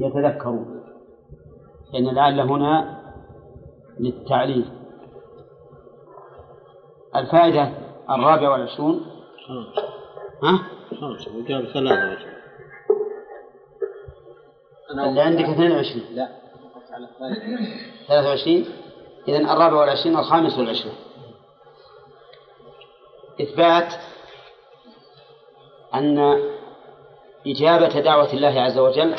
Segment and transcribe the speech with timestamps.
[0.00, 0.80] يتذكرون
[1.92, 3.00] لأن لعل هنا
[4.00, 4.64] للتعليل.
[7.16, 7.72] الفائدة
[8.10, 9.06] الرابعة والعشرون.
[10.42, 10.58] ها؟
[11.00, 12.30] خمسة وقال ثلاثة
[14.90, 16.28] اللي عندك 22 لا
[18.08, 18.64] 23
[19.28, 20.94] إذا الرابع والعشرين الخامس والعشرين
[23.40, 23.94] إثبات
[25.94, 26.40] أن
[27.46, 29.14] إجابة دعوة الله عز وجل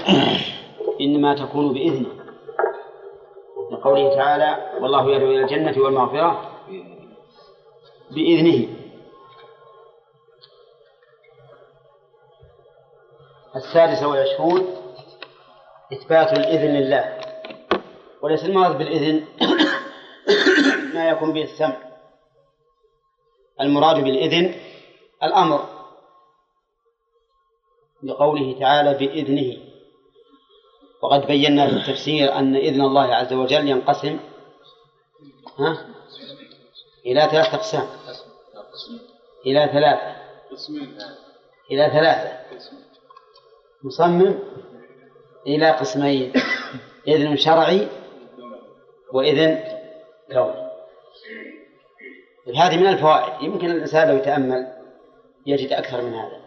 [1.02, 2.22] إنما تكون بإذنه.
[3.72, 6.52] لقوله تعالى والله يدعو إلى الجنة والمغفرة
[8.12, 8.68] بإذنه.
[13.56, 14.68] السادسة والعشرون
[15.94, 17.20] إثبات الإذن لله.
[18.22, 19.26] وليس المراد بالإذن
[20.96, 21.78] ما يكون به السمع.
[23.62, 24.56] المراد بالإذن
[25.24, 25.66] الأمر.
[28.04, 29.61] لقوله تعالى بإذنه.
[31.02, 34.20] وقد بينا في التفسير أن إذن الله عز وجل ينقسم
[35.60, 35.86] ها؟
[37.06, 37.88] إلى ثلاثة أقسام.
[39.46, 40.16] إلى ثلاثة.
[41.72, 42.40] إلى ثلاثة.
[43.84, 44.40] مصمم
[45.48, 46.34] إلى قسمين
[47.08, 47.88] إذن شرعي
[49.14, 49.64] وإذن
[50.32, 50.72] كوني.
[52.58, 53.44] هذه من الفوائد.
[53.44, 54.68] يمكن الإنسان لو يتأمل
[55.46, 56.42] يجد أكثر من هذا.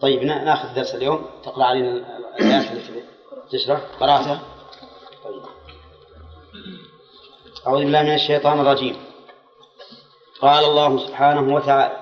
[0.00, 1.26] طيب نأخذ درس اليوم.
[1.44, 3.09] تقرأ علينا الآيات التي
[3.52, 4.42] تشرح؟ قرأتها؟
[5.24, 5.42] طيب.
[7.66, 8.96] أعوذ بالله من الشيطان الرجيم.
[10.40, 12.00] قال الله سبحانه وتعالى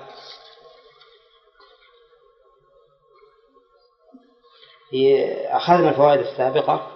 [4.89, 6.91] في أخذنا الفوائد السابقة.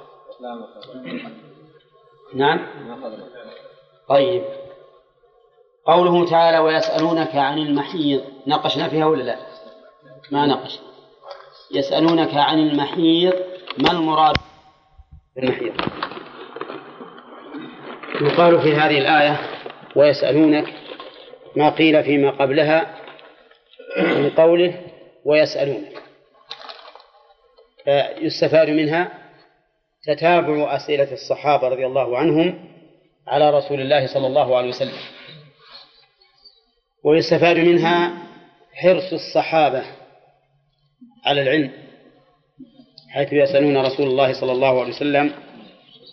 [2.33, 2.67] نعم.
[4.09, 4.43] طيب.
[5.85, 9.37] قوله تعالى ويسألونك عن المحيض ناقشنا فيها ولا لا؟
[10.31, 10.79] ما نقش.
[11.71, 14.35] يسألونك عن المحيض ما المراد
[15.35, 15.73] بالمحيض
[18.21, 19.39] يقال في هذه الآية
[19.95, 20.73] ويسألونك
[21.55, 22.95] ما قيل فيما قبلها
[23.97, 24.81] من قوله
[25.25, 26.03] ويسألونك.
[28.17, 29.11] يستفاد منها
[30.03, 32.69] تتابع أسئلة الصحابة رضي الله عنهم
[33.27, 34.97] على رسول الله صلى الله عليه وسلم.
[37.03, 38.13] ويستفاد منها
[38.73, 39.83] حرص الصحابة
[41.25, 41.82] على العلم.
[43.13, 45.31] حيث يسألون رسول الله صلى الله عليه وسلم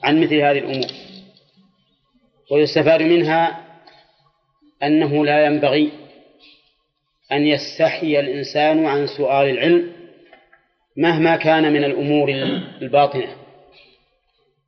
[0.05, 0.87] عن مثل هذه الأمور.
[2.51, 3.67] ويستفاد منها
[4.83, 5.93] أنه لا ينبغي
[7.33, 9.93] أن يستحي الإنسان عن سؤال العلم
[10.97, 12.29] مهما كان من الأمور
[12.83, 13.37] الباطنة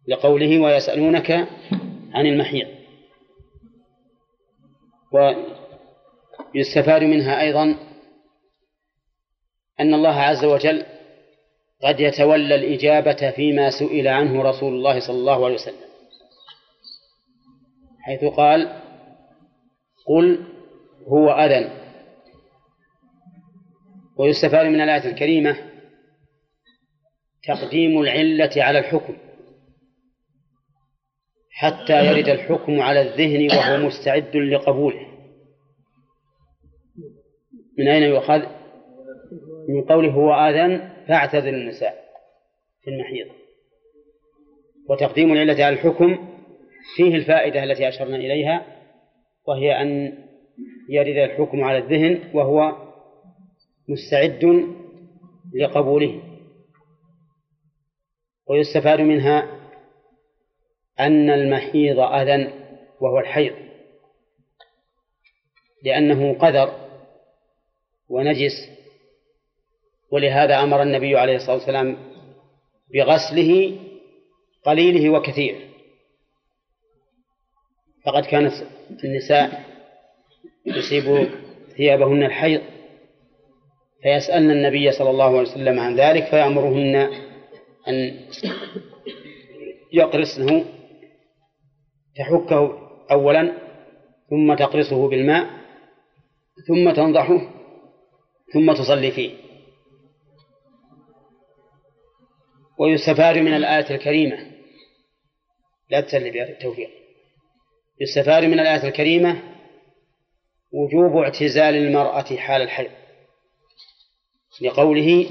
[0.08, 1.30] لقوله ويسألونك
[2.14, 2.68] عن المحيط
[6.54, 7.76] ويستفاد منها أيضا
[9.80, 10.86] أن الله عز وجل
[11.82, 15.88] قد يتولى الإجابة فيما سئل عنه رسول الله صلى الله عليه وسلم.
[18.00, 18.82] حيث قال
[20.06, 20.46] قل
[21.08, 21.70] هو أذن.
[24.16, 25.56] ويستفاد من الآية الكريمة
[27.44, 29.16] تقديم العلة على الحكم
[31.50, 35.06] حتى يرد الحكم على الذهن وهو مستعد لقبوله.
[37.78, 38.42] من أين يؤخذ؟
[39.68, 42.04] من قوله هو آذان فاعتزل النساء
[42.82, 43.26] في المحيض
[44.88, 46.28] وتقديم العلة على الحكم
[46.96, 48.66] فيه الفائدة التي أشرنا إليها
[49.46, 50.18] وهي أن
[50.88, 52.76] يرد الحكم على الذهن وهو
[53.88, 54.66] مستعد
[55.54, 56.22] لقبوله.
[58.46, 59.60] ويستفاد منها
[61.00, 62.52] أن المحيض أذى
[63.00, 63.54] وهو الحيض
[65.84, 66.88] لأنه قذر
[68.08, 68.52] ونجس
[70.12, 71.96] ولهذا أمر النبي عليه الصلاة والسلام
[72.94, 73.78] بغسله
[74.64, 75.58] قليله وكثيره
[78.04, 78.52] فقد كانت
[79.04, 79.64] النساء
[80.66, 81.28] يصيب
[81.76, 82.60] ثيابهن الحيض
[84.02, 86.96] فيسألن النبي صلى الله عليه وسلم عن ذلك فيأمرهن
[87.88, 88.20] أن
[89.92, 90.64] يقرصنه
[92.16, 92.78] تحكه
[93.10, 93.52] أولا
[94.30, 95.50] ثم تقرصه بالماء
[96.68, 97.40] ثم تنضحه
[98.52, 99.41] ثم تصلي فيه.
[102.78, 104.38] ويستفاد من الآية الكريمة.
[105.90, 106.90] لا تسلي بها التوفيق
[108.00, 109.42] يستفاد من الآية الكريمة
[110.72, 112.90] وجوب اعتزال المرأة حال الحيض.
[114.60, 115.26] لقوله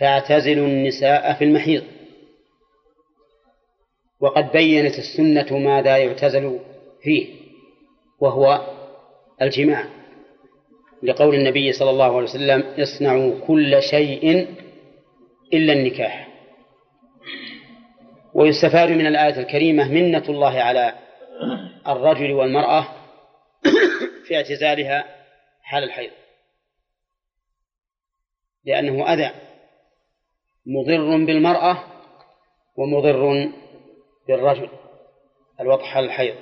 [0.00, 1.84] فاعتزلوا النساء في المحيض.
[4.20, 6.60] وقد بينت السنة ماذا يعتزل
[7.02, 7.26] فيه
[8.20, 8.66] وهو
[9.42, 9.84] الجماع.
[11.02, 14.46] لقول النبي صلى الله عليه وسلم اصنعوا كل شيء
[15.52, 16.27] إلا النكاح.
[18.34, 20.98] ويستفاد من الآية الكريمة منة الله على
[21.86, 22.88] الرجل والمرأة
[24.26, 25.04] في اعتزالها
[25.62, 26.10] حال الحيض.
[28.64, 29.30] لأنه أذى.
[30.66, 31.84] مضر بالمرأة
[32.76, 33.52] ومضر
[34.28, 34.70] بالرجل.
[35.60, 36.36] الوضع حال الحيض.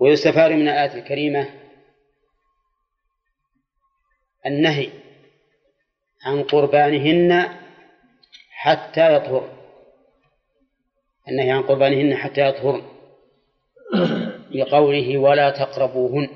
[0.00, 1.50] ويستفاد من الآية الكريمة
[4.46, 4.90] النهي
[6.24, 7.58] عن قربانهن
[8.50, 9.55] حتى يطهر.
[11.28, 12.82] النهي عن قربانهن حتى يطهرن.
[14.58, 16.28] لقوله ولا تقربوهن.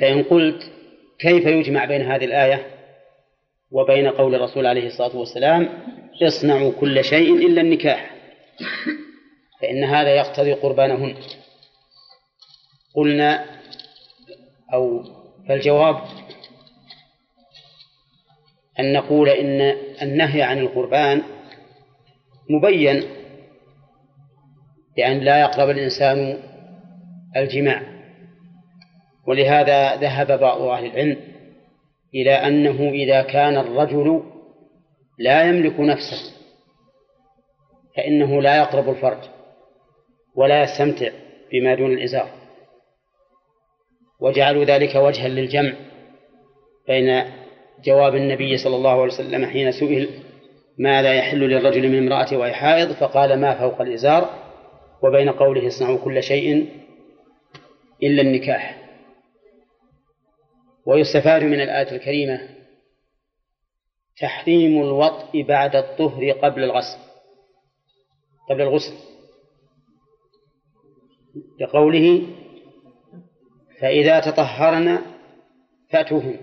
[0.00, 0.72] فإن قلت
[1.18, 2.66] كيف يجمع بين هذه الآية
[3.70, 5.68] وبين قول الرسول عليه الصلاة والسلام
[6.22, 8.10] اصنعوا كل شيء إلا النكاح؟
[9.60, 11.14] فإن هذا يقتضي قربانهن.
[12.94, 13.46] قلنا
[14.74, 15.04] أو
[15.48, 16.02] فالجواب
[18.80, 21.22] أن نقول إن النهي عن القربان
[22.50, 23.02] مبين
[24.96, 26.38] بأن لا يقرب الإنسان
[27.36, 27.82] الجماع
[29.26, 31.16] ولهذا ذهب بعض أهل العلم
[32.14, 34.22] إلى أنه إذا كان الرجل
[35.18, 36.36] لا يملك نفسه
[37.96, 39.18] فإنه لا يقرب الفرج
[40.34, 41.10] ولا يستمتع
[41.52, 42.30] بما دون الإزار.
[44.20, 45.72] وجعلوا ذلك وجها للجمع
[46.88, 47.24] بين
[47.84, 50.08] جواب النبي صلى الله عليه وسلم حين سئل
[50.80, 54.30] ماذا يحل للرجل من امرأته وهي حائض فقال ما فوق الإزار
[55.02, 56.68] وبين قوله اصنعوا كل شيء
[58.02, 58.88] إلا النكاح.
[60.86, 62.40] ويستفاد من الآية الكريمة
[64.20, 66.98] تحريم الوطء بعد الطهر قبل الغسل.
[68.50, 68.94] قبل الغسل.
[71.60, 72.26] لقوله
[73.80, 74.98] فإذا تطهرن
[75.90, 76.36] فأتوهن.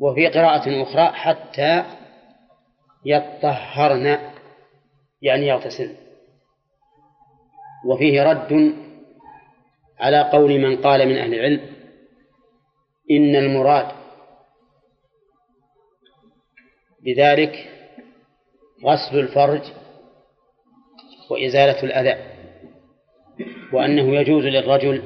[0.00, 1.99] وفي قراءة أخرى حتى
[3.04, 4.18] يطهرن
[5.22, 5.96] يعني يغتسلن
[7.86, 8.74] وفيه رد
[9.98, 11.60] على قول من قال من أهل العلم
[13.10, 13.86] إن المراد
[17.04, 17.68] بذلك
[18.84, 19.62] غسل الفرج
[21.30, 22.30] وإزالة الأذى
[23.72, 25.02] وأنه يجوز للرجل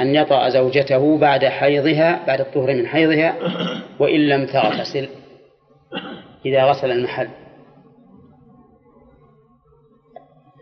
[0.00, 3.36] أن يطأ زوجته بعد حيضها بعد الطهر من حيضها
[3.98, 5.08] وإن لم تغتسل.
[6.44, 7.28] إذا غسل المحل.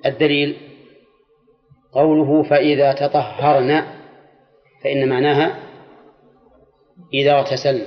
[0.06, 0.56] الدليل
[1.92, 3.84] قوله فإذا تطهرن
[4.84, 5.58] فإن معناها
[7.14, 7.86] إذا اغتسلن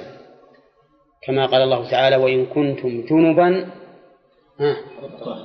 [1.22, 3.72] كما قال الله تعالى وإن كنتم جنبا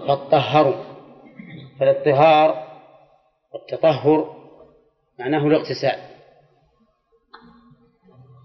[0.06, 0.84] فاطهروا.
[1.80, 2.66] فالاطهار
[3.54, 4.36] والتطهر
[5.18, 5.98] معناه الاغتسال.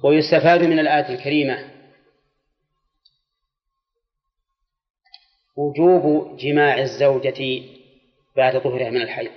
[0.03, 1.76] ويستفاد من الآية الكريمة
[5.57, 7.61] وجوب جماع الزوجة
[8.35, 9.31] بعد طهرها من الحيض.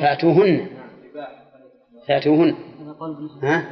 [0.00, 0.66] فأتوهن.
[2.08, 2.54] فأتوهن.
[3.42, 3.64] ها؟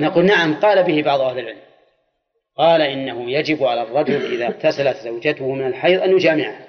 [0.00, 1.60] نقول نعم قال به بعض أهل العلم.
[2.56, 6.66] قال إنه يجب على الرجل إذا اغتسلت زوجته من الحيض أن يجامعها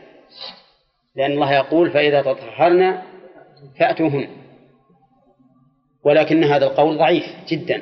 [1.16, 3.02] لأن الله يقول فإذا تطهرن
[3.80, 4.28] فأتوهن.
[6.04, 7.82] ولكن هذا القول ضعيف جدا.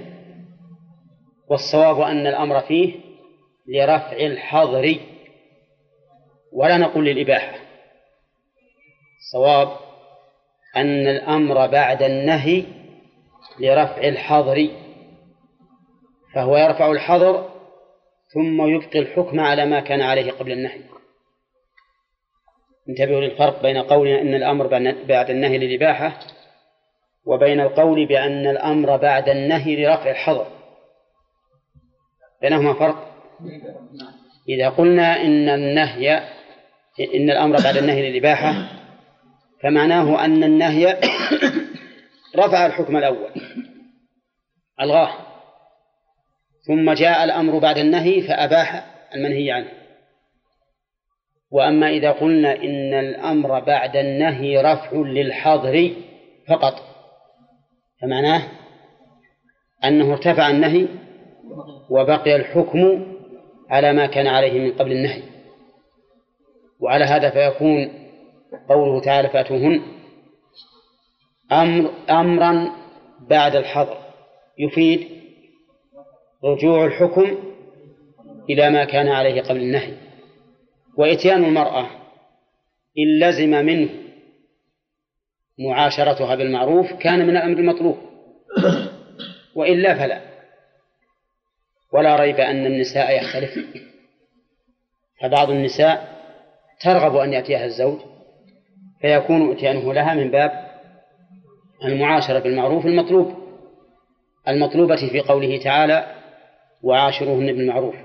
[1.50, 2.96] والصواب أن الأمر فيه
[3.68, 5.00] لرفع الحظر
[6.54, 7.60] ولا نقول للإباحة.
[9.18, 9.78] الصواب
[10.78, 12.64] أن الأمر بعد النهي
[13.60, 14.70] لرفع الحظر
[16.36, 17.50] فهو يرفع الحظر
[18.34, 20.82] ثم يبقي الحكم على ما كان عليه قبل النهي.
[22.90, 24.68] انتبهوا للفرق بين قولنا أن الأمر
[25.08, 26.20] بعد النهي للإباحة
[27.26, 30.59] وبين القول بأن الأمر بعد النهي لرفع الحظر.
[32.42, 33.10] بينهما فرق؟
[34.50, 36.18] إذا قلنا إن النهي
[37.16, 38.54] إن الأمر بعد النهي للإباحة
[39.64, 41.00] فمعناه أن النهي
[42.38, 43.32] رفع الحكم الأول
[44.82, 45.12] ألغاه
[46.68, 49.68] ثم جاء الأمر بعد النهي فأباح المنهي عنه.
[51.52, 55.92] وأما إذا قلنا إن الأمر بعد النهي رفع للحظر
[56.48, 56.74] فقط
[58.02, 58.42] فمعناه
[59.84, 60.88] أنه ارتفع النهي
[61.90, 63.06] وبقي الحكم
[63.70, 65.24] على ما كان عليه من قبل النهي.
[66.80, 67.92] وعلى هذا فيكون
[68.70, 69.82] قوله تعالى فأتوهن
[71.52, 72.70] أمر أمرا
[73.30, 73.98] بعد الحظر.
[74.60, 75.08] يفيد
[76.44, 77.38] رجوع الحكم
[78.50, 79.94] إلى ما كان عليه قبل النهي.
[80.98, 81.90] وإتيان المرأة
[82.98, 83.90] إن لزم منه
[85.60, 87.98] معاشرتها بالمعروف كان من الأمر المطلوب.
[89.56, 90.29] وإلا فلا.
[91.94, 93.66] ولا ريب أن النساء يختلفن
[95.22, 96.20] فبعض النساء
[96.82, 98.00] ترغب أن يأتيها الزوج
[99.02, 100.70] فيكون إتيانه لها من باب
[101.86, 103.34] المعاشرة بالمعروف المطلوب
[104.48, 106.16] المطلوبة في قوله تعالى
[106.84, 107.96] وعاشروهن بالمعروف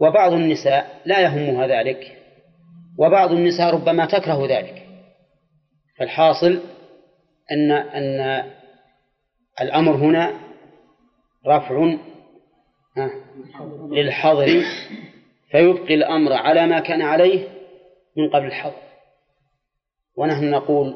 [0.00, 2.18] وبعض النساء لا يهمها ذلك
[2.98, 4.86] وبعض النساء ربما تكره ذلك.
[5.98, 6.60] فالحاصل
[7.52, 8.44] أن أن
[9.60, 10.34] الأمر هنا
[11.46, 11.96] رفع
[13.90, 14.62] للحظر.
[15.50, 17.48] فيبقي الأمر على ما كان عليه
[18.16, 18.84] من قبل الحظر.
[20.16, 20.94] ونحن نقول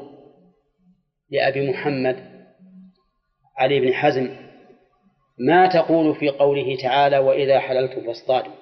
[1.31, 2.29] لأبي محمد
[3.57, 4.29] علي بن حزم
[5.39, 8.53] ما تقول في قوله تعالى وإذا حللتم فاصطادوا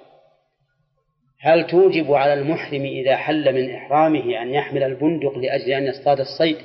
[1.40, 6.58] هل توجب على المحرم إذا حل من إحرامه أن يحمل البندق لأجل أن يصطاد الصيد؟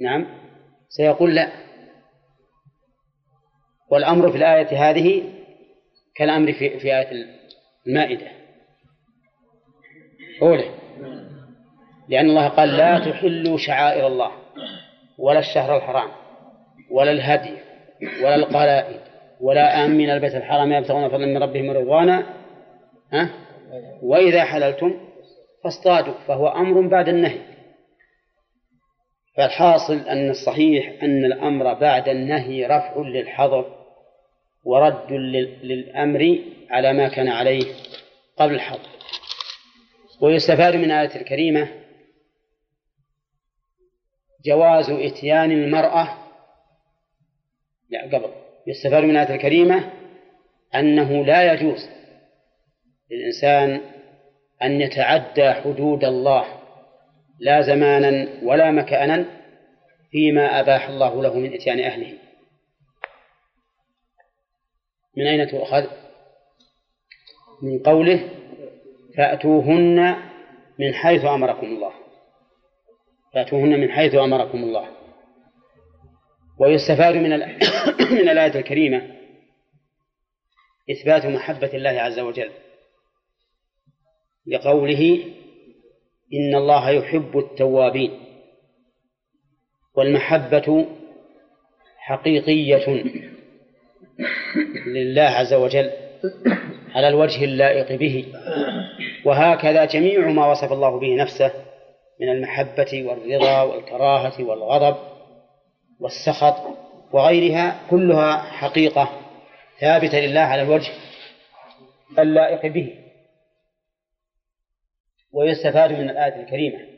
[0.00, 0.26] نعم.
[0.88, 1.67] سيقول لا.
[3.90, 5.22] والأمر في الآية هذه
[6.14, 7.08] كالأمر في, في آية
[7.86, 8.26] المائدة.
[10.42, 10.64] أولى.
[12.08, 14.30] لأن الله قال لا تحلوا شعائر الله
[15.18, 16.08] ولا الشهر الحرام
[16.90, 17.54] ولا الهدي
[18.22, 19.00] ولا القلائد
[19.40, 22.26] ولا آمين البيت الحرام يبتغون فضلا من ربهم ورضوانا
[23.12, 23.30] ها؟
[24.02, 24.94] وإذا حللتم
[25.64, 27.38] فاصطادوا فهو أمر بعد النهي.
[29.38, 33.86] فالحاصل أن الصحيح أن الأمر بعد النهي رفع للحظر
[34.64, 35.12] ورد
[35.62, 36.38] للأمر
[36.70, 37.64] على ما كان عليه
[38.36, 38.88] قبل الحظر.
[40.20, 41.68] ويستفاد من الآية الكريمة
[44.44, 46.18] جواز إتيان المرأة
[47.90, 48.30] لا قبل.
[48.66, 49.92] يستفاد من الآية الكريمة
[50.74, 51.88] أنه لا يجوز
[53.10, 53.80] للإنسان
[54.62, 56.57] أن يتعدى حدود الله
[57.38, 59.24] لا زمانا ولا مكانا
[60.10, 62.18] فيما أباح الله له من إتيان أهله.
[65.16, 65.86] من أين تؤخذ؟
[67.62, 68.30] من قوله
[69.16, 70.16] فأتوهن
[70.78, 71.92] من حيث أمركم الله.
[73.34, 74.88] فأتوهن من حيث أمركم الله.
[76.58, 77.30] ويستفاد من
[78.20, 79.18] من الآية الكريمة
[80.90, 82.50] إثبات محبة الله عز وجل
[84.46, 85.34] لقوله
[86.34, 88.10] إن الله يحب التوابين
[89.96, 90.86] والمحبة
[91.98, 93.04] حقيقية
[94.86, 95.90] لله عز وجل
[96.94, 98.32] على الوجه اللائق به.
[99.24, 101.52] وهكذا جميع ما وصف الله به نفسه
[102.20, 104.96] من المحبة والرضا والكراهة والغضب
[106.00, 106.56] والسخط
[107.12, 109.08] وغيرها كلها حقيقة
[109.80, 110.92] ثابتة لله على الوجه
[112.18, 112.94] اللائق به.
[115.32, 116.88] ويستفاد من الآية الكريمة.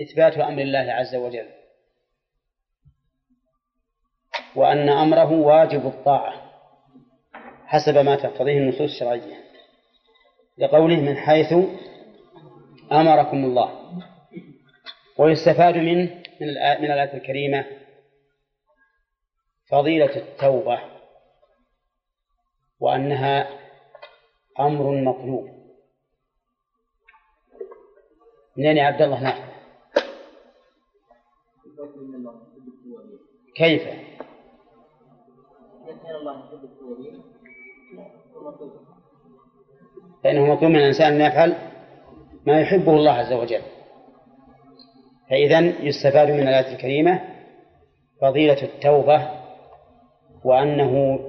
[0.00, 1.48] إثبات أمر الله عز وجل.
[4.56, 6.46] وأن أمره واجب الطاعة
[7.66, 9.44] حسب ما تقتضيه النصوص الشرعية.
[10.58, 11.52] لقوله من حيث
[12.92, 14.00] أمركم الله.
[15.18, 15.98] ويستفاد من
[16.40, 16.48] من
[16.90, 17.66] الآية الكريمة
[19.70, 20.80] فضيلة التوبة.
[22.80, 23.48] وأنها
[24.60, 25.55] أمر مطلوب.
[28.58, 29.46] منين يا عبد الله؟ نافع
[33.56, 33.82] كيف؟
[40.24, 41.54] فإنه مطلوب من الإنسان أن يفعل
[42.46, 43.62] ما يحبه الله عز وجل.
[45.30, 47.20] فإذا يستفاد من الآية الكريمة
[48.20, 49.30] فضيلة التوبة
[50.44, 51.20] وأنه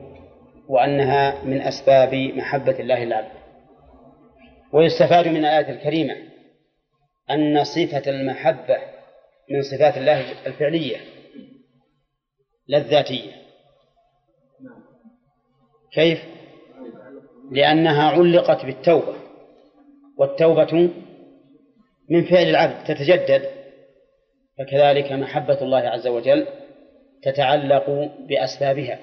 [0.68, 3.32] وأنها من أسباب محبة الله العبد
[4.74, 6.16] ويستفاد من الآية الكريمة
[7.32, 8.78] أن صفة المحبة
[9.50, 10.98] من صفات الله الفعلية
[12.68, 13.32] لا الذاتية.
[15.94, 16.24] كيف؟
[17.52, 19.16] لأنها علقت بالتوبة
[20.18, 20.90] والتوبة
[22.10, 23.50] من فعل العبد تتجدد
[24.58, 26.48] فكذلك محبة الله عز وجل
[27.24, 29.00] تتعلق بأسبابها.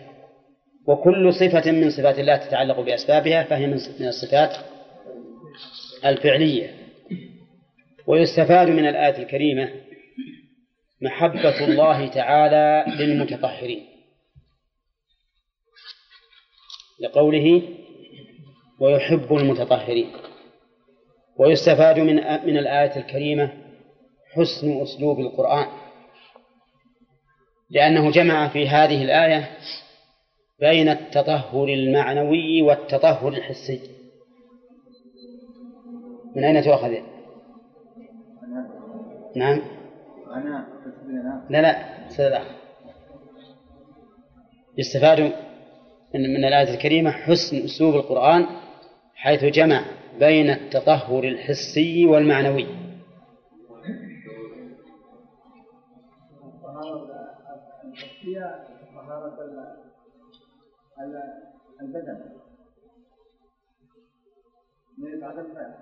[0.87, 4.57] وكل صفة من صفات الله تتعلق بأسبابها فهي من الصفات
[6.05, 6.84] الفعلية.
[8.07, 9.71] ويستفاد من الآية الكريمة
[11.03, 13.87] محبة الله تعالى للمتطهرين.
[17.01, 17.63] لقوله
[18.81, 20.13] ويحب المتطهرين.
[21.39, 22.15] ويستفاد من
[22.47, 23.53] من الآية الكريمة
[24.33, 25.67] حسن أسلوب القرآن.
[27.71, 29.59] لأنه جمع في هذه الآية
[30.61, 33.81] بين التطهر المعنوي والتطهر الحسي.
[36.37, 37.14] من أين تؤخذ؟
[39.37, 39.61] نعم.
[41.51, 42.33] لا لا سيد
[44.79, 45.21] يستفاد
[46.15, 48.47] من من الآية الكريمة حسن أسلوب القرآن
[49.15, 49.85] حيث جمع
[50.19, 52.67] بين التطهر الحسي والمعنوي.
[61.81, 62.35] البدن.
[65.21, 65.75] بعد الفعل.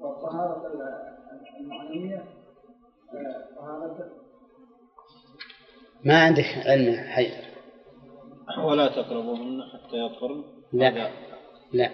[0.00, 0.62] والطهارة
[1.60, 2.24] المعنوية
[3.56, 4.10] طهارة
[6.04, 7.50] ما عندك علم حيدر
[8.64, 11.10] ولا تقربوهن حتى يطهرن؟ لا.
[11.72, 11.90] لا.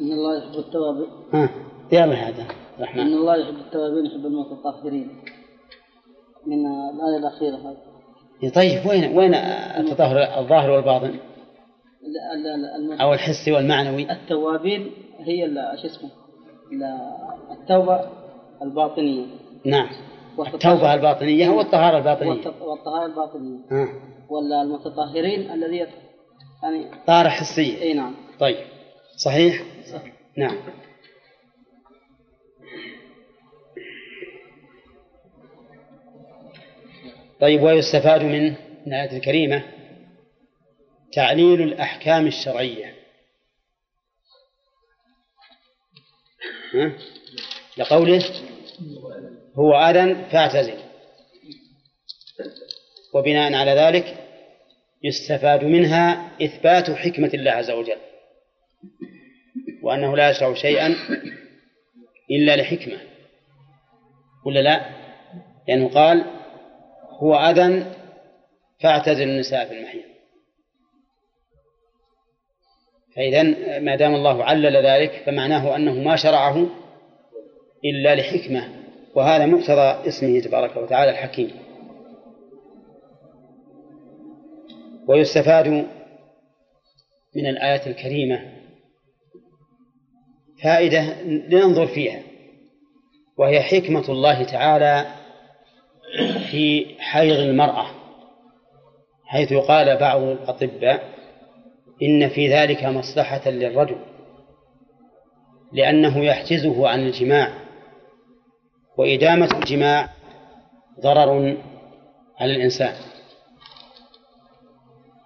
[0.00, 1.48] إن الله يحب التوابين ها
[1.92, 2.46] يلا هذا
[2.78, 5.22] الرحمن إن الله يحب التوابين يحب المتطهرين.
[6.46, 8.52] من الآية الأخيرة هذه.
[8.54, 11.18] طيب وين وين التطهر الظاهر والباطن؟
[13.00, 14.12] أو الحسي والمعنوي.
[14.12, 14.92] التوابين
[15.26, 15.50] هي
[15.82, 16.10] شو اسمه؟
[17.52, 18.10] التوبة
[18.62, 19.26] الباطنية.
[19.64, 19.88] نعم.
[20.38, 22.52] التوبة الباطنية والطهارة الباطنية.
[22.60, 23.58] والطهارة الباطنية.
[23.72, 23.88] آه.
[24.28, 25.86] ولا المتطهرين الذي
[26.62, 27.82] يعني طهارة حسية.
[27.82, 28.14] إي نعم.
[28.40, 28.56] طيب.
[29.16, 29.62] صحيح؟
[29.92, 30.12] صحيح.
[30.36, 30.56] نعم.
[37.40, 38.54] طيب ويستفاد من
[38.86, 39.62] الآية الكريمة
[41.12, 43.01] تعليل الأحكام الشرعية.
[47.78, 48.24] لقوله
[49.54, 50.74] هو أذى فاعتزل.
[53.14, 54.16] وبناء على ذلك
[55.02, 57.98] يستفاد منها إثبات حكمة الله عز وجل
[59.82, 60.94] وأنه لا يشرع شيئا
[62.30, 62.98] إلا لحكمة.
[64.46, 64.86] ولا لا؟
[65.68, 66.24] لأنه قال
[67.22, 67.84] هو أذى
[68.80, 70.11] فاعتزل النساء في المحيط
[73.16, 73.42] فإذا
[73.80, 76.66] ما دام الله علل ذلك فمعناه أنه ما شرعه
[77.84, 78.68] إلا لحكمة
[79.14, 81.50] وهذا مقتضى اسمه تبارك وتعالى الحكيم.
[85.08, 85.68] ويستفاد
[87.36, 88.52] من الآية الكريمة
[90.62, 92.22] فائدة لننظر فيها
[93.38, 95.06] وهي حكمة الله تعالى
[96.50, 97.86] في حيض المرأة
[99.24, 101.11] حيث قال بعض الأطباء
[102.02, 103.96] إن في ذلك مصلحة للرجل
[105.72, 107.52] لأنه يحجزه عن الجماع
[108.96, 110.08] وإدامة الجماع
[111.00, 111.56] ضرر
[112.40, 112.94] على الإنسان.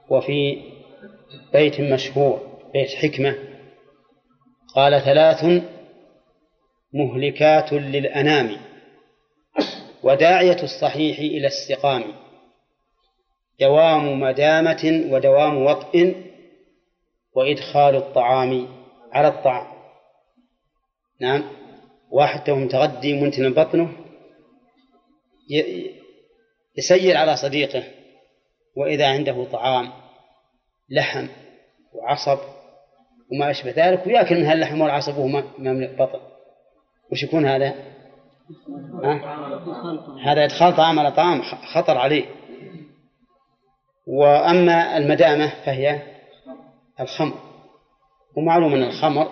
[0.09, 0.63] وفي
[1.53, 3.35] بيت مشهور بيت حكمة
[4.75, 5.63] قال ثلاث
[6.93, 8.57] مهلكات للأنام
[10.03, 12.05] وداعية الصحيح إلى السقام
[13.61, 16.15] دوام مدامة ودوام وطئ
[17.37, 18.69] وإدخال الطعام
[19.13, 19.67] على الطعام.
[21.21, 21.43] نعم.
[22.11, 23.93] واحد تو متغدي منتن بطنه
[26.77, 27.85] يسير على صديقه
[28.77, 29.93] وإذا عنده طعام
[30.91, 31.27] لحم
[31.93, 32.39] وعصب
[33.33, 36.21] وما أشبه ذلك ويأكل من هاللحم والعصب وهو مملئ بطن
[37.13, 37.75] وش يكون هذا؟
[40.25, 42.25] هذا إدخال طعام على طعام خطر عليه.
[44.07, 46.16] وأما المدامة فهي
[47.01, 47.35] الخمر.
[48.37, 49.29] ومعلوم أن الخمر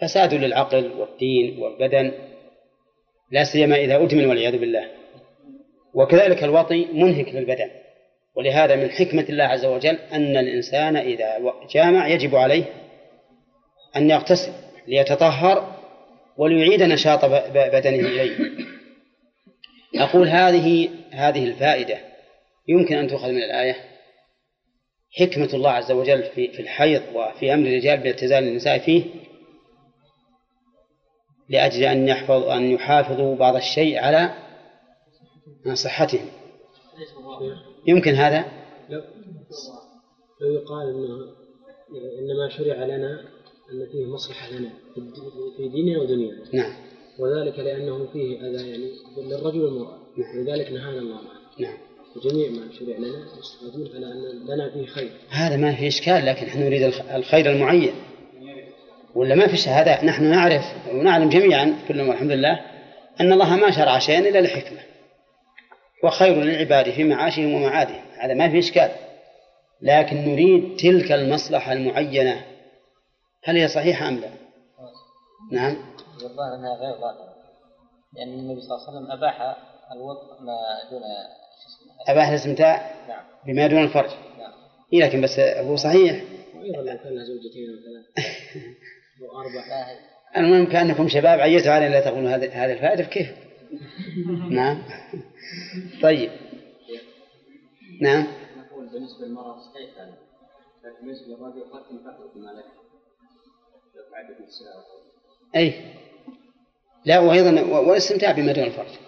[0.00, 2.12] فساد للعقل والدين والبدن
[3.30, 4.90] لا سيما إذا أدمن والعياذ بالله.
[5.94, 7.70] وكذلك الوطي منهك للبدن.
[8.36, 11.38] ولهذا من حكمة الله عز وجل أن الإنسان إذا
[11.70, 12.64] جامع يجب عليه
[13.96, 14.52] أن يغتسل
[14.88, 15.76] ليتطهر
[16.36, 18.36] وليعيد نشاط بدنه إليه.
[19.94, 21.98] أقول هذه هذه الفائدة
[22.68, 23.76] يمكن أن تؤخذ من الآية؟
[25.18, 29.04] حكمة الله عز وجل في في الحيض وفي أمر الرجال باعتزال النساء فيه
[31.48, 34.34] لأجل أن يحفظ أن يحافظوا بعض الشيء على
[35.74, 36.28] صحتهم.
[37.86, 38.44] يمكن هذا؟
[38.90, 39.02] لو
[40.40, 41.36] لو يقال إنه
[42.18, 43.20] إنما شرع لنا
[43.72, 44.70] أن فيه مصلحة لنا
[45.56, 46.44] في ديننا ودنيانا.
[46.52, 46.72] نعم.
[47.18, 49.98] وذلك لأنه فيه أذى يعني للرجل والمرأة.
[50.16, 50.38] نعم.
[50.38, 51.40] ولذلك نهانا الله عنه.
[51.58, 51.78] نعم.
[52.16, 55.10] وجميع ما شرع لنا مستفادون على أن لنا فيه خير.
[55.30, 56.82] هذا ما في إشكال لكن إحنا نريد
[57.14, 57.94] الخير المعين.
[59.14, 62.60] ولا ما في هذا نحن نعرف ونعلم جميعا كلنا والحمد لله
[63.20, 64.78] أن الله ما شرع شيئا إلا لحكمة.
[66.04, 68.02] وخير للعباد في معاشهم ومعادهم.
[68.18, 68.90] هذا ما في إشكال.
[69.82, 72.44] لكن نريد تلك المصلحة المعينة.
[73.44, 74.30] هل هي صحيحة أم لا؟
[75.52, 75.76] نعم.
[76.22, 77.36] والله أنها غير ظاهرة.
[78.16, 79.56] لأن النبي صلى الله عليه وسلم أباح
[79.92, 80.56] الوضع ما
[80.90, 81.02] دون
[82.08, 83.24] أباح الاستمتاع نعم.
[83.46, 84.10] بما دون الفرج.
[84.38, 84.52] نعم.
[84.92, 86.24] إيه لكن بس هو صحيح.
[86.54, 87.68] وأيضا لو كان زوجتين
[89.20, 89.64] وأربع
[90.36, 93.32] المهم كأنكم شباب عيتوا علينا لا تقولوا هذه الفائدة كيف؟
[94.50, 94.82] نعم.
[96.02, 96.30] طيب.
[98.00, 98.26] نعم.
[98.56, 100.18] نقول بالنسبة للمرأة صحيح هذا.
[100.84, 102.64] لكن بالنسبة للرجل قد تنفعل ما لك
[105.56, 105.74] أي.
[107.04, 109.05] لا وأيضا والاستمتاع بما دون الفرج.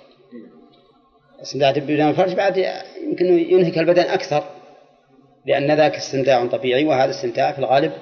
[1.38, 2.56] الاستمتاع بما دون الفرج بعد
[3.02, 4.44] يمكن ينهك البدن أكثر
[5.46, 7.92] لأن ذاك استمتاع طبيعي وهذا استمتاع في الغالب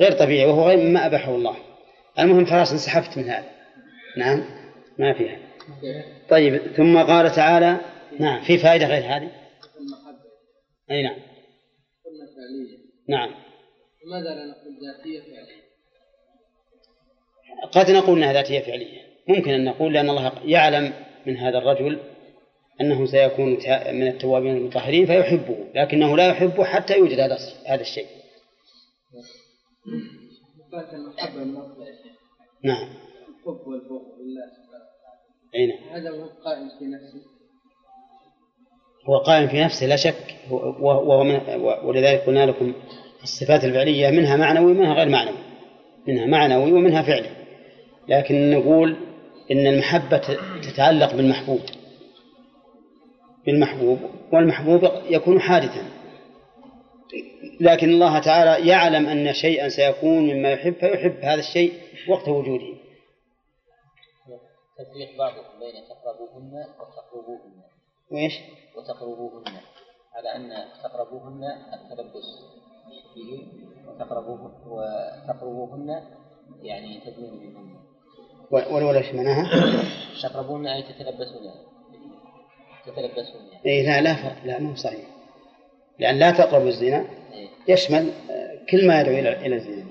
[0.00, 1.56] غير طبيعي وهو غير مما أباحه الله.
[2.18, 3.50] المهم خلاص انسحبت من هذا.
[4.16, 4.44] نعم؟
[4.98, 5.38] ما فيها
[6.28, 7.80] طيب ثم قال تعالى
[8.18, 9.30] نعم في فائدة غير هذه؟
[10.90, 11.16] أي نعم.
[12.04, 12.78] قلنا فعلية
[13.08, 13.30] نعم.
[14.06, 15.60] لماذا لا نقول ذاتية فعلية؟
[17.72, 19.00] قد نقول إنها ذاتية فعلية.
[19.28, 20.92] ممكن أن نقول لأن الله يعلم
[21.26, 21.98] من هذا الرجل
[22.80, 23.48] انه سيكون
[23.94, 28.06] من التوابين المطهرين فيحبه لكنه لا يحبه حتى يوجد هذا هذا الشيء.
[31.42, 31.84] المحبة
[32.64, 32.88] نعم.
[33.28, 35.20] الحب والبغض لله سبحانه وتعالى
[35.54, 36.00] أي نعم.
[36.00, 37.22] هذا هو قائم في نفسه
[39.08, 40.36] هو قائم في نفسه لا شك.
[40.50, 41.40] وهو من
[41.84, 42.72] ولذلك قلنا لكم
[43.22, 45.38] الصفات الفعلية منها معنوي ومنها غير معنوي.
[46.08, 47.30] منها معنوي ومنها فعلي.
[48.08, 48.96] لكن نقول
[49.50, 50.22] إن المحبة
[50.62, 51.60] تتعلق بالمحبوب.
[53.46, 53.98] بالمحبوب
[54.32, 55.90] والمحبوب يكون حادثا.
[57.60, 61.72] لكن الله تعالى يعلم أن شيئا سيكون مما يحب فيحب هذا الشيء
[62.08, 62.76] وقت وجوده.
[64.78, 67.62] تفريق بعضكم بين تقربوهن وتقربوهن.
[68.10, 68.34] وإيش؟
[68.76, 69.44] وتقربوهن.
[70.14, 70.50] على أن
[70.82, 72.28] تقربوهن التلبس
[73.16, 73.46] به
[73.88, 76.02] وتقربوهن وتقربوهن
[76.62, 77.76] يعني تدنين منهن
[78.50, 79.44] ولا إيش معناها؟
[80.22, 81.52] تقربوهن أي تتلبسون.
[82.90, 83.64] تتلبسون يعني.
[83.66, 85.06] اي لا لا فرق لا مو صحيح.
[85.98, 87.48] لأن لا تقربوا الزنا إيه.
[87.68, 89.84] يشمل آه، كل ما يدعو إلى الزنا.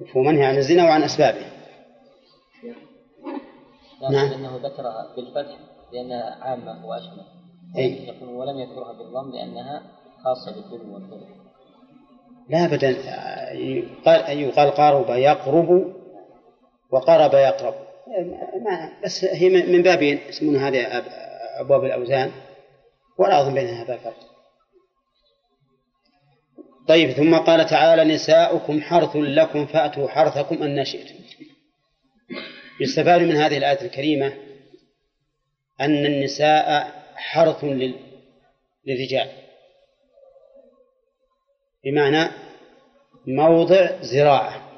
[0.00, 1.46] مفهوم؟ منهي عن الزنا وعن أسبابه.
[4.02, 4.32] لكن نعم.
[4.32, 5.56] أنه ذكرها بالفتح
[5.92, 7.24] لأنها عامة وأشمل.
[7.76, 8.06] أي.
[8.06, 9.82] يقول ولم يذكرها بالضم لأنها
[10.24, 11.40] خاصة بالدنيا والظلم
[12.48, 12.96] لا ابدا.
[13.08, 15.94] آه، يقال يقال قارب يقرب
[16.90, 17.74] وقرب يقرب.
[18.64, 21.12] ما بس هي من من باب يسمون هذه أب-
[21.60, 22.30] أبواب الأوزان
[23.18, 24.30] ولا أظن بينها هذا فرق
[26.88, 31.14] طيب ثم قال تعالى نساؤكم حرث لكم فأتوا حرثكم أن شئتم.
[32.80, 34.32] يستفاد من هذه الآية الكريمة
[35.80, 38.00] أن النساء حرث لل-
[38.86, 39.28] للرجال.
[41.84, 42.30] بمعنى
[43.26, 44.70] موضع زراعة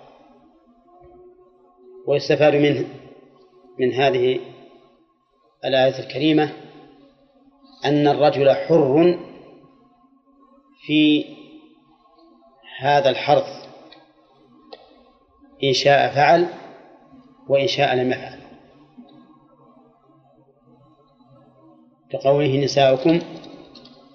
[2.06, 2.84] ويستفاد منه.
[3.82, 4.40] من هذه
[5.64, 6.52] الآية الكريمة
[7.84, 9.18] أن الرجل حر
[10.86, 11.24] في
[12.78, 13.66] هذا الحرث
[15.64, 16.46] إن شاء فعل
[17.48, 18.38] وإن شاء لم يفعل.
[22.10, 23.20] كقوله نساؤكم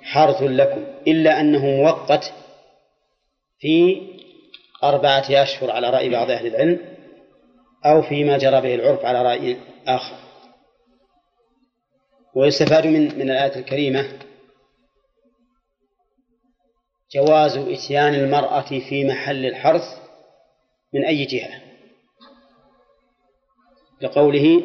[0.01, 2.34] حرث لكم إلا أنه مؤقت
[3.60, 4.01] في
[4.84, 6.96] أربعة أشهر على رأي بعض أهل العلم.
[7.85, 10.15] أو فيما جرى به العرف على رأي آخر.
[12.35, 14.19] ويستفاد من من الآية الكريمة
[17.11, 19.83] جواز إتيان المرأة في محل الحرث
[20.93, 21.61] من أي جهة؟
[24.01, 24.63] لقوله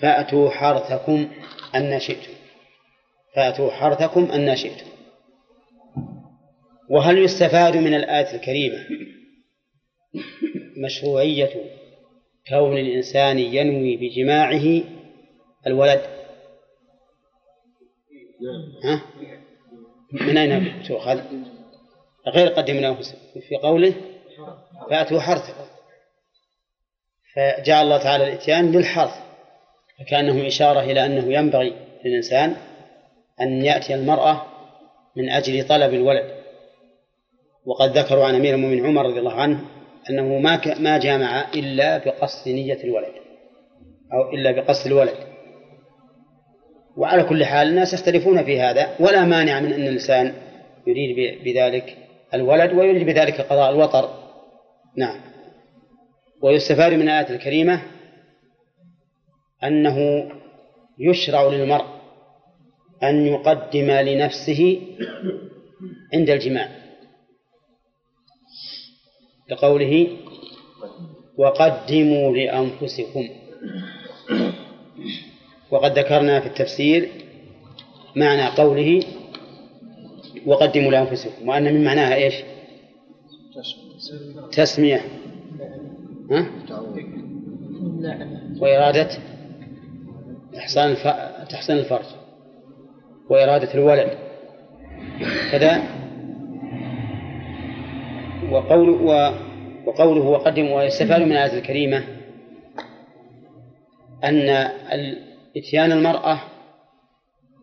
[0.00, 1.28] فأتوا حرثكم
[1.74, 2.32] أن شئتم.
[3.36, 4.86] فأتوا حرثكم أن شئتم.
[6.90, 8.86] وهل يستفاد من الآية الكريمة
[10.84, 11.73] مشروعية
[12.48, 14.82] كون الإنسان ينوي بجماعه
[15.66, 16.00] الولد.
[18.84, 19.02] ها؟
[20.12, 21.20] من أين تؤخذ؟
[22.26, 22.96] غير قدمناه
[23.48, 23.94] في قوله
[24.90, 25.64] فأتوا حرثكم
[27.34, 29.14] فجعل الله تعالى الإتيان للحرث
[29.98, 32.56] فكأنه إشارة إلى أنه ينبغي للإنسان
[33.40, 34.46] أن يأتي المرأة
[35.16, 36.44] من أجل طلب الولد.
[37.66, 39.73] وقد ذكروا عن أمير المؤمنين عمر رضي الله عنه
[40.10, 43.12] أنه ما ما جامع إلا بقصد نية الولد
[44.12, 45.16] أو إلا بقصد الولد.
[46.96, 50.34] وعلى كل حال الناس يختلفون في هذا ولا مانع من أن الإنسان
[50.86, 51.96] يريد بذلك
[52.34, 54.08] الولد ويريد بذلك قضاء الوطر.
[54.96, 55.20] نعم.
[56.42, 57.82] ويستفاد من الآية الكريمة
[59.64, 60.28] أنه
[60.98, 61.86] يشرع للمرء
[63.02, 64.80] أن يقدم لنفسه
[66.14, 66.83] عند الجماع.
[69.50, 70.08] لقوله
[71.36, 73.28] وقدموا لأنفسكم.
[75.70, 77.08] وقد ذكرنا في التفسير
[78.16, 79.02] معنى قوله
[80.46, 82.34] وقدموا لأنفسكم وأن من معناها إيش؟
[84.52, 85.00] تسمية.
[86.30, 86.46] ها؟
[88.60, 89.08] وإرادة
[90.56, 91.06] إحصان الف...
[91.50, 92.04] تحصين الفرج.
[93.30, 94.18] وإرادة الولد.
[95.52, 95.82] كذا؟
[98.50, 99.30] وقول و...
[99.86, 102.04] وقوله وقدم ويستفاد من الآية الكريمة
[104.24, 104.48] أن
[105.56, 106.40] إتيان المرأة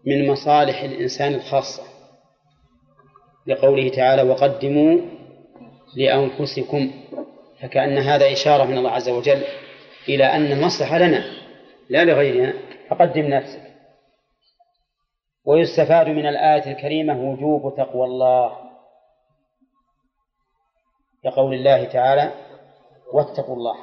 [0.06, 1.84] من مصالح الإنسان الخاصة
[3.48, 4.98] لقوله تعالى وقدموا
[5.96, 6.92] لأنفسكم
[7.62, 9.42] فكأن هذا إشارة من الله عز وجل
[10.10, 11.24] إلى أن المصلحة لنا
[11.90, 12.54] لا لغيرنا
[12.90, 13.62] فقدم نفسك.
[15.46, 18.52] ويستفاد من الآية الكريمة وجوب تقوى الله
[21.26, 22.32] لقول الله تعالى
[23.14, 23.76] واتقوا الله.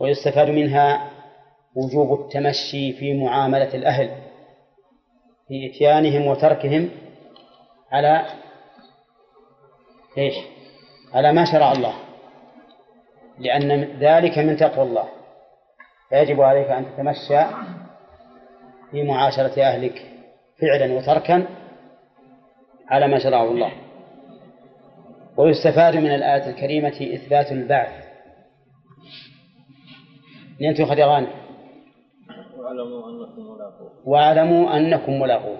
[0.00, 1.10] ويستفاد منها
[1.76, 4.22] وجوب التمشي في معاملة الأهل
[5.48, 6.90] في إتيانهم وتركهم
[7.92, 8.26] على
[10.18, 10.34] إيش؟
[11.14, 11.94] على ما شرع الله.
[13.38, 15.08] لأن ذلك من تقوى الله.
[16.08, 17.44] فيجب عليك أن تتمشى
[18.90, 20.02] في معاشرة أهلك
[20.60, 21.46] فعلا وتركا
[22.88, 23.83] على ما شرعه الله.
[25.36, 28.04] ويستفاد من الآية الكريمة إثبات البعث.
[30.98, 31.28] يا غانم
[32.56, 33.90] واعلموا أنكم ملاقوه.
[34.04, 35.58] واعلموا أنكم ملاقوه.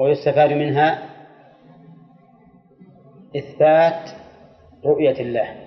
[0.00, 1.16] ويستفاد منها
[3.36, 4.10] إثبات
[4.84, 5.66] رؤية الله.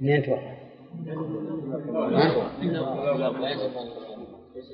[0.00, 0.58] منين توقع؟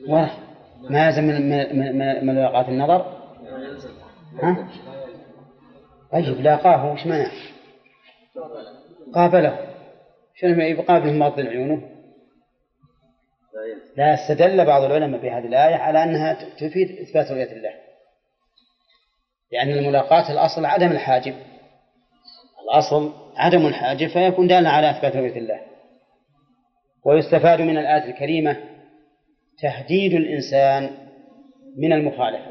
[0.08, 0.53] ها؟
[0.90, 3.24] ما يلزم من من من من ملاقاة النظر؟
[4.42, 4.68] ها؟
[6.12, 7.30] طيب لاقاه وش منع؟
[9.14, 9.58] قابله
[10.34, 11.82] شنو يقابله ماضي عيونه؟
[13.96, 17.74] لا استدل بعض العلماء بهذه الآية على أنها تفيد إثبات رؤية الله
[19.52, 21.34] لأن الملاقاة الأصل عدم الحاجب
[22.64, 25.60] الأصل عدم الحاجب فيكون دالا على إثبات رؤية الله
[27.04, 28.73] ويستفاد من الآية الكريمة
[29.58, 30.90] تهديد الإنسان
[31.76, 32.50] من المخالفة.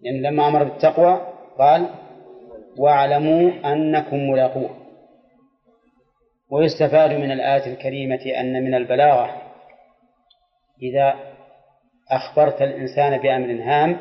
[0.00, 1.90] لأن يعني لما أمر بالتقوى قال
[2.78, 4.70] واعلموا أنكم ملاقوه.
[6.50, 9.42] ويستفاد من الآية الكريمة أن من البلاغة
[10.82, 11.14] إذا
[12.10, 13.96] أخبرت الإنسان بأمر هام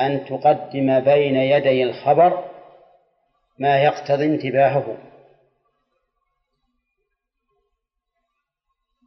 [0.00, 2.44] أن تقدم بين يدي الخبر
[3.58, 4.96] ما يقتضي انتباهه.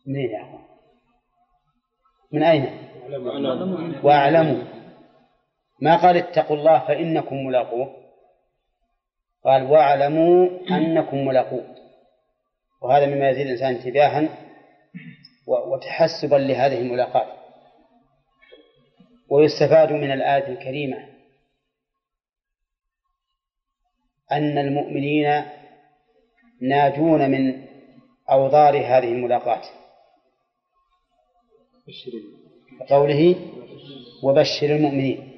[0.05, 0.61] منين يا أخوان؟
[2.31, 2.65] من أين؟
[4.03, 4.63] واعلموا
[5.81, 7.95] ما قال اتقوا الله فإنكم ملاقوه.
[9.43, 11.75] قال واعلموا أنكم ملاقوه.
[12.81, 14.29] وهذا مما يزيد الإنسان انتباها
[15.47, 17.27] وتحسبا لهذه الملاقات
[19.29, 20.97] ويستفاد من الآية الكريمة
[24.31, 25.43] أن المؤمنين
[26.61, 27.65] ناجون من
[28.31, 29.65] أوضار هذه الملاقات
[32.89, 33.35] قوله
[34.23, 35.31] وبشر المؤمنين.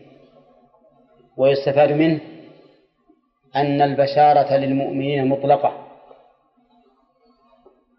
[1.38, 2.20] ويستفاد منه
[3.56, 5.88] أن البشارة للمؤمنين مطلقة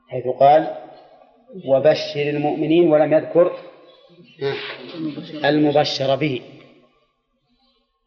[0.09, 0.77] حيث قال
[1.67, 3.53] وبشر المؤمنين ولم يذكر
[5.45, 6.43] المبشر به.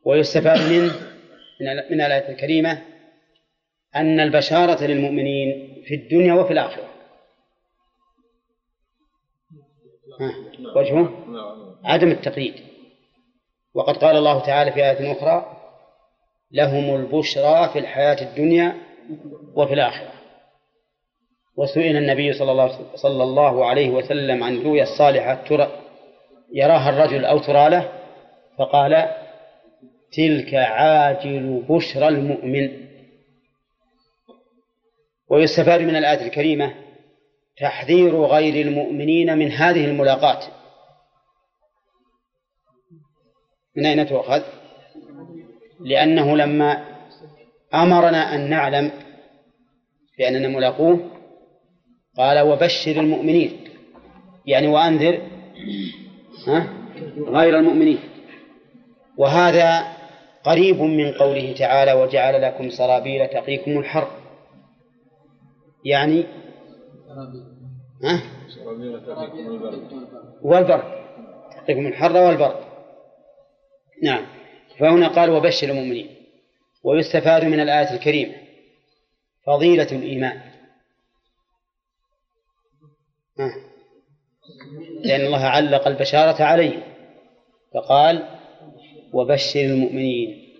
[0.05, 0.93] ويستفاد منه
[1.91, 2.81] من الآية الكريمة
[3.95, 6.90] أن البشارة للمؤمنين في الدنيا وفي الآخرة.
[10.75, 11.09] وجهه؟
[11.85, 12.53] عدم التقييد.
[13.73, 15.57] وقد قال الله تعالى في آية أخرى
[16.51, 18.75] لهم البشرى في الحياة الدنيا
[19.55, 20.11] وفي الآخرة.
[21.57, 25.71] وسئل النبي صلى الله, صلى الله عليه وسلم عن الرؤيا الصالحة ترى
[26.53, 27.91] يراها الرجل أو ترى له؟
[28.57, 29.07] فقال
[30.11, 32.87] تلك عاجل بشرى المؤمن.
[35.29, 36.73] ويستفاد من الآية الكريمة
[37.61, 40.45] تحذير غير المؤمنين من هذه الملاقات.
[43.77, 44.41] من أين تؤخذ؟
[45.79, 46.85] لأنه لما
[47.73, 48.91] أمرنا أن نعلم
[50.17, 50.99] بأننا ملاقوه
[52.17, 53.67] قال وبشر المؤمنين.
[54.45, 55.21] يعني وأنذر
[56.47, 56.67] ها
[57.27, 57.99] غير المؤمنين.
[59.17, 60.01] وهذا
[60.43, 64.07] قريب من قوله تعالى وجعل لكم سرابيل تقيكم الحر
[65.85, 66.25] يعني
[68.03, 68.21] ها؟
[70.41, 71.01] والبرد
[71.55, 72.65] تعطيكم الحر والبرد
[74.03, 74.25] نعم.
[74.79, 76.15] فهنا قال وبشر المؤمنين.
[76.83, 78.35] ويستفاد من الآية الكريمة.
[79.45, 80.41] فضيلة الإيمان.
[83.39, 83.51] ها.
[85.03, 86.83] لأن الله علق البشارة عليه.
[87.73, 88.39] فقال
[89.13, 90.51] وبشر المؤمنين.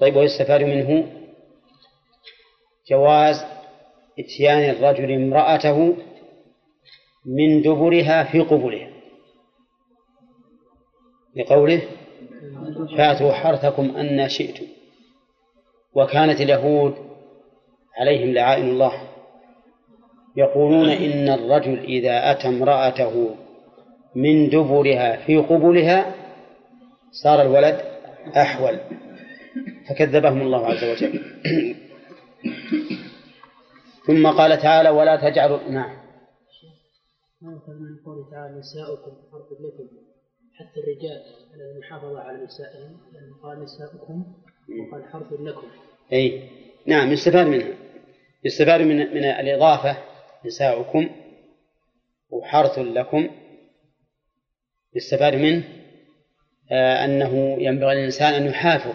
[0.00, 1.16] طيب ويستفاد منه
[2.90, 3.59] جواز
[4.20, 5.96] إتيان الرجل امرأته
[7.26, 8.90] من دبرها في قبلها
[11.36, 11.82] لقوله
[12.96, 14.66] فاتوا حرثكم أن شئتم.
[15.94, 16.94] وكانت اليهود
[17.98, 18.92] عليهم لعائن الله
[20.36, 23.34] يقولون إن الرجل إذا أتى امرأته
[24.14, 26.14] من دبرها في قبلها
[27.10, 27.80] صار الولد
[28.36, 28.78] أحول.
[29.88, 31.20] فكذبهم الله عز وجل.
[34.06, 35.96] ثم قال تعالى ولا تجعلوا نعم.
[37.42, 39.88] ما من قوله تعالى نساؤكم حرث لكم
[40.54, 44.24] حتى الرجال على المحافظة على نسائهم لأنه قال نساؤكم
[44.80, 45.66] وقال حرث لكم.
[46.12, 46.48] أي.
[46.86, 47.74] نعم يستفاد منها.
[48.44, 49.96] يستفاد من من الإضافة
[50.46, 51.10] نساؤكم
[52.30, 53.30] وحرث لكم.
[54.94, 55.64] يستفاد منه
[56.72, 58.94] آه أنه ينبغي للإنسان أن يحافظ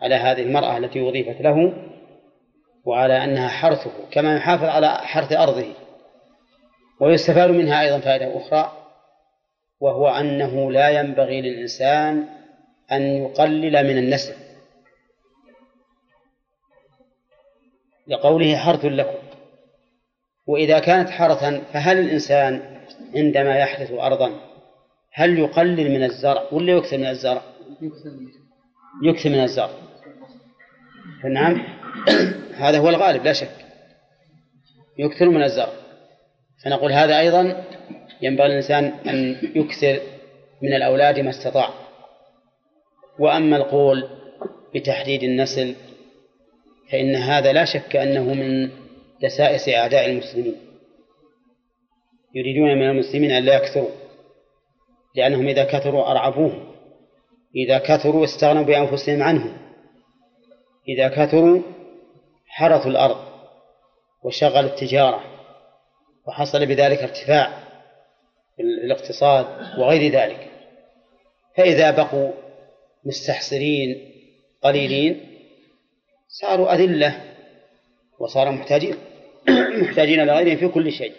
[0.00, 1.88] على هذه المرأة التي أضيفت له
[2.88, 5.74] وعلى أنها حرثه كما يحافظ على حرث أرضه.
[7.00, 8.72] ويستفاد منها أيضا فائدة أخرى
[9.80, 12.28] وهو أنه لا ينبغي للإنسان
[12.92, 14.34] أن يقلل من النسل
[18.06, 19.18] لقوله حرث لكم.
[20.46, 22.80] وإذا كانت حرثا فهل الإنسان
[23.16, 24.40] عندما يحرث أرضا
[25.12, 27.42] هل يقلل من الزرع؟ ولا يكثر من الزرع؟
[29.02, 29.70] يكثر من الزرع.
[31.22, 31.62] فنعم
[32.58, 33.50] هذا هو الغالب لا شك.
[34.98, 35.72] يكثر من الزرع.
[36.64, 37.64] فنقول هذا أيضا
[38.22, 40.00] ينبغي الإنسان أن يكثر
[40.62, 41.70] من الأولاد ما استطاع.
[43.18, 44.08] وأما القول
[44.74, 45.74] بتحديد النسل
[46.92, 48.70] فإن هذا لا شك أنه من
[49.22, 50.56] دسائس أعداء المسلمين.
[52.34, 53.90] يريدون من المسلمين أن لا يكثروا
[55.14, 56.74] لأنهم إذا كثروا أرعبوهم.
[57.56, 59.56] إذا كثروا استغنوا بأنفسهم عنهم.
[60.88, 61.62] إذا كثروا
[62.48, 63.28] حرثوا الأرض
[64.22, 65.24] وشغلوا التجارة
[66.26, 67.68] وحصل بذلك ارتفاع
[68.60, 69.46] الاقتصاد
[69.78, 70.50] وغير ذلك.
[71.56, 72.32] فإذا بقوا
[73.04, 74.12] مستحسرين
[74.62, 75.38] قليلين
[76.28, 77.20] صاروا أذلة
[78.18, 78.96] وصاروا محتاجين
[79.82, 81.12] محتاجين لغيرهم في كل شيء.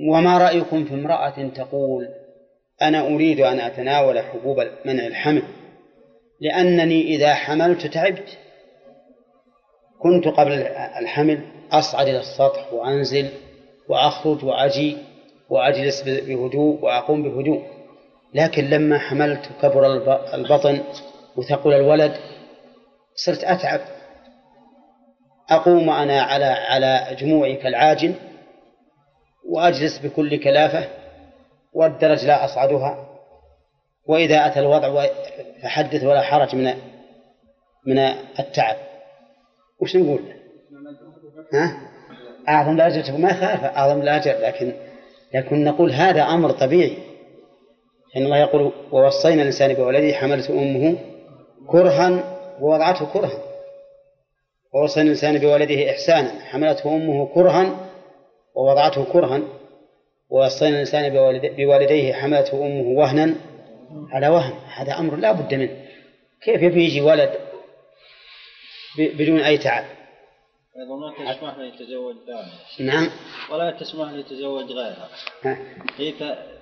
[0.00, 2.08] وما رأيكم في امرأة تقول
[2.82, 5.42] أنا أريد أن أتناول حبوب منع الحمل
[6.40, 8.38] لأنني إذا حملت تعبت.
[9.98, 10.52] كنت قبل
[10.98, 11.40] الحمل
[11.72, 13.30] أصعد إلى السطح وأنزل
[13.88, 14.98] وأخرج وأجي
[15.50, 17.62] وأجلس بهدوء وأقوم بهدوء.
[18.34, 19.86] لكن لما حملت كبر
[20.34, 20.80] البطن
[21.36, 22.16] وثقل الولد
[23.14, 23.80] صرت أتعب.
[25.50, 28.14] أقوم أنا على على جموعي كالعاجن
[29.48, 30.88] وأجلس بكل كلافة
[31.72, 33.08] والدرج لا أصعدها.
[34.06, 35.06] وإذا أتى الوضع
[35.62, 36.74] فحدث ولا حرج من
[37.86, 37.98] من
[38.38, 38.76] التعب.
[39.80, 40.20] وش نقول؟
[41.54, 41.78] ها؟
[42.48, 44.72] أعظم الأجر ما خالف أعظم الأجر لكن
[45.34, 46.98] لكن نقول هذا أمر طبيعي.
[48.16, 50.98] إن الله يقول ووصينا الإنسان بولده حملته أمه
[51.66, 53.42] كرها ووضعته كرها.
[54.74, 57.90] ووصينا الإنسان بولده إحسانا حملته أمه كرها
[58.56, 59.40] ووضعته كرها.
[60.30, 61.12] ووصينا الإنسان
[61.56, 63.34] بوالديه حملته أمه وهنا
[64.12, 64.52] على وهن.
[64.76, 65.76] هذا أمر لا بد منه.
[66.42, 67.30] كيف يجي ولد
[68.98, 69.84] بدون أي تعب.
[70.78, 72.90] أيضا ما تسمح له يتزوج ثاني.
[72.90, 73.10] نعم.
[73.50, 75.08] ولا تسمح له يتزوج غيرها
[75.96, 76.12] هي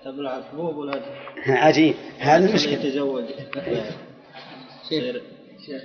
[0.04, 1.02] تبلع الحبوب ولا
[1.46, 1.94] عجيب.
[2.18, 3.24] هذا المشكلة يتزوج
[4.88, 5.16] شيخ.
[5.66, 5.82] شيخ.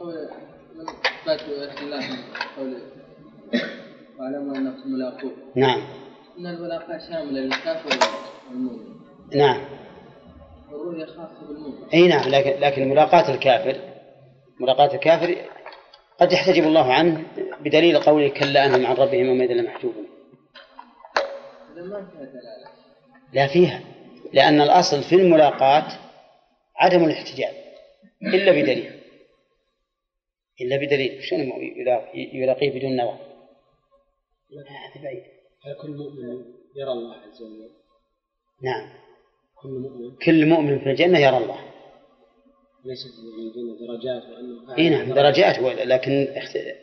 [0.00, 0.14] قول
[1.20, 1.40] إثبات
[1.82, 2.16] الله من
[2.56, 2.80] قوله.
[4.18, 5.32] واعلموا أنكم ملاقوه.
[5.54, 5.80] نعم.
[6.38, 7.98] أن الملاقاة شاملة للكافر
[8.50, 9.00] والمؤمن
[9.34, 9.60] نعم.
[10.72, 13.89] والرؤية خاصة بالمؤمن أي نعم لكن لكن ملاقاة الكافر
[14.60, 15.36] ملاقاة الكافر
[16.20, 17.24] قد يحتجب الله عنه
[17.60, 20.06] بدليل قوله كلا أنهم عن ربهم يومئذ لمحجوبون.
[23.32, 23.80] لا فيها
[24.32, 25.86] لأن الأصل في الملاقاة
[26.76, 27.54] عدم الاحتجاب
[28.22, 29.00] إلا بدليل.
[30.60, 31.22] إلا بدليل.
[31.22, 31.38] شنو
[32.14, 33.18] يلاقيه بدون نظر
[34.68, 35.22] هذا بعيد.
[35.64, 36.44] هل كل مؤمن
[36.76, 37.70] يرى الله عز وجل؟
[38.62, 38.88] نعم.
[39.62, 41.69] كل مؤمن؟ كل مؤمن في الجنة يرى الله.
[42.84, 43.08] ليست
[43.54, 46.28] دون درجات وأنه إي نعم درجات لكن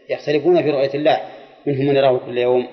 [0.10, 1.22] يختلفون في رؤية الله
[1.66, 2.68] منهم من يراه كل يوم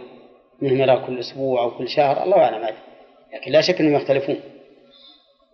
[0.63, 2.77] منهم يراه كل أسبوع أو كل شهر الله أعلم هذا
[3.35, 4.37] لكن لا شك أنهم يختلفون.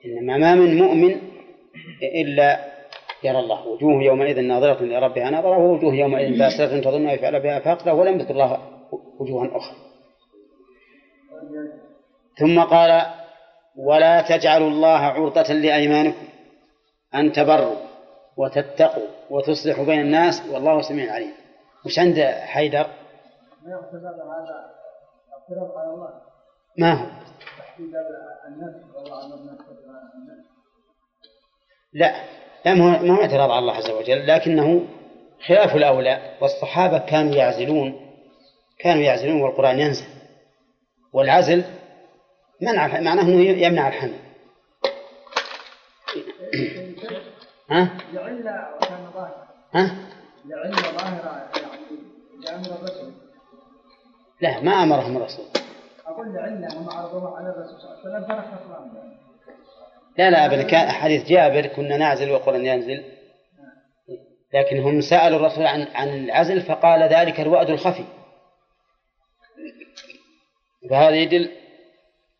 [0.06, 1.16] إنما ما من مؤمن
[2.02, 2.70] إلا
[3.24, 7.92] يرى الله وجوه يومئذ ناظرة لربها ناظرة ووجوه يومئذ باسرة تظن أن يفعل بها فاقرة
[7.92, 8.58] ولم يذكر الله
[9.18, 9.76] وجوها أخرى.
[12.38, 13.02] ثم قال
[13.76, 16.26] ولا تجعلوا الله عرضة لأيمانكم.
[17.14, 17.76] أن تبروا
[18.36, 21.32] وتتقوا وتصلحوا بين الناس والله سميع عليم.
[21.86, 22.86] وش عند حيدر؟
[23.62, 24.70] ما يعتبر هذا
[25.32, 26.10] اعتراض على الله.
[26.78, 27.06] ما هو؟
[31.92, 32.14] لا
[32.64, 34.86] لا ما هو اعتراض على الله عز وجل لكنه
[35.46, 36.36] خلاف الأولى.
[36.40, 38.10] والصحابة كانوا يعزلون
[38.78, 40.06] كانوا يعزلون والقرآن ينزل.
[41.12, 41.64] والعزل
[42.62, 44.19] منع معناه أنه يمنع الحمل.
[47.70, 48.42] ها؟ لعل
[48.80, 49.48] كان ظاهرا.
[49.74, 49.96] ها؟
[50.44, 51.50] لعل ظاهرا
[52.46, 53.12] يعني الرسول
[54.40, 55.46] لا ما أمرهم الرسول.
[56.06, 59.20] أقول لعله هم عرضوه على الرسول صلى الله عليه وسلم
[60.18, 63.04] لا لا أبدا كان حديث جابر كنا نعزل والقرآن ينزل.
[64.54, 68.04] لكن هم سألوا الرسول عن عن العزل فقال ذلك الوأد الخفي.
[70.90, 71.50] فهذا يدل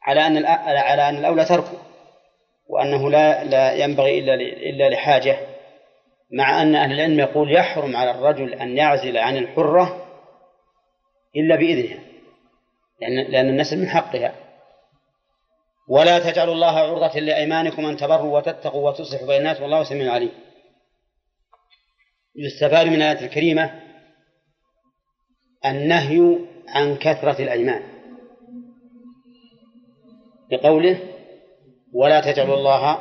[0.03, 1.79] على أن على أن الأولى تركه.
[2.71, 5.39] وأنه لا لا ينبغي إلا إلا لحاجة
[6.33, 10.07] مع أن أهل العلم يقول يحرم على الرجل أن يعزل عن الحرة
[11.37, 11.99] إلا بإذنها
[13.01, 14.35] لأن لأن النسل من حقها.
[15.89, 20.33] ولا تجعلوا الله عرضة لأيمانكم أن تبروا وتتقوا وتصلحوا بين الناس والله سميع عليم.
[22.37, 23.81] يستفاد من الآية الكريمة
[25.67, 27.83] النهي عن كثرة الأيمان
[30.51, 31.10] بقوله
[31.95, 32.99] ولا تجعلوا الله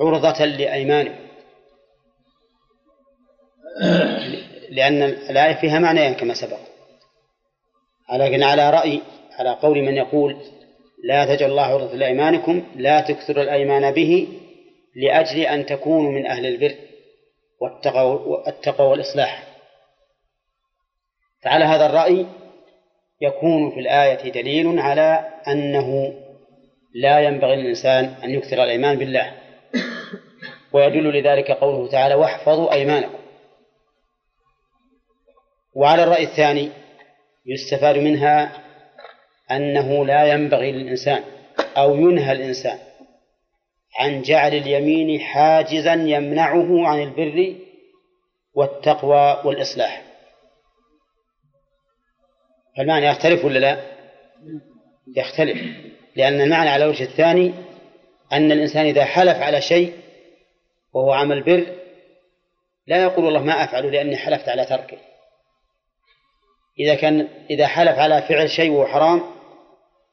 [0.00, 1.26] عرضة لأيمانكم.
[4.70, 6.58] لأن الآية فيها معنيان كما سبق.
[8.12, 9.00] لكن على رأي
[9.38, 10.36] على قول من يقول
[11.04, 14.28] لا تجعل الله عرضة لأيمانكم لا تكثروا الأيمان به
[14.96, 16.74] لأجل أن تكونوا من أهل البر
[17.60, 19.42] والتقوى والإصلاح.
[21.42, 22.26] فعلى هذا الرأي
[23.20, 26.14] يكون في الآية دليل على أنه
[27.02, 29.32] لا ينبغي للإنسان أن يكثر الأيمان بالله.
[30.72, 33.18] ويدل لذلك قوله تعالى واحفظوا أيمانكم.
[35.74, 36.70] وعلى الرأي الثاني
[37.46, 38.62] يستفاد منها
[39.50, 41.24] أنه لا ينبغي للإنسان
[41.76, 42.78] أو ينهى الإنسان
[43.98, 47.56] عن جعل اليمين حاجزا يمنعه عن البر
[48.54, 50.02] والتقوى والإصلاح.
[52.76, 53.80] فالمعنى يختلف ولا لا؟
[55.16, 55.58] يختلف.
[56.16, 57.54] لأن المعنى على الوجه الثاني
[58.32, 59.92] أن الإنسان إذا حلف على شيء
[60.92, 61.66] وهو عمل بر
[62.86, 64.98] لا يقول والله ما أفعله لأني حلفت على تركه.
[66.80, 69.22] إذا كان إذا حلف على فعل شيء وهو حرام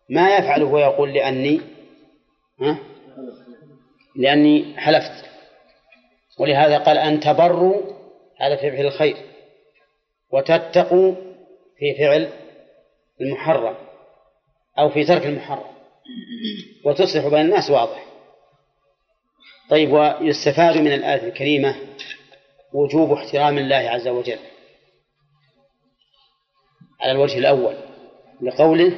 [0.10, 1.62] ما يفعله ويقول لأني
[2.62, 2.78] ها؟
[4.16, 5.26] لأني حلفت.
[6.40, 7.82] ولهذا قال أن تبروا
[8.38, 9.18] في فعل الخير
[10.32, 11.16] وتتقوا
[11.78, 12.30] في فعل
[13.22, 13.76] المحرم
[14.80, 15.73] أو في ترك المحرم.
[16.86, 18.06] وتصلح بين الناس واضح.
[19.70, 21.76] طيب ويستفاد من الآية الكريمة
[22.74, 24.40] وجوب احترام الله عز وجل
[27.02, 27.76] على الوجه الأول
[28.42, 28.98] لقوله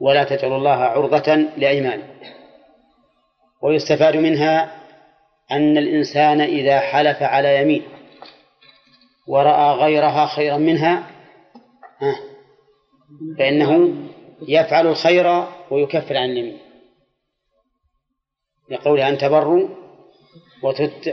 [0.00, 2.16] ولا تجعلوا الله عرضة لأيمانكم.
[3.62, 4.82] ويستفاد منها
[5.50, 7.82] أن الإنسان إذا حلف على يمين
[9.26, 11.10] ورأى غيرها خيرا منها
[13.38, 13.94] فإنه
[14.48, 16.58] يفعل الخير ويكفر عن اليمين.
[18.70, 19.68] لقوله أن تبروا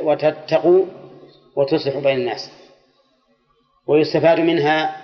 [0.04, 0.86] وتتقوا
[1.56, 2.52] وتصلحوا بين الناس.
[3.88, 5.04] ويستفاد منها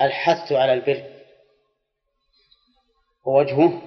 [0.00, 1.02] الحث على البر.
[3.26, 3.82] ووجهه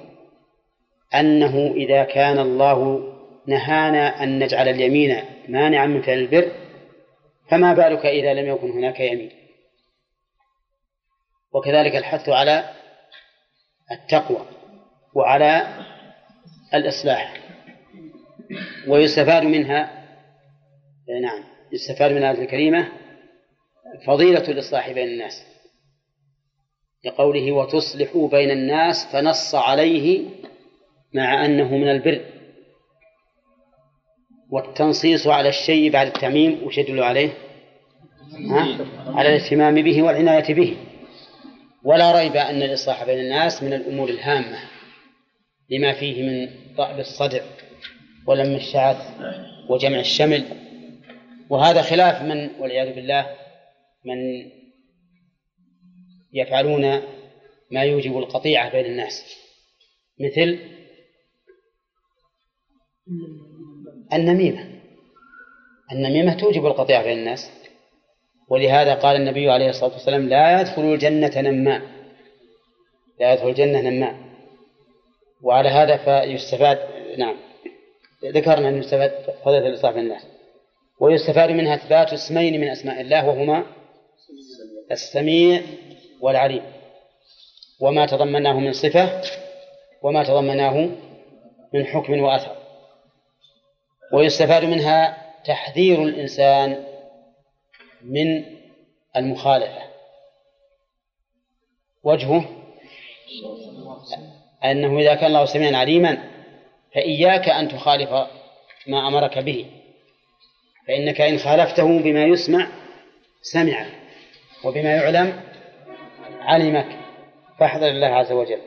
[1.15, 3.13] أنه إذا كان الله
[3.47, 6.51] نهانا أن نجعل اليمين مانعا من فعل البر
[7.49, 9.31] فما بالك إذا لم يكن هناك يمين؟
[11.53, 12.73] وكذلك الحث على
[13.91, 14.45] التقوى
[15.13, 15.67] وعلى
[16.73, 17.33] الإصلاح
[18.87, 20.07] ويستفاد منها
[21.21, 22.91] نعم يستفاد من هذه الكريمة
[24.05, 25.43] فضيلة الإصلاح بين الناس
[27.05, 30.25] لقوله وتصلحوا بين الناس فنص عليه
[31.13, 32.21] مع أنه من البر
[34.49, 37.29] والتنصيص على الشيء بعد التعميم وش يدل عليه؟
[38.49, 38.77] ها؟
[39.07, 40.77] على الاهتمام به والعناية به
[41.87, 44.59] ولا ريب أن الإصلاح بين الناس من الأمور الهامة
[45.69, 47.41] لما فيه من ضعف الصدع
[48.27, 48.97] ولم الشعث
[49.69, 50.45] وجمع الشمل.
[51.49, 53.35] وهذا خلاف من والعياذ بالله
[54.05, 54.17] من
[56.33, 57.01] يفعلون
[57.71, 59.35] ما يوجب القطيعة بين الناس
[60.19, 60.59] مثل
[64.13, 64.81] النميمة.
[65.91, 67.51] النميمة توجب القطيعة بين الناس.
[68.49, 71.81] ولهذا قال النبي عليه الصلاة والسلام لا يدخل الجنة نمام
[73.19, 74.27] لا يدخل الجنة نمام
[75.41, 76.79] وعلى هذا فيستفاد
[77.17, 77.37] نعم.
[78.25, 79.11] ذكرنا أن يستفاد
[79.45, 80.21] فضيلة الإصلاح الناس.
[80.99, 83.63] ويستفاد منها إثبات اسمين من أسماء الله وهما
[84.91, 85.61] السميع
[86.21, 86.63] والعليم.
[87.79, 89.21] وما تضمناه من صفة
[90.01, 90.89] وما تضمناه
[91.73, 92.55] من حكم وأثر.
[94.13, 96.83] ويستفاد منها تحذير الإنسان
[98.07, 98.45] من
[99.15, 99.81] المخالفة.
[102.03, 102.45] وجهه
[104.65, 106.17] أنه إذا كان الله سميعا عليما
[106.95, 108.09] فإياك أن تخالف
[108.87, 109.71] ما أمرك به.
[110.87, 112.67] فإنك إن خالفته بما يسمع
[113.41, 113.85] سمع
[114.63, 115.43] وبما يعلم
[116.39, 116.99] علمك.
[117.59, 118.61] فاحذر الله عز وجل.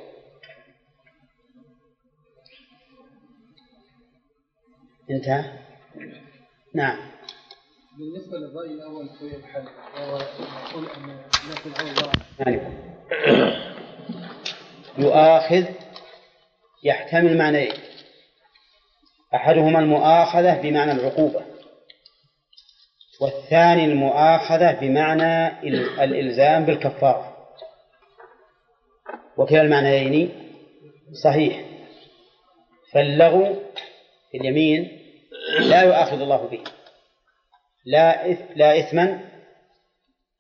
[5.11, 5.45] انتهى؟
[6.74, 7.11] نعم.
[8.01, 10.18] بالنسبة للرأي الأول في الحل وهو
[10.70, 11.18] يقول أن
[11.66, 12.61] العوض يعني
[14.98, 15.64] يؤاخذ
[16.84, 17.72] يحتمل معنيين.
[19.34, 21.44] أحدهما المؤاخذة بمعنى العقوبة
[23.20, 25.62] والثاني المؤاخذة بمعنى
[26.05, 27.36] الإلزام بالكفارة.
[29.36, 30.53] وكلا المعنيين
[31.24, 31.64] صحيح.
[32.92, 33.55] فاللغو
[34.30, 35.01] في اليمين
[35.61, 36.64] لا يؤاخذ الله به.
[37.85, 38.26] لا
[38.57, 39.20] لا إثما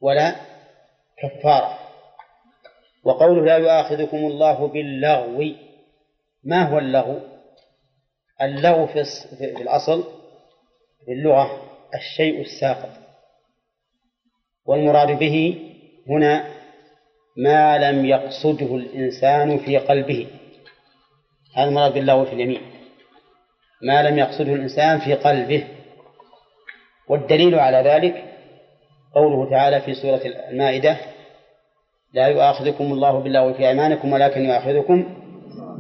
[0.00, 0.36] ولا
[1.22, 1.78] كفارة.
[3.04, 5.54] وقوله لا يؤاخذكم الله باللغو
[6.44, 7.20] ما هو اللغو؟
[8.42, 10.04] اللغو في الأصل
[11.04, 11.62] في اللغة
[11.94, 12.90] الشيء الساقط
[14.66, 15.66] والمراد به
[16.08, 16.60] هنا
[17.36, 20.26] ما لم يقصده الإنسان في قلبه.
[21.56, 22.60] هذا المراد باللغو في اليمين.
[23.82, 25.79] ما لم يقصده الإنسان في قلبه.
[27.10, 28.24] والدليل على ذلك
[29.14, 30.96] قوله تعالى في سورة المائدة
[32.14, 35.16] لا يؤاخذكم الله باللغو في أيمانكم ولكن يؤاخذكم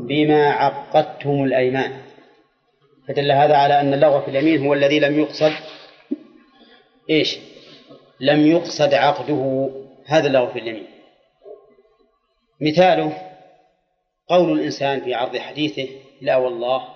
[0.08, 1.92] بما عقدتم الأيمان.
[3.08, 5.52] فدل هذا على أن اللغو في اليمين هو الذي لم يقصد
[7.10, 7.38] إيش؟
[8.20, 9.70] لم يقصد عقده.
[10.06, 10.86] هذا اللغو في اليمين.
[12.60, 13.12] مثاله
[14.28, 15.88] قول الإنسان في عرض حديثه
[16.20, 16.88] لا والله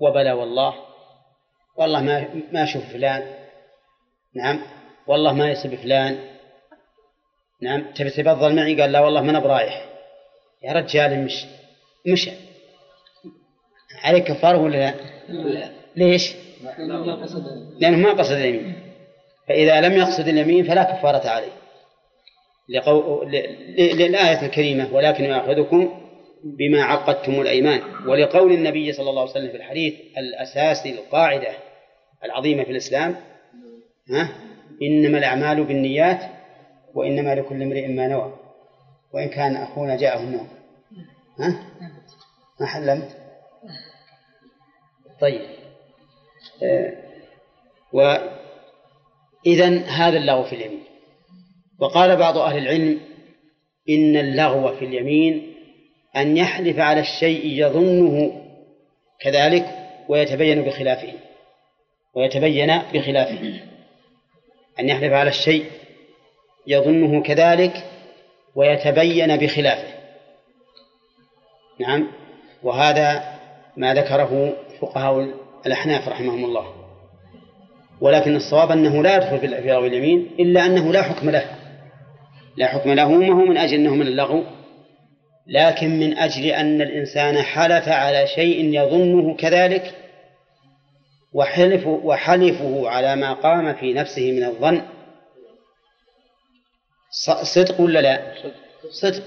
[0.00, 0.74] وبلا والله
[1.76, 3.37] والله ما ما أشوف فلان
[4.34, 4.60] نعم.
[5.06, 6.18] والله ما يسب فلان.
[7.62, 7.84] نعم.
[7.94, 9.84] تبي تفضل معي؟ قال لا والله ما أنا برايح
[10.62, 11.44] يا رجال مش
[12.06, 12.30] مشى
[14.04, 14.94] عليك كفارة ولا لا؟
[15.28, 16.34] لا ليش؟
[17.80, 18.82] لأنه ما قصد اليمين.
[19.48, 21.52] فإذا لم يقصد اليمين فلا كفارة عليه.
[22.68, 23.22] لقو...
[23.78, 26.00] للآية الكريمة ولكن يأخذكم
[26.44, 31.48] بما عقدتم الأيمان ولقول النبي صلى الله عليه وسلم في الحديث الأساسي القاعدة
[32.24, 33.16] العظيمة في الإسلام
[34.10, 34.28] ها؟
[34.82, 36.20] إنما الأعمال بالنيات
[36.94, 38.34] وإنما لكل امرئ ما نوى
[39.14, 40.48] وإن كان أخونا جاءه النوم.
[41.38, 41.62] ها؟
[42.60, 43.16] ما حلمت؟
[45.20, 45.40] طيب.
[46.62, 46.92] آه
[47.92, 50.82] وإذا هذا اللغو في اليمين.
[51.80, 53.00] وقال بعض أهل العلم
[53.88, 55.54] إن اللغو في اليمين
[56.16, 58.44] أن يحلف على الشيء يظنه
[59.20, 59.66] كذلك
[60.08, 61.12] ويتبين بخلافه
[62.14, 63.60] ويتبين بخلافه.
[64.80, 65.64] أن يحلف على الشيء
[66.66, 67.84] يظنه كذلك
[68.54, 69.88] ويتبين بخلافه.
[71.80, 72.06] نعم
[72.62, 73.38] وهذا
[73.76, 75.28] ما ذكره فقهاء
[75.66, 76.66] الأحناف رحمهم الله.
[78.00, 81.44] ولكن الصواب أنه لا يدخل في لغو اليمين إلا أنه لا حكم له.
[82.56, 84.44] لا حكم له ما هو من أجل أنه من اللغو.
[85.46, 89.94] لكن من أجل أن الإنسان حلف على شيء يظنه كذلك
[91.32, 94.82] وحلف وحلفه على ما قام في نفسه من الظن.
[97.42, 98.34] صدق ولا لا؟
[98.90, 99.22] صدق.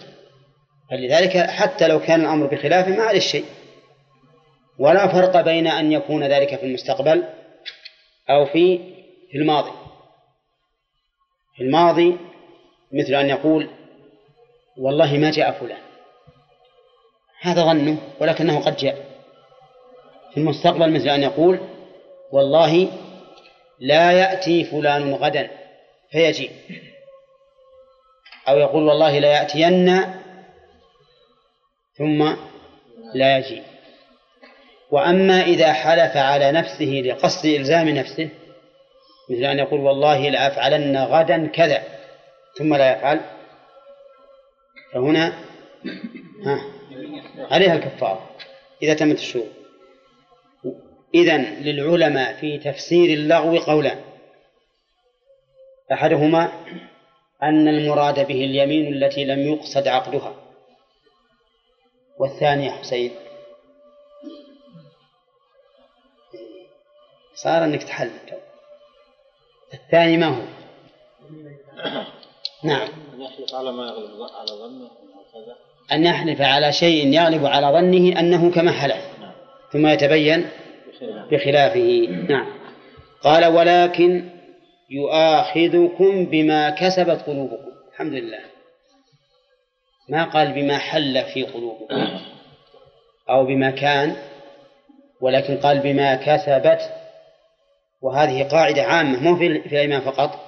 [0.92, 3.46] فلذلك حتى لو كان الأمر بخلافه ما عليه شيء.
[4.80, 7.24] ولا فرق بين أن يكون ذلك في المستقبل
[8.30, 8.78] أو في
[9.32, 9.72] في الماضي.
[11.56, 12.18] في الماضي
[12.92, 13.70] مثل أن يقول
[14.78, 15.82] والله ما جاء فلان.
[17.42, 19.06] هذا ظنه ولكنه قد جاء.
[20.32, 21.60] في المستقبل مثل أن يقول
[22.32, 22.88] والله
[23.80, 25.50] لا يأتي فلان غدا.
[26.12, 26.52] فيجي
[28.48, 30.02] أو يقول والله لا يأتين
[31.98, 32.36] ثم
[33.14, 33.62] لا يجي.
[34.92, 38.30] وأما إذا حلف على نفسه لقصد إلزام نفسه
[39.30, 41.84] مثل أن يقول والله لأفعلن غدا كذا
[42.58, 43.20] ثم لا يفعل
[44.94, 45.34] فهنا
[46.46, 46.62] ها
[47.52, 48.30] عليها الكفارة
[48.84, 49.61] إذا تمت الشروط
[51.16, 54.02] إذن للعلماء في تفسير اللغو قولان
[55.92, 56.52] أحدهما
[57.44, 60.36] أن المراد به اليمين التي لم يقصد عقدها.
[62.20, 63.12] والثاني يا حسين.
[67.36, 68.10] صار إنك تحل.
[69.74, 70.42] الثاني ما هو؟
[72.64, 72.88] نعم.
[73.14, 74.92] أن يحلف على ما يغلب على ظنه
[75.92, 79.12] أن يحلف على شيء يغلب على ظنه أنه كما حلف.
[79.72, 80.50] ثم يتبين
[81.32, 82.08] بخلافه.
[82.30, 82.62] نعم.
[83.22, 84.30] قال ولكن
[84.90, 87.72] يؤاخذكم بما كسبت قلوبكم.
[87.92, 88.40] الحمد لله.
[90.10, 91.96] ما قال بما حل في قلوبكم.
[93.30, 94.16] أو بما كان
[95.22, 96.80] ولكن قال بما كسبت.
[98.02, 100.40] وهذه قاعدة عامة مو في الأيمان فقط.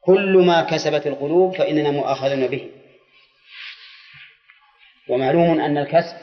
[0.00, 2.70] كل ما كسبت القلوب فإننا مؤاخذون به.
[5.08, 6.16] ومعلوم أن الكسب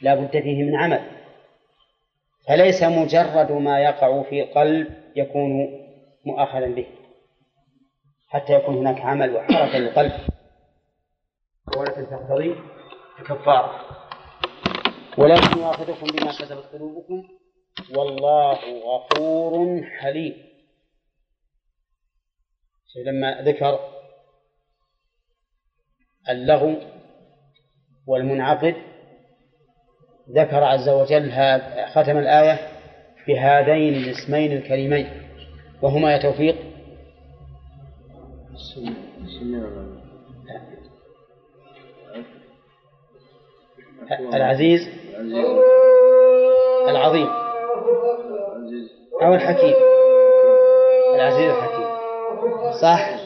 [0.00, 1.17] لا بد فيه من عمل.
[2.48, 5.50] فليس مجرد ما يقع في القلب يكون
[6.24, 6.86] مؤاخذا به
[8.28, 10.12] حتى يكون هناك عمل وحركة للقلب
[11.76, 12.54] ولكن تقتضي
[13.20, 13.80] الكفارة
[15.18, 17.28] ولكن يؤاخذكم بما كسبت قلوبكم.
[17.96, 20.48] والله غفور حليم.
[23.06, 23.78] لما ذكر
[26.28, 26.74] اللغو
[28.06, 28.74] والمنعقد
[30.30, 31.32] ذكر عز وجل
[31.94, 32.58] ختم الآية
[33.28, 35.08] بهذين الاسمين الكريمين
[35.82, 36.56] وهما يا توفيق؟
[44.34, 44.88] العزيز؟
[46.88, 47.28] العظيم.
[49.22, 49.74] أو الحكيم.
[51.14, 51.88] العزيز الحكيم.
[52.82, 53.18] صح؟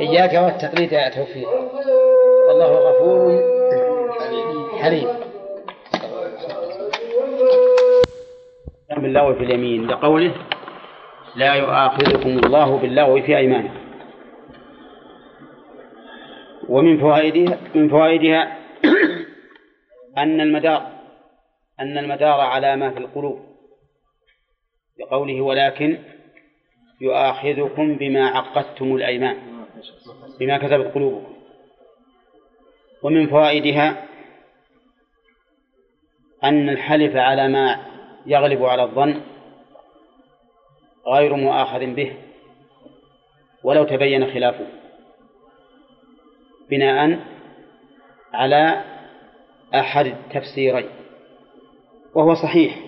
[0.00, 1.48] إياك والتقليد يا توفيق.
[2.52, 3.32] والله غفور
[4.80, 5.08] حليم.
[8.96, 9.86] باللغو في اليمين.
[9.86, 10.34] لقوله
[11.36, 13.80] لا يؤاخذكم الله باللغو في أيمانكم
[16.68, 18.56] ومن فوائدها من فوائدها
[20.18, 20.86] أن المدار
[21.80, 23.40] أن المدار على ما في القلوب.
[24.98, 25.98] بقوله ولكن
[27.00, 29.36] يؤاخذكم بما عقدتم الأيمان.
[30.40, 31.31] بما كتبت قلوبكم.
[33.02, 34.06] ومن فوائدها
[36.44, 37.78] أن الحلف على ما
[38.26, 39.20] يغلب على الظن
[41.06, 42.16] غير مؤاخذ به
[43.64, 44.66] ولو تبين خلافه
[46.70, 47.20] بناء
[48.32, 48.84] على
[49.74, 50.88] أحد التفسيرين
[52.14, 52.78] وهو صحيح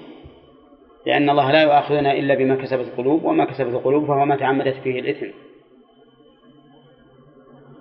[1.06, 5.00] لأن الله لا يؤاخذنا إلا بما كسبت القلوب وما كسبت القلوب فهو ما تعمدت فيه
[5.00, 5.26] الإثم.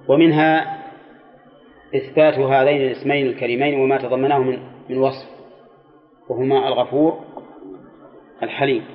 [0.08, 0.83] ومنها
[1.96, 5.28] إثبات هذين الاسمين الكريمين وما تضمناه من من وصف
[6.30, 7.20] وهما الغفور
[8.44, 8.86] الحليم.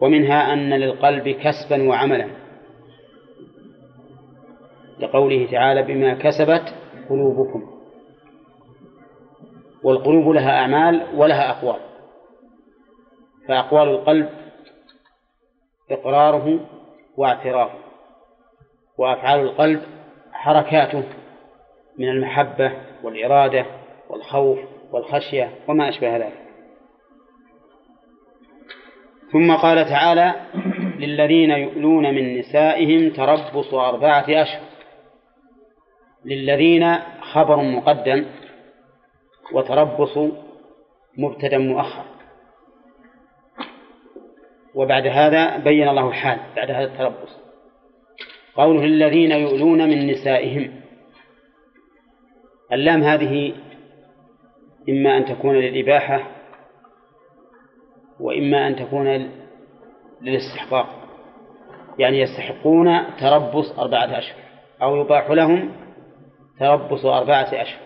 [0.00, 2.28] ومنها أن للقلب كسبا وعملا
[4.98, 6.74] لقوله تعالى بما كسبت
[7.08, 7.70] قلوبكم
[9.82, 11.80] والقلوب لها أعمال ولها أقوال
[13.48, 14.28] فأقوال القلب
[15.90, 16.60] إقراره
[17.16, 17.85] واعترافه.
[18.98, 19.82] وأفعال القلب
[20.32, 21.02] حركاته
[21.98, 22.72] من المحبة
[23.02, 23.66] والإرادة
[24.10, 24.58] والخوف
[24.92, 26.46] والخشية وما أشبه ذلك.
[29.32, 30.34] ثم قال تعالى
[30.98, 34.62] للذين يؤلون من نسائهم تربص أربعة أشهر.
[36.24, 38.26] للذين خبر مقدم
[39.52, 40.18] وتربص
[41.18, 42.04] مبتدا مؤخر.
[44.74, 47.45] وبعد هذا بين الله الحال بعد هذا التربص.
[48.56, 50.80] قوله الذين يؤلون من نسائهم.
[52.72, 53.54] اللام هذه
[54.88, 56.30] إما أن تكون للإباحة
[58.20, 59.30] وإما أن تكون
[60.22, 60.86] للاستحقاق.
[61.98, 64.38] يعني يستحقون تربص أربعة أشهر
[64.82, 65.72] أو يباح لهم
[66.60, 67.80] تربص أربعة أشهر.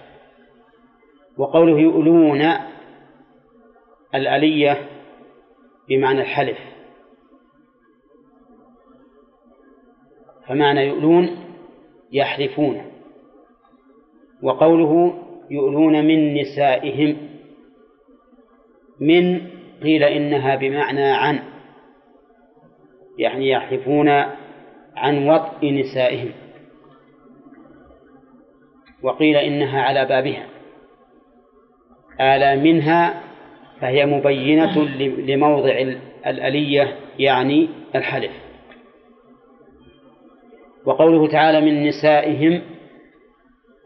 [1.39, 2.49] وقوله يؤلون
[4.15, 4.89] الألية
[5.89, 6.59] بمعنى الحلف.
[10.51, 11.31] فمعنى يؤلون
[12.13, 12.83] يحلفون
[14.43, 15.15] وقوله
[15.51, 17.17] يؤلون من نسائهم
[19.01, 19.47] من
[19.83, 21.41] قيل إنها بمعنى عن
[23.19, 24.09] يعني يحلفون
[24.97, 26.31] عن وطء نسائهم
[29.03, 30.47] وقيل إنها على بابها
[32.21, 33.21] آلى منها
[33.81, 34.85] فهي مبينة
[35.19, 35.95] لموضع
[36.27, 38.50] الألية يعني الحلف.
[40.85, 42.63] وقوله تعالى من نسائهم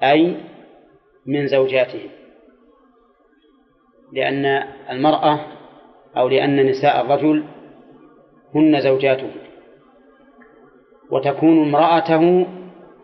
[0.03, 0.37] أي
[1.27, 2.11] من زوجاتهم.
[4.13, 4.45] لأن
[4.91, 5.41] المرأة
[6.17, 7.45] أو لأن نساء الرجل
[8.55, 9.31] هن زوجاته
[11.11, 12.47] وتكون امرأته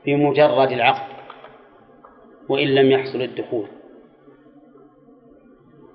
[0.07, 1.11] بمجرد العقد
[2.49, 3.67] وإن لم يحصل الدخول.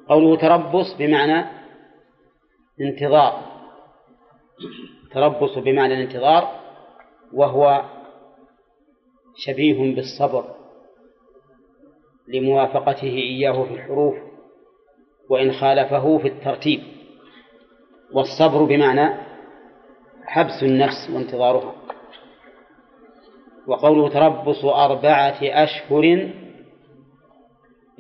[0.09, 1.45] قوله تربص بمعنى
[2.81, 3.41] انتظار
[5.11, 6.64] تربص بمعنى الانتظار
[7.36, 7.83] وهو
[9.36, 10.55] شبيه بالصبر
[12.27, 14.15] لموافقته إياه في الحروف
[15.29, 16.81] وإن خالفه في الترتيب.
[18.13, 19.17] والصبر بمعنى
[20.25, 21.75] حبس النفس وانتظارها.
[23.67, 26.29] وقوله تربص أربعة أشهر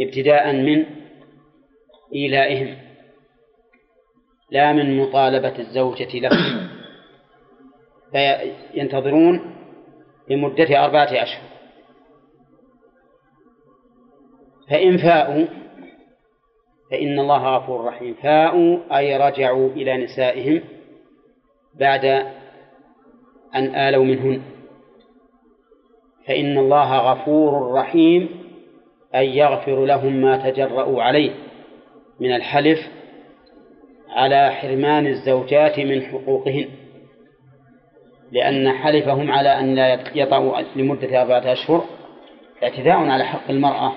[0.01, 0.85] ابتداء من
[2.15, 2.77] إيلائهم
[4.51, 6.31] لا من مطالبة الزوجة له
[8.11, 9.55] فينتظرون
[10.29, 11.41] لمدة أربعة أشهر.
[14.69, 15.45] فإن فاءوا
[16.91, 18.13] فإن الله غفور رحيم.
[18.13, 20.61] فاءوا أي رجعوا إلى نسائهم
[21.79, 22.05] بعد
[23.55, 24.41] أن آلوا منهن.
[26.27, 28.29] فإن الله غفور رحيم
[29.15, 31.31] أي يغفر لهم ما تجرؤوا عليه
[32.19, 32.79] من الحلف
[34.09, 36.84] على حرمان الزوجات من حقوقهن.
[38.35, 41.83] لأن حلفهم على أن لا يطعوا لمدة أربعة أشهر
[42.63, 43.93] اعتداء على حق المرأة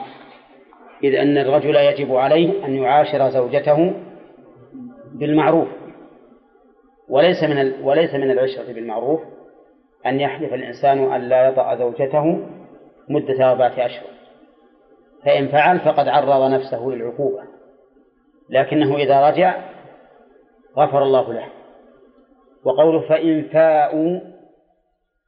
[1.05, 3.95] إذ أن الرجل يجب عليه أن يعاشر زوجته
[5.15, 5.69] بالمعروف.
[7.09, 9.21] وليس من وليس من العشرة بالمعروف
[10.07, 12.47] أن يحلف الإنسان أن لا يطأ زوجته
[13.09, 14.09] مدة أربعة أشهر.
[15.25, 17.43] فإن فعل فقد عرض نفسه للعقوبة
[18.51, 19.57] لكنه إذا رجع
[20.77, 21.58] غفر الله له.
[22.65, 24.21] وقوله فإن فاءوا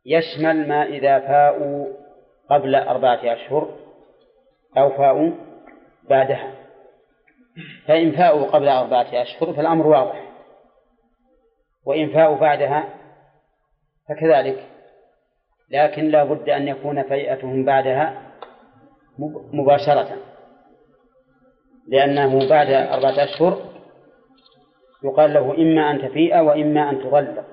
[0.06, 1.86] يشمل ما إذا فاءوا
[2.50, 3.68] قبل أربعة أشهر
[4.78, 5.30] أو فاءوا
[6.10, 6.54] بعدها.
[7.86, 10.22] فإن فاءوا قبل أربعة أشهر فالأمر واضح.
[11.86, 12.88] وإن فاءوا بعدها
[14.08, 14.66] فكذلك.
[15.70, 18.22] لكن لا بد أن يكون فيئتهم بعدها
[19.52, 20.16] مباشرة.
[21.88, 23.69] لأنه بعد أربعة أشهر
[25.04, 27.44] يقال له إما أن تفيء وإما أن تغلق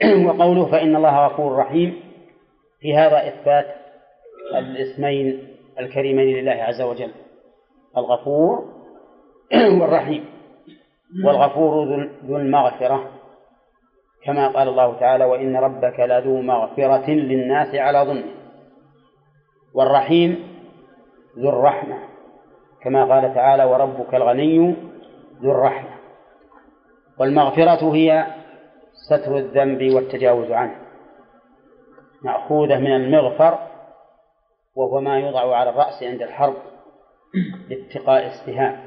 [0.26, 2.02] وقوله فإن الله غفور رحيم
[2.80, 3.66] في هذا إثبات
[4.54, 7.10] الاسمين الكريمين لله عز وجل
[7.96, 8.80] الغفور
[9.80, 10.24] والرحيم.
[11.24, 13.10] والغفور ذو المغفرة
[14.24, 18.30] كما قال الله تعالى وإن ربك لذو مغفرة للناس على ظنه.
[19.74, 20.44] والرحيم
[21.38, 21.98] ذو الرحمة
[22.82, 24.74] كما قال تعالى وربك الغني
[25.42, 25.99] ذو الرحمة.
[27.20, 28.26] والمغفرة هي
[28.92, 30.76] ستر الذنب والتجاوز عنه.
[32.22, 33.58] مأخوذة من المغفر
[34.76, 36.56] وهو ما يوضع على الرأس عند الحرب
[37.68, 38.80] لاتقاء السهام.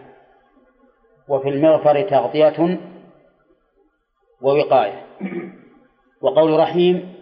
[1.30, 2.80] وفي المغفر تغطية
[4.42, 5.06] ووقاية.
[6.22, 7.16] وقول رحيم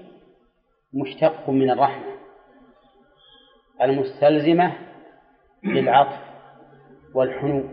[0.93, 2.11] مشتق من الرحمة
[3.81, 4.73] المستلزمة
[5.63, 6.19] للعطف
[7.15, 7.63] والحنو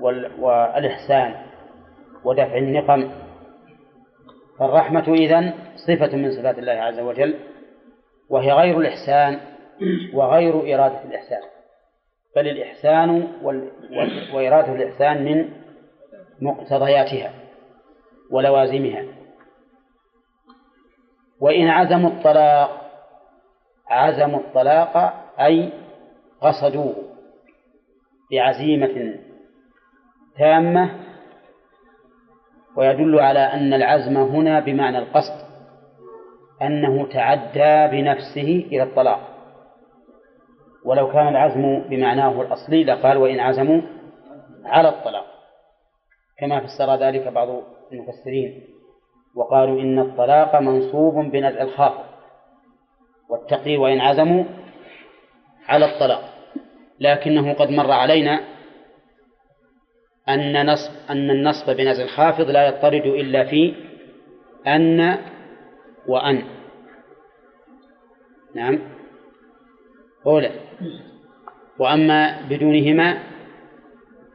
[0.00, 1.47] والإحسان.
[2.24, 3.10] ودفع النقم.
[4.58, 7.34] فالرحمة إذن صفة من صفات الله عز وجل
[8.28, 9.40] وهي غير الإحسان
[10.14, 11.42] وغير إرادة الإحسان.
[12.36, 13.28] بل الإحسان
[14.34, 15.50] وإرادة الإحسان من
[16.40, 17.32] مقتضياتها
[18.30, 19.04] ولوازمها.
[21.40, 22.90] وإن عزموا الطلاق
[23.88, 24.96] عزموا الطلاق
[25.40, 25.72] أي
[26.40, 26.94] قصدوه
[28.32, 29.18] بعزيمة
[30.38, 30.90] تامة
[32.78, 35.48] ويدل على أن العزم هنا بمعنى القصد
[36.62, 39.20] أنه تعدى بنفسه إلى الطلاق.
[40.84, 43.80] ولو كان العزم بمعناه الأصلي لقال وإن عزموا
[44.64, 45.26] على الطلاق.
[46.38, 47.48] كما فسر ذلك بعض
[47.92, 48.64] المفسرين
[49.36, 52.04] وقالوا إن الطلاق منصوب بنزع الخافض
[53.28, 54.44] والتقي وإن عزموا
[55.68, 56.22] على الطلاق
[57.00, 58.40] لكنه قد مر علينا
[60.28, 63.74] أن نصب أن النصب بنزع الخافض لا يضطرد إلا في
[64.66, 65.18] أن
[66.06, 66.42] وأن.
[68.54, 68.78] نعم.
[70.26, 70.50] أولى.
[71.78, 73.18] وأما بدونهما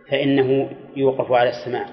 [0.10, 1.86] فإنه يوقف على السماع.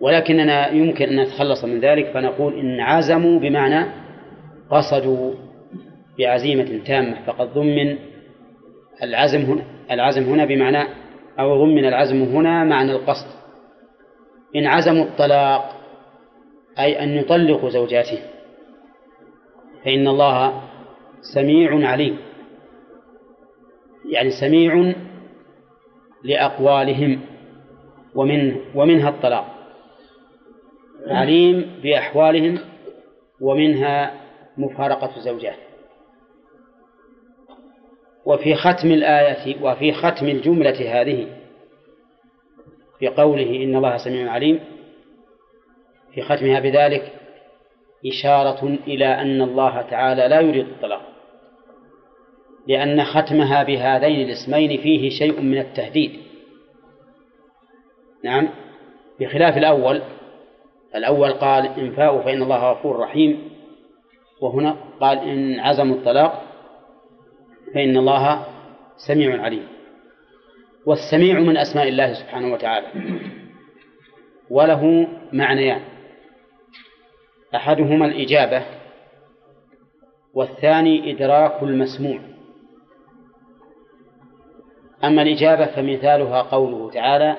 [0.00, 3.86] ولكننا يمكن أن نتخلص من ذلك فنقول إن عزموا بمعنى
[4.70, 5.34] قصدوا
[6.18, 7.26] بعزيمة تامة.
[7.26, 7.98] فقد ضمن
[9.02, 11.01] العزم هنا العزم هنا بمعنى
[11.40, 13.26] أو ضمن العزم هنا معنى القصد.
[14.56, 15.76] إن عزموا الطلاق
[16.78, 18.22] أي أن يطلقوا زوجاتهم
[19.84, 20.62] فإن الله
[21.34, 22.18] سميع عليم.
[24.10, 24.94] يعني سميع
[26.24, 27.20] لأقوالهم
[28.14, 29.46] ومن ومنها الطلاق.
[31.06, 32.58] عليم بأحوالهم
[33.40, 34.14] ومنها
[34.58, 35.56] مفارقة الزوجات
[38.26, 41.26] وفي ختم الآية وفي ختم الجملة هذه
[42.98, 44.60] في قوله إن الله سميع عليم
[46.14, 47.12] في ختمها بذلك
[48.06, 51.02] إشارة إلى أن الله تعالى لا يريد الطلاق
[52.66, 56.20] لأن ختمها بهذين الاسمين فيه شيء من التهديد.
[58.24, 58.48] نعم
[59.20, 60.02] بخلاف الأول
[60.94, 63.50] الأول قال إن فاءوا فإن الله غفور رحيم
[64.40, 66.51] وهنا قال إن عزموا الطلاق
[67.74, 68.46] فإن الله
[68.96, 69.68] سميع عليم.
[70.86, 72.86] والسميع من أسماء الله سبحانه وتعالى.
[74.50, 75.80] وله معنيان.
[77.54, 78.62] أحدهما الإجابة
[80.34, 82.20] والثاني إدراك المسموع.
[85.04, 87.36] أما الإجابة فمثالها قوله تعالى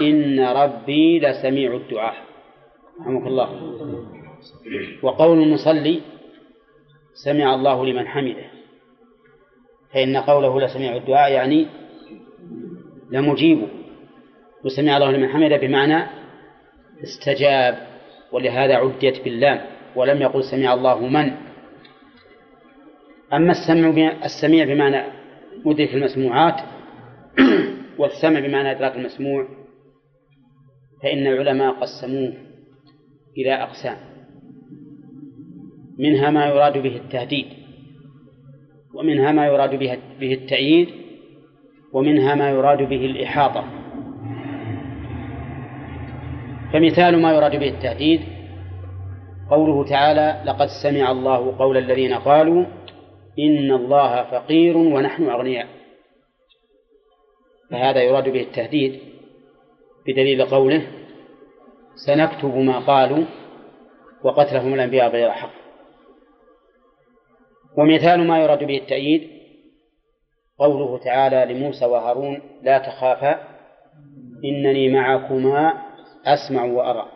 [0.00, 2.14] إن ربي لسميع الدعاء.
[3.00, 3.76] رحمك الله.
[5.02, 6.00] وقول المصلي
[7.24, 8.59] سمع الله لمن حمده.
[9.92, 11.66] فإن قوله لسميع الدعاء يعني
[13.10, 13.68] لمجيبه
[14.64, 16.06] وسمع الله لمن حمده بمعنى
[17.02, 17.86] استجاب
[18.32, 19.60] ولهذا عديت باللام
[19.96, 21.32] ولم يقل سمع الله من.
[23.32, 25.02] أما السمع السميع بمعنى
[25.64, 26.60] مدرك المسموعات
[27.98, 29.48] والسمع بمعنى إدراك المسموع
[31.02, 32.34] فإن العلماء قسموه
[33.38, 33.96] إلى أقسام.
[35.98, 37.59] منها ما يراد به التهديد.
[38.94, 39.78] ومنها ما يراد
[40.20, 40.88] به التأييد
[41.92, 43.64] ومنها ما يراد به الإحاطة.
[46.72, 48.20] فمثال ما يراد به التهديد
[49.50, 52.64] قوله تعالى لقد سمع الله قول الذين قالوا
[53.38, 55.66] إن الله فقير ونحن أغنياء.
[57.70, 59.00] فهذا يراد به التهديد
[60.06, 60.86] بدليل قوله
[62.06, 63.24] سنكتب ما قالوا
[64.24, 65.59] وقتلهم الأنبياء بغير حق.
[67.78, 69.30] ومثال ما يراد به التأييد
[70.58, 73.40] قوله تعالى لموسى وهارون لا تخافا
[74.44, 75.82] إنني معكما
[76.26, 77.08] أسمع وأرى.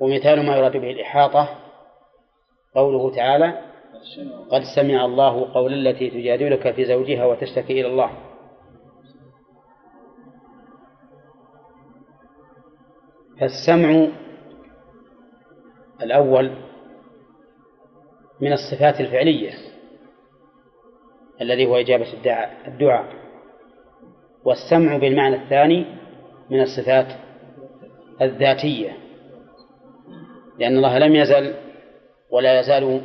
[0.00, 1.48] ومثال ما يراد به الإحاطة
[2.74, 3.60] قوله تعالى
[4.50, 8.10] قد سمع الله قول التي تجادلك في زوجها وتشتكي إلى الله.
[13.40, 14.08] فالسمع
[16.02, 16.73] الأول
[18.40, 19.52] من الصفات الفعلية
[21.40, 22.06] الذي هو إجابة
[22.66, 23.24] الدعاء
[24.44, 25.84] والسمع بالمعنى الثاني
[26.50, 27.06] من الصفات
[28.22, 28.98] الذاتية.
[30.58, 31.54] لأن الله لم يزل
[32.30, 33.00] ولا يزال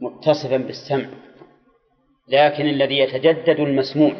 [0.00, 1.08] متصفا بالسمع
[2.28, 4.12] لكن الذي يتجدد المسموع.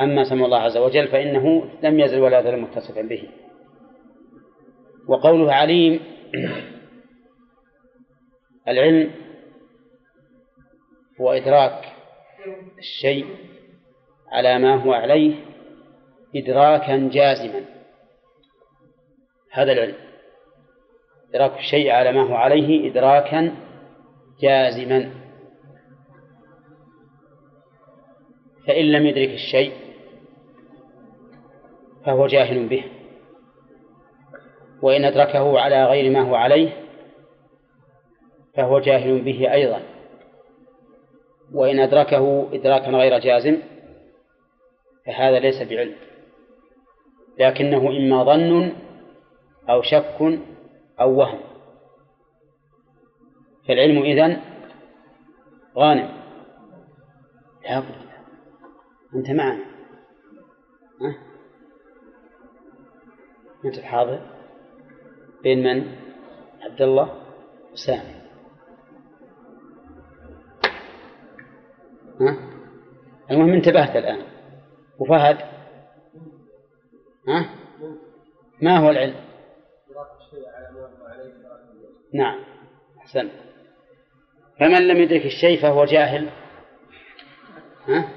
[0.00, 3.28] أما سمع الله عز وجل فإنه لم يزل ولا يزال متصفا به.
[5.08, 6.00] وقوله عليم
[8.68, 9.10] العلم
[11.20, 11.92] هو إدراك
[12.78, 13.26] الشيء
[14.32, 15.34] على ما هو عليه
[16.36, 17.64] إدراكا جازما.
[19.50, 19.94] هذا العلم.
[21.30, 23.56] إدراك الشيء على ما هو عليه إدراكا
[24.40, 25.10] جازما.
[28.66, 29.72] فإن لم يدرك الشيء
[32.06, 32.84] فهو جاهل به.
[34.82, 36.82] وإن أدركه على غير ما هو عليه
[38.56, 39.82] فهو جاهل به أيضا.
[41.52, 43.62] وإن أدركه إدراكا غير جازم
[45.06, 45.94] فهذا ليس بعلم.
[47.38, 48.72] لكنه إما ظن
[49.70, 50.40] أو شك
[51.00, 51.40] أو وهم.
[53.68, 54.40] فالعلم إذن
[55.76, 56.22] غانم.
[57.64, 57.82] لا
[59.14, 59.64] أنت معنا.
[61.00, 61.14] ها؟
[63.64, 64.20] أنت حاضر
[65.42, 65.92] بين من؟
[66.62, 67.22] عبد الله
[67.72, 68.21] وسامي.
[72.22, 72.36] ها؟
[73.30, 74.22] المهم انتبهت الآن
[74.98, 75.36] وفهد
[77.28, 77.48] ها؟
[78.62, 79.14] ما هو العلم؟
[82.14, 82.38] نعم
[82.98, 83.28] أحسن
[84.60, 86.28] فمن لم يدرك الشيء فهو جاهل
[87.88, 88.08] ها؟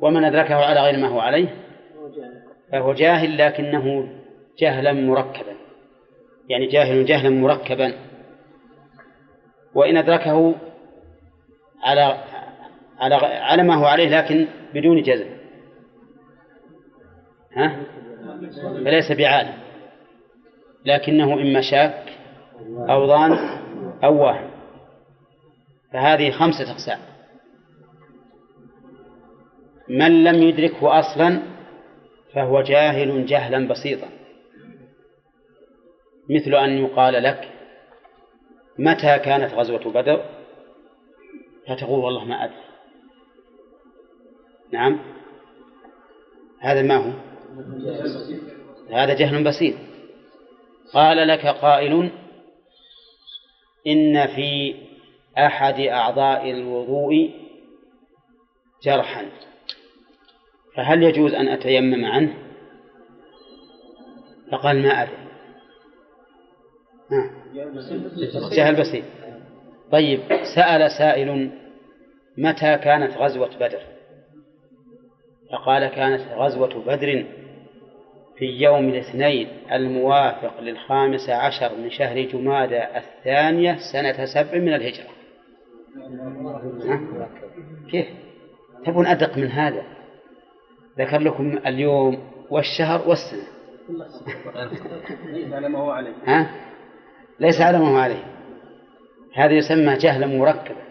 [0.00, 1.56] ومن أدركه على غير ما هو عليه
[2.72, 4.08] فهو جاهل لكنه
[4.58, 5.56] جهلا مركبا
[6.48, 7.94] يعني جاهل جهلا مركبا
[9.74, 10.54] وإن أدركه
[11.82, 12.24] على
[13.02, 15.28] على على ما هو عليه لكن بدون جزم.
[17.56, 17.76] ها؟
[18.84, 19.54] فليس بعالم.
[20.84, 22.04] لكنه إما شاك
[22.90, 23.32] أو ظان
[24.04, 24.50] أو واهم.
[25.92, 26.98] فهذه خمسة أقسام.
[29.88, 31.42] من لم يدركه أصلا
[32.34, 34.08] فهو جاهل جهلا بسيطا.
[36.30, 37.48] مثل أن يقال لك
[38.78, 40.24] متى كانت غزوة بدر؟
[41.68, 42.71] فتقول والله ما أدري.
[44.72, 44.98] نعم.
[46.60, 47.12] هذا ما هو؟
[48.90, 49.74] هذا جهل بسيط.
[50.94, 52.10] قال لك قائل
[53.86, 54.74] إن في
[55.38, 57.30] أحد أعضاء الوضوء
[58.82, 59.26] جرحا.
[60.76, 62.34] فهل يجوز أن أتيمم عنه؟
[64.50, 65.16] فقال ما أدري.
[68.52, 69.04] جهل بسيط.
[69.92, 70.20] طيب
[70.54, 71.50] سأل سائل
[72.38, 73.91] متى كانت غزوة بدر؟
[75.52, 77.24] فقال كانت غزوة بدر
[78.36, 85.06] في يوم الاثنين الموافق للخامس عشر من شهر جمادى الثانية سنة سبع من الهجرة.
[87.90, 88.06] كيف؟
[88.86, 89.82] تبون أدق من هذا.
[90.98, 92.18] ذكر لكم اليوم
[92.50, 93.42] والشهر والسنة.
[95.32, 96.12] ليس على ما هو عليه.
[96.26, 96.50] ها؟
[97.40, 98.24] ليس على ما هو عليه.
[99.34, 100.82] هذا يسمى جهلا مركبا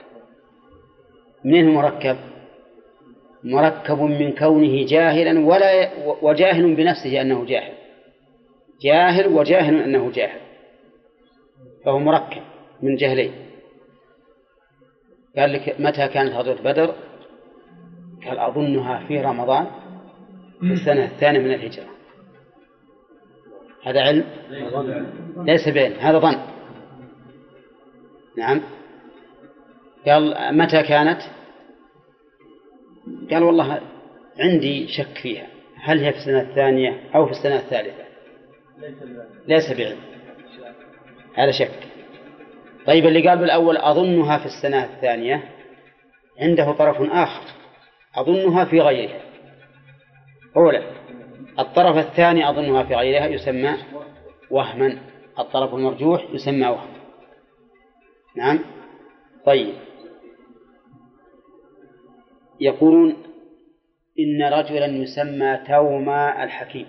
[1.45, 2.31] منين هو
[3.44, 5.89] مركب؟ من كونه جاهلا ولا
[6.22, 7.74] وجاهل بنفسه أنه جاهل.
[8.82, 10.39] جاهل وجاهل أنه جاهل.
[11.86, 12.42] فهو مركب
[12.82, 13.32] من جهلين.
[15.38, 16.96] قال لك متى كانت غزوة بدر؟
[18.26, 19.66] قال أظنها في رمضان
[20.60, 21.89] في السنة الثانية من الهجرة.
[23.84, 24.26] هذا علم؟
[25.38, 26.38] ليس بعلم هذا ظن.
[28.38, 28.62] نعم.
[30.06, 31.22] قال متى كانت؟
[33.32, 33.82] قال والله
[34.39, 35.47] عندي شك فيها.
[35.84, 38.04] هل هي في السنة الثانية أو في السنة الثالثة؟
[39.47, 39.99] ليس بعلم.
[41.36, 41.80] هذا شك.
[42.86, 45.43] طيب اللي قال بالأول أظنها في السنة الثانية
[46.39, 47.43] عنده طرف آخر.
[48.16, 49.22] أظنها في غيرها.
[50.58, 50.84] أولى
[51.60, 53.78] الطرف الثاني أظنها في غيرها يسمى
[54.52, 54.97] وهما.
[55.39, 56.89] الطرف المرجوح يسمى وهم
[58.36, 58.60] نعم؟
[59.45, 59.74] طيب.
[62.62, 63.18] يقولون
[64.20, 66.88] إن رجلا يسمى توما الحكيم.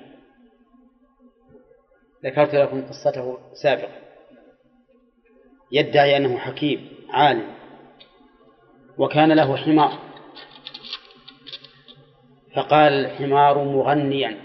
[2.24, 4.02] ذكرت لكم قصته سابقا.
[5.72, 7.46] يدعي أنه حكيم عالم
[8.98, 9.92] وكان له حمار.
[12.54, 14.36] فقال الحمار مغنيا.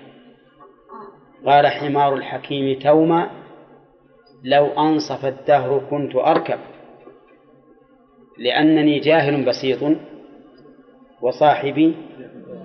[1.45, 3.29] قال حمار الحكيم توما
[4.43, 6.59] لو أنصف الدهر كنت أركب
[8.37, 9.97] لأنني جاهل بسيط.
[11.21, 11.95] وصاحبي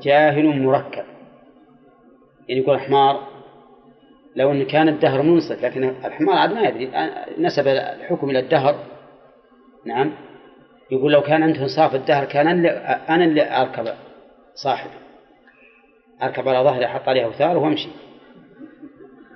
[0.03, 1.05] جاهل مركب.
[2.48, 3.28] يعني يقول حمار
[4.36, 6.90] لو أن كان الدهر منصف لكن الحمار عاد ما يدري
[7.38, 8.76] نسب الحكم إلى الدهر.
[9.84, 10.12] نعم.
[10.90, 12.66] يقول لو كان عنده انصاف الدهر كان
[13.09, 13.88] أنا اللي أركب
[14.55, 14.94] صاحبي
[16.22, 17.88] أركب على ظهري أحط عليه أوثار وأمشي.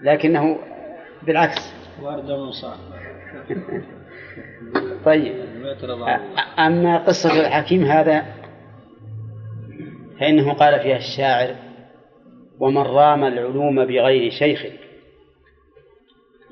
[0.03, 0.59] لكنه
[1.23, 1.75] بالعكس.
[2.03, 2.75] وردة وصاع
[5.05, 5.35] طيب.
[6.67, 8.27] أما قصة الحكيم هذا
[10.21, 11.57] فإنه قال فيها الشاعر
[12.61, 14.67] ومن رام العلوم بغير شيخ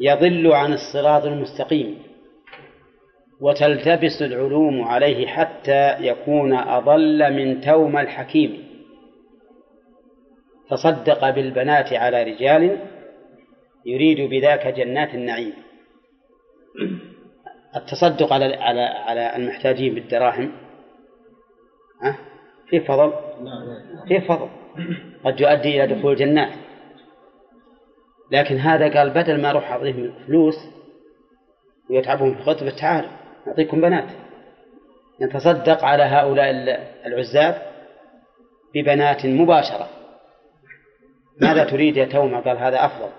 [0.01, 1.99] يضل عن الصراط المستقيم
[3.41, 8.65] وتلتبس العلوم عليه حتى يكون أضل من توم الحكيم
[10.71, 12.79] تصدق بالبنات على رجال
[13.87, 15.53] يريد بذاك جنات النعيم.
[17.77, 20.53] التصدق على على على المحتاجين بالدراهم
[22.81, 23.13] في فضل؟
[24.09, 24.49] في فضل.
[25.25, 26.53] قد يؤدي إلى دخول جنات
[28.31, 30.55] لكن هذا قال بدل ما أروح أعطيهم فلوس
[31.91, 33.11] ويتعبهم في الخطبة تعالوا
[33.47, 34.09] نعطيكم بنات.
[35.23, 36.51] نتصدق على هؤلاء
[37.07, 37.63] العزاب
[38.75, 39.89] ببنات مباشرة.
[41.41, 43.11] ماذا تريد يا توما قال هذا أفضل.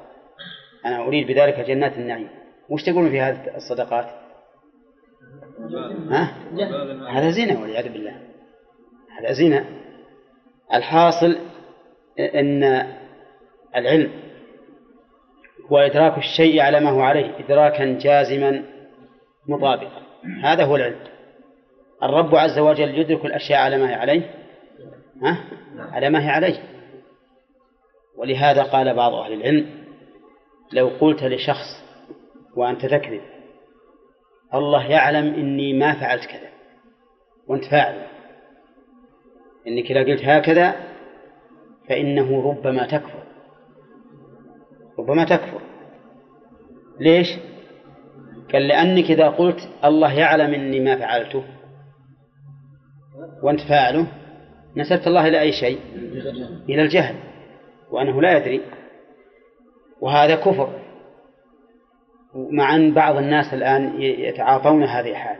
[0.85, 2.29] أنا أريد بذلك جنات النعيم.
[2.69, 4.05] وش تقولون في هذه الصدقات؟
[6.11, 6.33] ها؟
[7.09, 8.34] هذا زنا والعياذ بالله.
[9.19, 9.65] هذا زنا.
[10.73, 11.37] الحاصل
[12.19, 12.63] أن
[13.75, 14.11] العلم
[15.71, 18.63] هو إدراك الشيء على ما هو عليه إدراكا جازما
[19.47, 20.01] مطابقا.
[20.43, 20.99] هذا هو العلم.
[22.03, 24.31] الرب عز وجل يدرك الأشياء على ما هي عليه
[25.21, 25.37] ها؟
[25.77, 26.63] على ما هي عليه.
[28.17, 29.85] ولهذا قال بعض أهل العلم
[30.73, 31.83] لو قلت لشخص
[32.55, 33.21] وأنت تكذب
[34.53, 36.49] الله يعلم إني ما فعلت كذا
[37.47, 38.07] وأنت فاعل.
[39.67, 40.75] إنك إذا قلت هكذا
[41.89, 43.23] فإنه ربما تكفر.
[44.99, 45.61] ربما تكفر.
[46.99, 47.27] ليش؟
[48.53, 51.43] قال لأنك إذا قلت الله يعلم إني ما فعلته
[53.43, 54.07] وأنت فاعله
[54.77, 55.79] نسبت الله إلى أي شيء؟
[56.69, 57.15] إلى الجهل
[57.91, 58.61] وأنه لا يدري.
[60.01, 60.79] وهذا كفر.
[62.51, 65.37] مع أن بعض الناس الآن يتعاطون هذه الحال.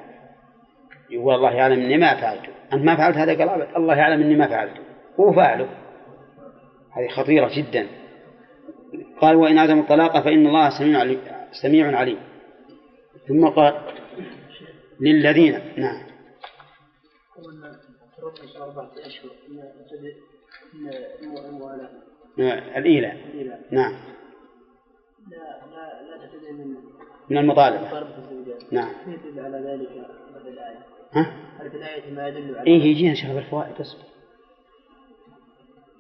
[1.10, 4.48] يقول الله يعلم إني ما فعلته أنت ما فعلت هذا قال الله يعلم إني ما
[4.48, 4.82] فعلته
[5.20, 5.70] هو فاعله
[6.98, 7.88] هذه خطيرة جدا.
[9.22, 11.20] قال وإن عدم الطلاق فإن الله سميع عليم,
[11.62, 12.18] سميع عليم.
[13.28, 13.82] ثم قال
[15.00, 16.04] للذين نعم.
[22.78, 23.18] الإيلاء.
[23.72, 23.94] نعم.
[25.32, 25.38] لا
[25.72, 26.76] لا لا تبتدئ من
[27.30, 27.90] من المطالبة.
[28.72, 28.90] نعم.
[29.38, 30.25] على ذلك.
[31.16, 34.16] ها؟ هل في الآية ما يدل على إيه يجينا شيخ الفوائد اصبر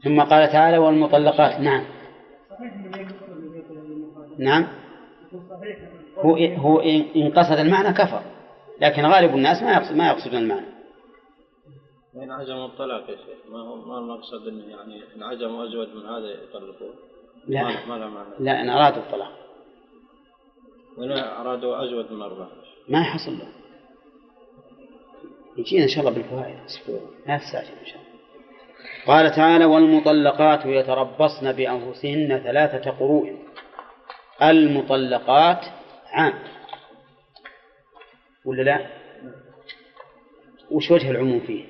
[0.03, 1.59] ثم قال تعالى والمطلقات.
[1.59, 1.84] نعم.
[4.38, 4.68] نعم.
[6.18, 6.80] هو هو
[7.16, 8.22] إن قصد المعنى كفر.
[8.82, 10.66] لكن غالب الناس ما يقصد ما يقصدون المعنى.
[12.13, 16.05] وإن عزم الطلاق يا شيخ؟ ما هو ما المقصد إنه يعني ان عزموا ازواج من
[16.05, 16.95] هذا يطلقون
[17.47, 17.63] لا.
[17.63, 18.30] ما له معنى.
[18.39, 19.32] لا إن أرادوا الطلاق.
[20.97, 22.49] وإن أرادوا ازواج من أربعة.
[22.89, 23.64] ما يحصل له.
[25.58, 26.56] يجينا إن شاء الله بالفوائد
[27.28, 28.16] لا تستعجل إن شاء الله.
[29.08, 33.36] قال تعالى والمطلقات يتربصن بأنفسهن ثلاثة قروء.
[34.43, 35.66] المطلقات
[36.12, 36.34] عام.
[38.45, 38.88] ولا لا؟
[40.72, 41.66] وش وجه العموم فيه؟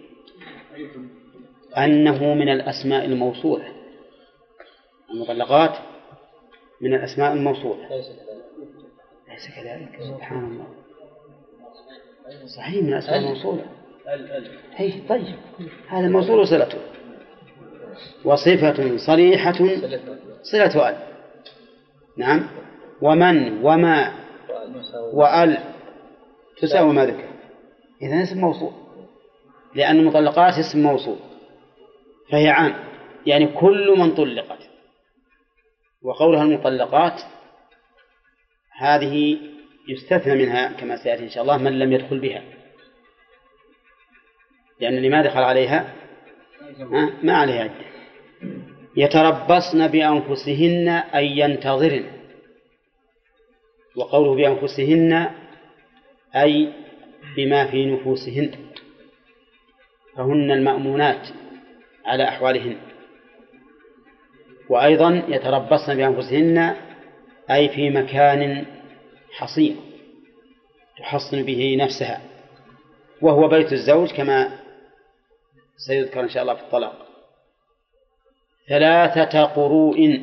[1.77, 3.73] أنه من الأسماء الموصولة.
[5.13, 5.77] المطلقات
[6.81, 7.89] من الأسماء الموصولة.
[9.29, 9.99] ليس كذلك.
[10.01, 10.84] سبحان الله.
[12.45, 13.65] صحيح من الأسماء الموصولة.
[14.80, 15.36] أي طيب.
[15.88, 16.78] هذا موصول وصلته.
[18.26, 19.53] وصفة صريحة.
[20.43, 20.97] صلة أل
[22.17, 22.47] نعم.
[23.01, 24.13] ومن وما
[25.13, 25.57] وأل.
[26.61, 27.30] تساوي ما ذكر.
[28.01, 28.71] إذا اسم موصول.
[29.76, 31.17] لأن المطلقات اسم موصول.
[32.32, 32.76] فهي عام.
[33.26, 34.59] يعني كل من طلقت.
[36.01, 37.21] وقولها المطلقات
[38.78, 39.38] هذه
[39.88, 42.43] يستثنى منها كما سيأتي إن شاء الله من لم يدخل بها.
[44.79, 45.93] لأن اللي ما دخل عليها
[47.23, 47.86] ما عليها عدة.
[48.97, 52.05] يتربصن بأنفسهن أي ينتظرن.
[53.95, 55.29] وقوله بأنفسهن
[56.36, 56.73] أي
[57.38, 58.51] بما في نفوسهن.
[60.15, 61.27] فهن المأمونات
[62.05, 62.77] على أحوالهن.
[64.69, 66.75] وأيضا يتربصن بأنفسهن
[67.51, 68.65] أي في مكان
[69.38, 69.77] حصين
[70.97, 72.21] تحصن به نفسها.
[73.21, 74.59] وهو بيت الزوج كما
[75.77, 77.07] سيذكر إن شاء الله في الطلاق.
[78.69, 80.21] ثلاثة قروء.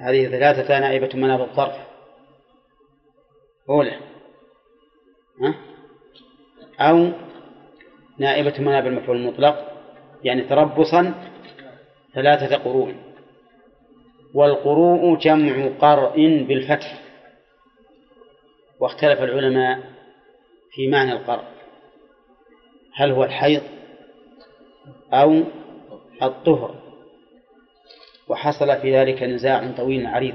[0.00, 1.76] هذه ثلاثة نائبة مناب الظرف
[3.68, 4.00] أولى؟
[6.80, 7.10] أو
[8.18, 9.72] نائبة مناب المفعول المطلق
[10.24, 11.14] يعني تربصا.
[12.14, 12.94] ثلاثة قروء.
[14.34, 17.03] والقروء جمع قرء بالفتح.
[18.80, 19.80] واختلف العلماء
[20.70, 21.44] في معنى القرء
[22.94, 23.62] هل هو الحيض
[25.12, 25.42] أو
[26.22, 26.74] الطهر؟
[28.28, 30.34] وحصل في ذلك نزاع طويل عريض.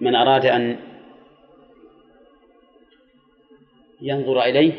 [0.00, 0.76] من أراد أن
[4.00, 4.72] ينظر إليه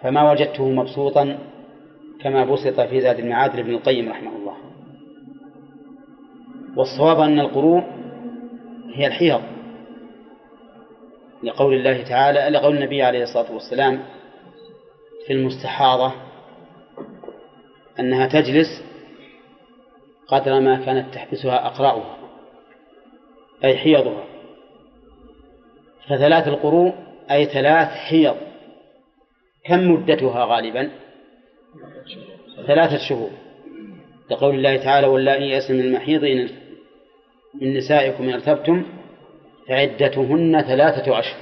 [0.00, 1.38] فما وجدته مبسوطا
[2.20, 4.56] كما بسط في زاد المعاد لابن القيم رحمه الله.
[6.76, 7.82] والصواب أن القروء
[8.94, 9.42] هي الحيض.
[11.42, 14.04] لقول الله تعالى لقول النبي عليه الصلاة والسلام
[15.26, 16.12] في المستحاضة
[18.00, 18.84] أنها تجلس
[20.28, 22.16] قدر ما كانت تحبسها أقراؤها
[23.64, 24.24] أي حيضها.
[26.08, 26.94] فثلاث القروء
[27.30, 28.36] أي ثلاث حيض.
[29.64, 30.90] كم مدتها غالبا؟
[32.66, 33.30] ثلاثة شهور.
[34.30, 36.50] لقول الله تعالى واللائي يأسن من المحيض
[37.54, 38.86] من نسائكم إن ارتبتم
[39.70, 41.40] فعدتهن ثلاثة أشهر.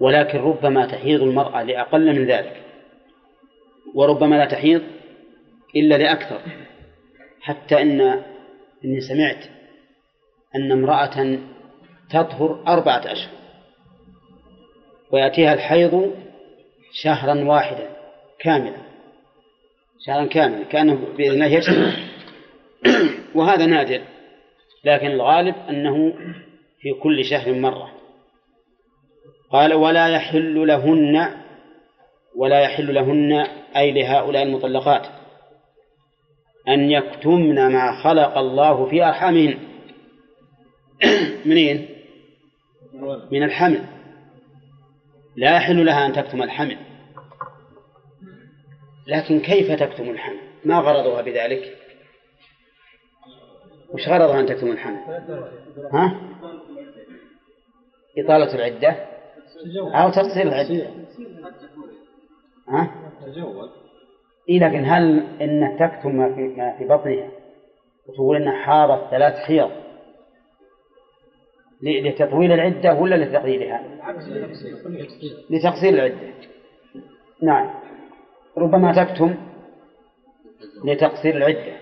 [0.00, 2.62] ولكن ربما تحيض المرأة لأقل من ذلك.
[3.94, 4.82] وربما لا تحيض
[5.76, 6.40] إلا لأكثر.
[7.40, 8.00] حتى إن
[8.84, 9.44] إني سمعت
[10.56, 11.38] أن امرأة
[12.10, 13.32] تطهر أربعة أشهر.
[15.10, 16.14] ويأتيها الحيض
[16.92, 17.88] شهرا واحدا
[18.38, 18.82] كاملا.
[20.06, 21.60] شهرا كاملا كأنه بإذن الله
[23.34, 24.00] وهذا نادر.
[24.84, 26.14] لكن الغالب أنه
[26.80, 27.90] في كل شهر مرة.
[29.50, 31.36] قال ولا يحل لهن
[32.36, 33.46] ولا يحل لهن
[33.76, 35.06] أي لهؤلاء المطلقات
[36.68, 39.58] أن يكتمن ما خلق الله في أرحامهن.
[41.46, 41.88] منين؟
[43.30, 43.84] من الحمل.
[45.36, 46.78] لا يحل لها أن تكتم الحمل.
[49.06, 51.76] لكن كيف تكتم الحمل؟ ما غرضها بذلك؟
[53.92, 54.98] وش غرضها أن تكتم الحمل؟
[55.92, 56.20] ها؟
[58.18, 58.96] إطالة العدة؟
[59.94, 60.86] أو تقصير العدة.
[62.68, 62.90] ها؟
[63.26, 63.70] تجول
[64.48, 67.30] إيه لكن هل إن تكتم ما في, ما في بطنها
[68.06, 69.70] وتقول إنها حاضت ثلاث حيض
[71.82, 73.82] لتطويل العدة ولا لتقليلها؟
[75.50, 76.34] لتقصير العدة.
[77.42, 77.74] نعم.
[78.56, 79.34] ربما تكتم
[80.84, 81.76] لتقصير العدة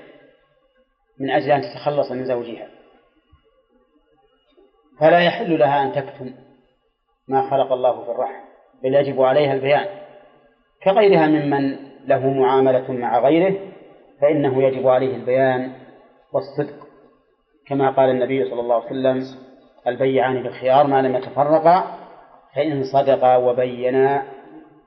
[1.21, 2.69] من أجل أن تتخلص من زوجها.
[5.01, 6.31] فلا يحل لها أن تكتم
[7.29, 8.41] ما خلق الله في الرحم
[8.83, 9.87] بل يجب عليها البيان.
[10.85, 11.77] كغيرها ممن
[12.07, 13.57] له معاملة مع غيره
[14.21, 15.73] فإنه يجب عليه البيان
[16.33, 16.87] والصدق.
[17.67, 19.25] كما قال النبي صلى الله عليه وسلم
[19.87, 21.99] البيعان بالخيار ما لم يتفرقا
[22.55, 24.23] فإن صدقا وبينا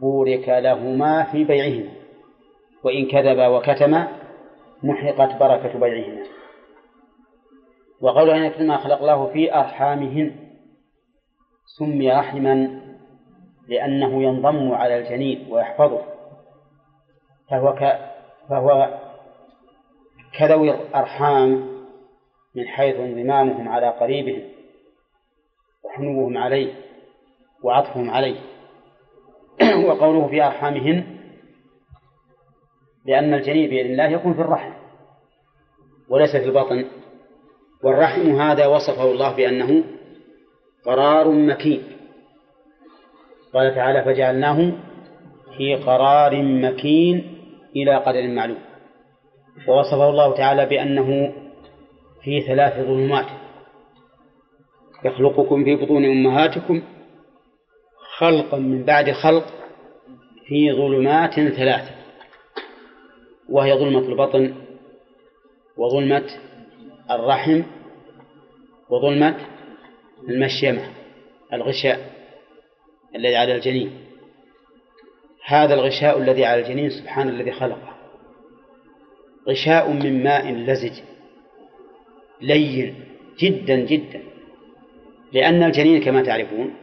[0.02, 1.92] بورك لهما في بيعهما
[2.84, 4.08] وإن كذبا وكتما
[4.84, 6.24] محقت بركة بيعهما.
[8.02, 10.36] وقوله أن يكتم ما خلق الله في أرحامهن
[11.78, 12.82] سمي رحما
[13.68, 16.02] لأنه ينضم على الجنين ويحفظه.
[17.50, 18.00] فهو ك...
[18.50, 19.00] فهو
[20.40, 21.72] كذوي الأرحام
[22.56, 24.50] من حيث انضمامهم على قريبهم
[25.84, 26.74] وحنوهم عليه
[27.64, 28.40] وعطفهم عليه.
[29.88, 31.18] وقوله في أرحامهن
[33.06, 34.74] لأن الجنين بإذن الله يكون في الرحم
[36.10, 37.01] وليس في البطن
[37.84, 39.84] والرحم هذا وصفه الله بأنه
[40.86, 41.84] قرار مكين.
[43.54, 44.72] قال تعالى فجعلناه
[45.58, 47.38] في قرار مكين
[47.76, 48.58] إلى قدر معلوم.
[49.68, 51.34] ووصفه الله تعالى بأنه
[52.24, 53.26] في ثلاث ظلمات
[55.06, 56.82] يخلقكم في بطون أمهاتكم
[58.18, 59.46] خلقا من بعد خلق
[60.48, 61.92] في ظلمات ثلاث
[63.50, 64.54] وهي ظلمة البطن
[65.78, 66.24] وظلمة
[67.16, 67.64] الرحم
[68.90, 69.36] وظلمة
[70.30, 70.82] المشيمة
[71.54, 72.12] الغشاء
[73.16, 73.92] الذي على الجنين.
[75.46, 77.96] هذا الغشاء الذي على الجنين سبحان الذي خلقه.
[79.50, 81.02] غشاء من ماء لزج
[82.42, 82.96] لين
[83.40, 84.22] جدا جدا.
[85.34, 86.74] لأن الجنين كما تعرفون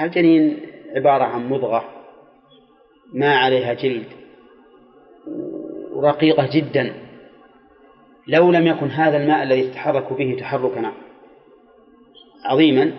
[0.00, 0.60] الجنين
[0.96, 1.84] عبارة عن مضغة
[3.12, 4.06] ما عليها جلد
[5.96, 7.05] رقيقة جدا.
[8.28, 10.92] لو لم يكن هذا الماء الذي يتحرك به تحركا
[12.44, 12.92] عظيما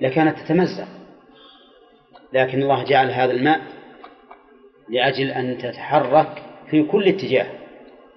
[0.00, 0.88] لكانت تتمزق.
[2.32, 3.60] لكن الله جعل هذا الماء
[4.88, 7.46] لأجل أن تتحرك في كل اتجاه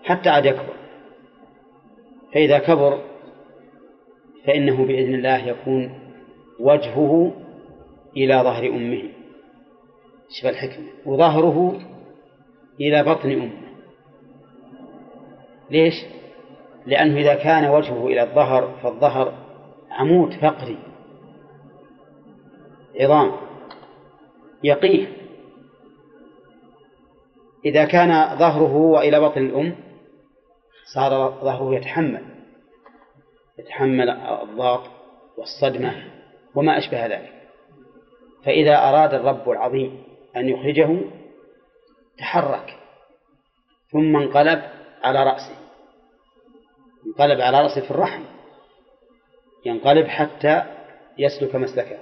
[0.03, 0.75] حتى عاد يكبر.
[2.33, 3.01] فإذا كبر
[4.45, 5.99] فإنه بإذن الله يكون
[6.59, 7.33] وجهه
[8.17, 9.03] إلى ظهر أمه.
[10.29, 10.87] شوف الحكمة.
[11.05, 11.81] وظهره
[12.81, 13.64] إلى بطن أمه.
[15.69, 15.93] ليش؟
[16.85, 19.33] لأنه إذا كان وجهه إلى الظهر فالظهر
[19.91, 20.77] عمود فقري.
[22.99, 23.31] عظام.
[24.63, 25.07] يقيه.
[27.65, 29.75] إذا كان ظهره وإلى بطن الأم
[30.93, 32.23] صار ظهره يتحمل.
[33.59, 34.89] يتحمل الضغط
[35.37, 36.03] والصدمة
[36.55, 37.31] وما أشبه ذلك.
[38.43, 40.03] فإذا أراد الرب العظيم
[40.35, 41.01] أن يخرجه
[42.17, 42.77] تحرك.
[43.91, 44.74] ثم انقلب
[45.05, 45.55] على رأسه
[47.07, 48.21] انقلب على رأسه في الرحم.
[49.65, 50.63] ينقلب حتى
[51.17, 51.97] يسلك مسلكه.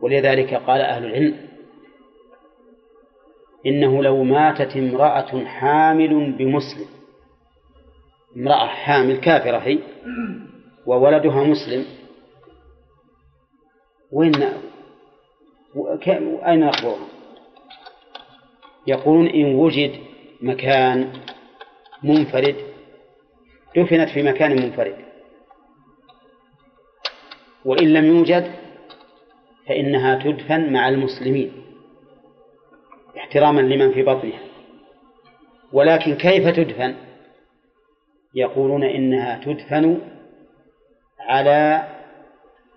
[0.00, 1.48] ولذلك قال أهل العلم
[3.66, 6.88] إنه لو ماتت امرأة حامل بمسلم
[8.36, 9.78] امرأة حامل كافرة هي
[10.86, 11.84] وولدها مسلم
[14.12, 14.34] وين
[16.46, 17.06] أين نقبرها؟
[18.86, 20.00] يقولون إن وجد
[20.40, 21.12] مكان
[22.02, 22.56] منفرد.
[23.76, 24.96] دفنت في مكان منفرد.
[27.64, 28.52] وإن لم يوجد
[29.68, 31.52] فإنها تدفن مع المسلمين
[33.16, 34.40] احتراما لمن في بطنها.
[35.72, 36.94] ولكن كيف تدفن؟
[38.34, 40.00] يقولون إنها تدفن
[41.20, 41.88] على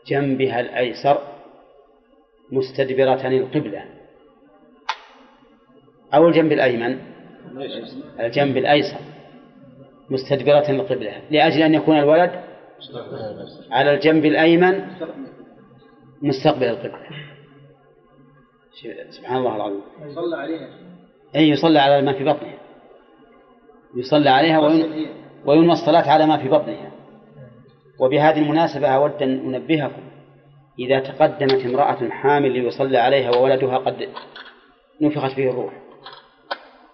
[0.08, 1.22] جنبها الأيسر
[2.52, 3.86] مستدبرة القبلة
[6.14, 7.09] أو الجنب الأيمن.
[8.20, 9.00] الجنب الأيسر
[10.10, 12.32] مستدبرة القبلة لأجل أن يكون الولد
[13.72, 14.86] على الجنب الأيمن
[16.22, 17.00] مستقبل القبلة.
[19.10, 19.82] سبحان الله العظيم.
[20.16, 20.68] صلى عليها.
[21.36, 22.58] أي يصلى على ما في بطنها.
[23.96, 25.08] يصلى عليها وين
[25.46, 26.92] وينوى الصلاة على ما في بطنها.
[28.00, 30.02] وبهذه المناسبة أود أن أنبهكم
[30.80, 34.10] إذا تقدمت امرأة حامل ليصلى عليها وولدها قد
[35.02, 35.74] نفخت فيه الروح.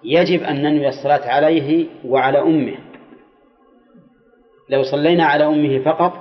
[0.05, 2.77] يجب أن ننوي الصلاة عليه وعلى أمه.
[4.69, 6.13] لو صلينا على أمه فقط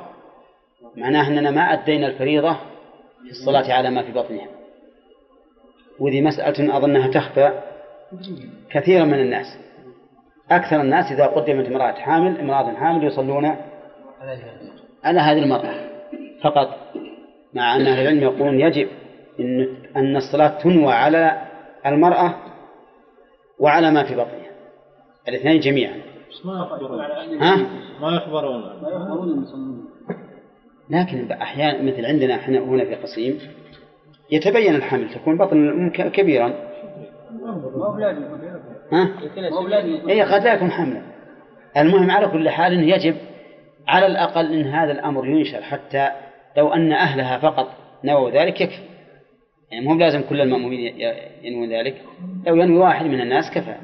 [0.96, 2.52] معناه أننا ما أدينا الفريضة
[3.24, 4.46] في الصلاة على ما في بطنها.
[5.98, 7.52] وذي مسألة أظنها تخفى
[8.70, 9.46] كثيرا من الناس.
[10.50, 13.56] أكثر الناس إذا قدمت امرأة حامل امرأة حامل يصلون
[15.04, 15.74] على هذه المرأة.
[16.42, 16.78] فقط
[17.54, 18.88] مع أن أهل العلم يقولون يجب
[19.96, 21.42] أن الصلاة تنوى على
[21.86, 22.34] المرأة
[23.58, 24.50] وعلى ما في بطنها.
[25.28, 25.94] الاثنين جميعا.
[26.44, 27.00] ما يخبرون.
[27.40, 27.56] ها؟
[28.00, 28.60] ما يخبرون.
[28.82, 29.46] لا يخبرون
[30.90, 33.38] لكن أحيانا مثل عندنا إحنا هنا في قصيم
[34.30, 36.48] يتبين الحمل تكون بطن كبيرا.
[36.48, 36.54] ما
[38.92, 39.04] ها؟
[39.34, 41.02] ما يكون اي قد لا يكون حملا.
[41.76, 43.16] المهم على كل حال إنه يجب
[43.88, 46.08] على الأقل إن هذا الأمر ينشر حتى
[46.56, 47.68] لو أن أهلها فقط
[48.04, 48.93] نووا ذلك يكفي.
[49.74, 51.00] يعني مو لازم كل المأمومين
[51.42, 52.02] ينوون ذلك.
[52.46, 53.74] لو ينوي واحد من الناس كفى.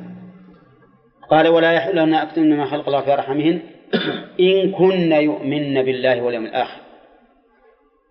[1.30, 3.60] قال ولا يحل أن أكتمن ما خلق الله في أرحامهن
[4.40, 6.80] إن كن يؤمن بالله واليوم الآخر.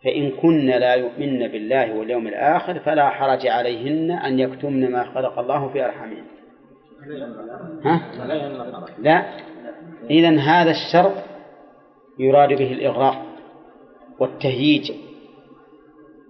[0.04, 5.70] فإن كن لا يؤمن بالله واليوم الآخر فلا حرج عليهن أن يكتمن ما خلق الله
[5.70, 6.24] في أرحامهن.
[7.86, 8.02] ها؟
[9.00, 9.26] لا.
[10.10, 11.14] إذا هذا الشرط
[12.20, 13.26] يراد به الإغراء
[14.20, 14.92] والتهييج.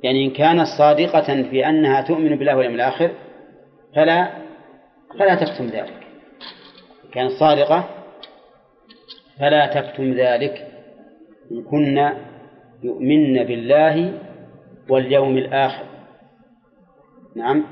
[0.04, 3.12] يعني إن كانت صادقة في أنها تؤمن بالله واليوم الآخر
[3.96, 4.32] فلا
[5.20, 6.08] فلا تكتم ذلك.
[7.06, 7.90] إن كانت صادقة
[9.40, 10.68] فلا تكتم ذلك.
[11.52, 12.14] إن كن
[12.84, 14.20] يؤمن بالله
[14.90, 15.86] واليوم الآخر.
[17.36, 17.66] نعم.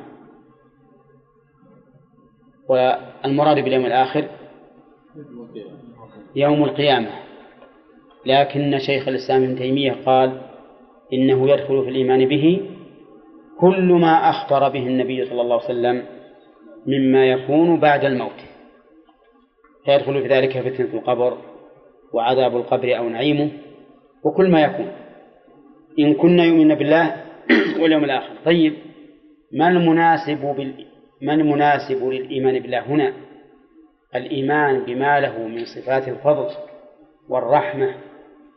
[2.70, 4.28] والمراد باليوم الآخر
[6.36, 7.10] يوم القيامة.
[8.26, 10.47] لكن شيخ الإسلام ابن تيمية قال
[11.14, 12.62] إنه يدخل في الإيمان به
[13.60, 16.04] كل ما أخبر به النبي صلى الله عليه وسلم
[16.88, 18.40] مما يكون بعد الموت.
[19.86, 21.38] فيدخل في ذلك فتنة القبر
[22.14, 23.52] وعذاب القبر أو نعيمه
[24.24, 24.92] وكل ما يكون.
[26.00, 27.24] إن كنا يؤمن بالله
[27.82, 28.36] واليوم الآخر.
[28.46, 28.74] طيب
[29.52, 30.86] ما المناسب بال...
[31.22, 33.14] ما المناسب للإيمان بالله هنا؟
[34.16, 36.50] الإيمان بما له من صفات الفضل
[37.30, 37.96] والرحمة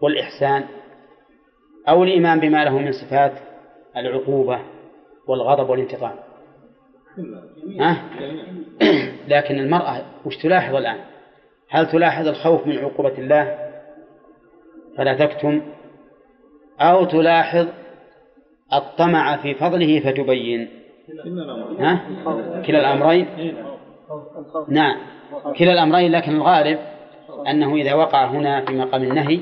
[0.02, 0.64] والإحسان.
[1.88, 3.32] أو الإيمان بما له من صفات
[3.96, 4.58] العقوبة
[5.26, 6.14] والغضب والانتقام.
[7.80, 7.96] ها؟
[9.28, 10.98] لكن المرأة وش تلاحظ الآن؟
[11.68, 13.58] هل تلاحظ الخوف من عقوبة الله؟
[14.96, 15.62] فلا تكتم.
[16.80, 17.68] أو تلاحظ
[18.72, 20.68] الطمع في فضله فتبين.
[21.78, 22.00] ها؟
[22.66, 23.54] كلا الأمرين؟
[24.68, 24.96] نعم.
[25.58, 26.78] كلا الأمرين لكن الغالب
[27.50, 29.40] أنه إذا وقع هنا في مقام النهي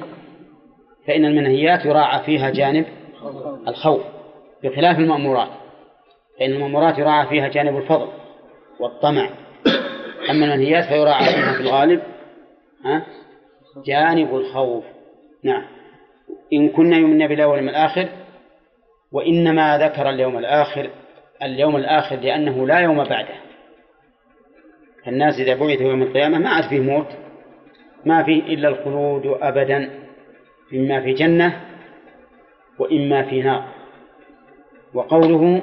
[1.09, 2.86] فإن المنهيات يراعى فيها جانب
[3.68, 4.02] الخوف
[4.64, 5.48] بخلاف المأمورات.
[6.39, 8.09] فإن المأمورات يراعى فيها جانب الفضل
[8.80, 9.30] والطمع.
[10.30, 12.02] أما المنهيات فيراعى فيها في الغالب
[12.85, 13.06] ها
[13.86, 14.85] جانب الخوف.
[15.43, 15.64] نعم.
[16.52, 18.09] إن كنا يؤمن بالله واليوم الآخر
[19.12, 20.90] وإنما ذكر اليوم الآخر
[21.43, 23.35] اليوم الآخر لأنه لا يوم بعده.
[25.06, 27.09] الناس إذا بعثوا يوم القيامة ما عاد فيه موت
[28.05, 30.07] ما فيه إلا الخلود أبدا.
[30.74, 31.61] إما في جنة
[32.78, 33.65] وإما في نار.
[34.95, 35.62] وقوله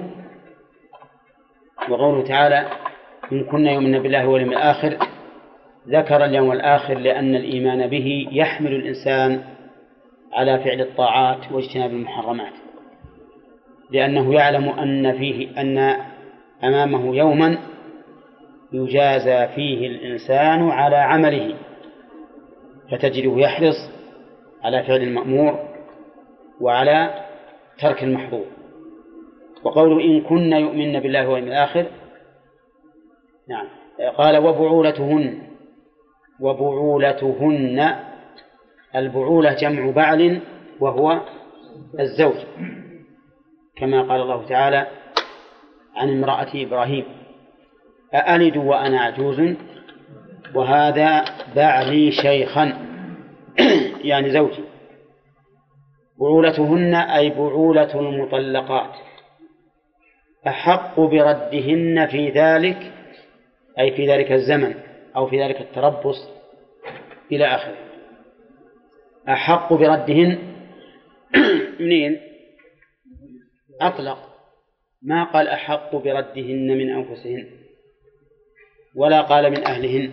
[1.90, 2.66] وقوله تعالى
[3.32, 4.98] إن كنا يؤمن بالله واليوم الآخر
[5.88, 9.44] ذكر اليوم الآخر لأن الإيمان به يحمل الإنسان
[10.34, 12.54] على فعل الطاعات واجتناب المحرمات.
[13.92, 15.96] لأنه يعلم أن فيه أن
[16.64, 17.58] أمامه يوما
[18.74, 21.56] يجازى فيه الإنسان على عمله
[22.92, 23.92] فتجده يحرص
[24.66, 25.60] على فعل المأمور
[26.62, 27.26] وعلى
[27.80, 28.46] ترك المحظور.
[29.64, 31.86] وقوله إن كن يؤمن بالله واليوم الآخر
[33.50, 33.68] نعم
[34.18, 35.42] قال وبعولتهن
[36.40, 37.96] وبعولتهن
[38.96, 40.42] البعولة جمع بعل
[40.80, 41.22] وهو
[42.00, 42.36] الزوج
[43.76, 44.88] كما قال الله تعالى
[45.96, 47.06] عن امرأة إبراهيم
[48.14, 49.56] أألد وأنا عجوز
[50.56, 51.26] وهذا
[51.56, 52.74] بعلي شيخا.
[54.06, 54.64] يعني زوجي.
[56.20, 58.96] بعولتهن أي بعولة المطلقات.
[60.48, 62.94] أحق بردهن في ذلك
[63.80, 64.76] أي في ذلك الزمن
[65.16, 66.30] أو في ذلك التربص
[67.32, 67.78] إلى آخره.
[69.30, 70.38] أحق بردهن
[71.80, 72.20] منين؟
[73.82, 74.18] أطلق.
[75.02, 77.48] ما قال أحق بردهن من أنفسهن
[78.96, 80.12] ولا قال من أهلهن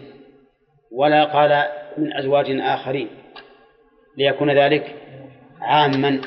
[0.92, 3.08] ولا قال من أزواج آخرين.
[4.16, 4.96] ليكون ذلك
[5.60, 6.20] عاما.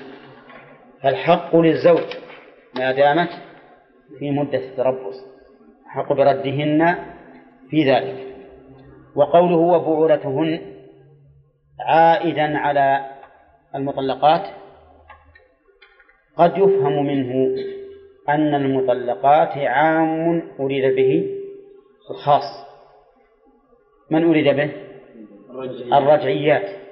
[1.03, 2.03] فالحق للزوج
[2.76, 3.30] ما دامت
[4.20, 5.16] في مدة التربص
[5.88, 6.95] حق بردهن
[7.70, 8.36] في ذلك.
[9.16, 10.62] وقوله وبعولتهن
[11.80, 13.06] عائدا على
[13.76, 14.41] المطلقات
[16.38, 17.56] قد يفهم منه
[18.30, 21.26] أن المطلقات عام أريد به
[22.12, 22.66] الخاص.
[24.12, 24.72] من أريد به؟
[25.98, 26.85] الرجعيات.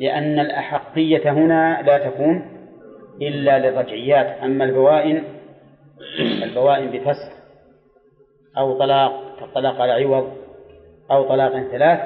[0.00, 2.42] لأن الأحقية هنا لا تكون
[3.22, 5.24] إلا للرجعيات أما البوائن
[6.42, 7.32] البوائن بفسخ
[8.58, 10.32] أو طلاق كالطلاق على عوض
[11.10, 12.00] أو طلاق ثلاث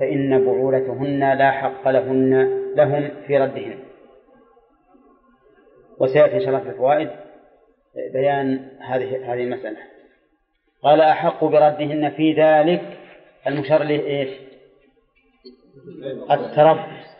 [0.00, 3.78] فإن بعولتهن لا حق لهن لهم في ردهن
[5.98, 7.10] وسيأتي إن شاء الله في الفوائد
[8.12, 9.76] بيان هذه هذه المسألة
[10.82, 12.98] قال أحق بردهن في ذلك
[13.46, 14.28] المشار له إيش؟
[16.30, 17.14] التربص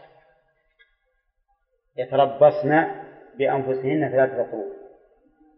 [1.98, 2.84] يتربصن
[3.38, 4.74] بأنفسهن ثلاثة قروء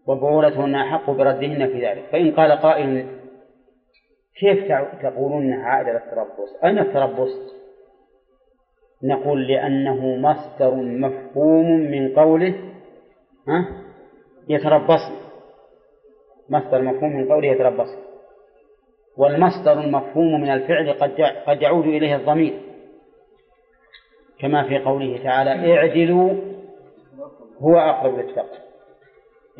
[0.06, 2.04] وبعولتهن أحق بردهن في ذلك.
[2.12, 3.06] فإن قال قائل
[4.40, 4.72] كيف
[5.02, 7.56] تقولون عائد التربص؟ أين التربص؟
[9.02, 12.54] نقول لأنه مصدر مفهوم من قوله
[13.48, 13.68] ها؟
[14.48, 15.16] يتربصن.
[16.50, 17.98] مصدر مفهوم من قوله يتربصن.
[19.16, 22.65] والمصدر المفهوم من الفعل قد قد يعود إليه الضمير.
[24.40, 26.32] كما في قوله تعالى اعدلوا
[27.60, 28.58] هو أقرب للتقوى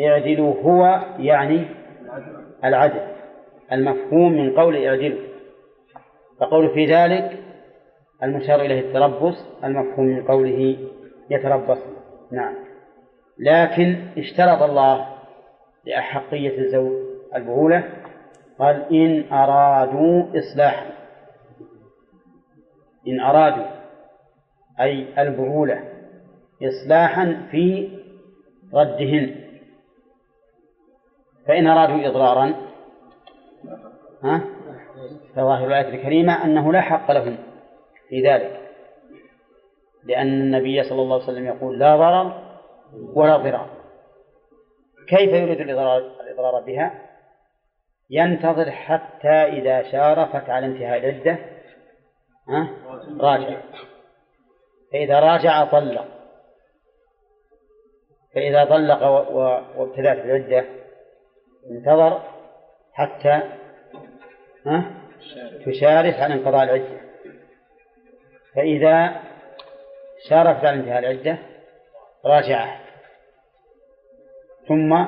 [0.00, 1.66] اعدلوا هو يعني
[2.64, 3.00] العدل
[3.72, 5.26] المفهوم من قول اعدلوا.
[6.40, 7.42] فقول في ذلك
[8.22, 10.76] المشار إليه التربص المفهوم من قوله
[11.30, 11.78] يتربص.
[12.32, 12.54] نعم.
[13.38, 15.06] لكن اشترط الله
[15.84, 16.92] لأحقية الزوج
[17.34, 17.84] البعولة
[18.58, 20.86] قال إن أرادوا إصلاحا.
[23.08, 23.75] إن أرادوا
[24.80, 25.84] أي البعولة
[26.62, 27.88] إصلاحا في
[28.74, 29.46] ردهن.
[31.46, 32.54] فإن أرادوا إضرارا
[34.22, 34.40] ها؟
[35.34, 37.38] فظاهر الآية الكريمة أنه لا حق لهم
[38.08, 38.60] في ذلك
[40.04, 42.42] لأن النبي صلى الله عليه وسلم يقول لا ضرر
[43.14, 43.70] ولا ضرار.
[45.08, 47.02] كيف يريد الإضرار, الإضرار بها؟
[48.10, 51.38] ينتظر حتى إذا شارفت على انتهاء العدة
[53.20, 53.60] راجع.
[54.92, 56.06] فإذا راجع طلق.
[58.34, 59.02] فإذا طلق
[59.76, 60.64] وابتدأت العدة
[61.70, 62.22] انتظر
[62.92, 63.42] حتى
[65.66, 67.00] تشارف على انقضاء العدة.
[68.54, 69.22] فإذا
[70.28, 71.38] شارفت على انتهاء العدة
[72.24, 72.80] راجعه
[74.68, 75.04] ثم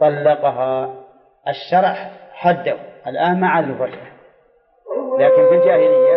[0.00, 1.04] طلقها.
[1.48, 1.94] الشرع
[2.32, 2.76] حده.
[3.06, 3.64] الآن ما عاد
[5.18, 6.15] لكن في الجاهلية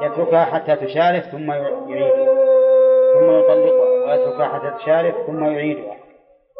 [0.00, 2.26] يتركها حتى تشارف ثم يعيدها.
[3.14, 4.06] ثم يطلقها.
[4.06, 5.96] ويتركها حتى تشارف ثم يعيدها.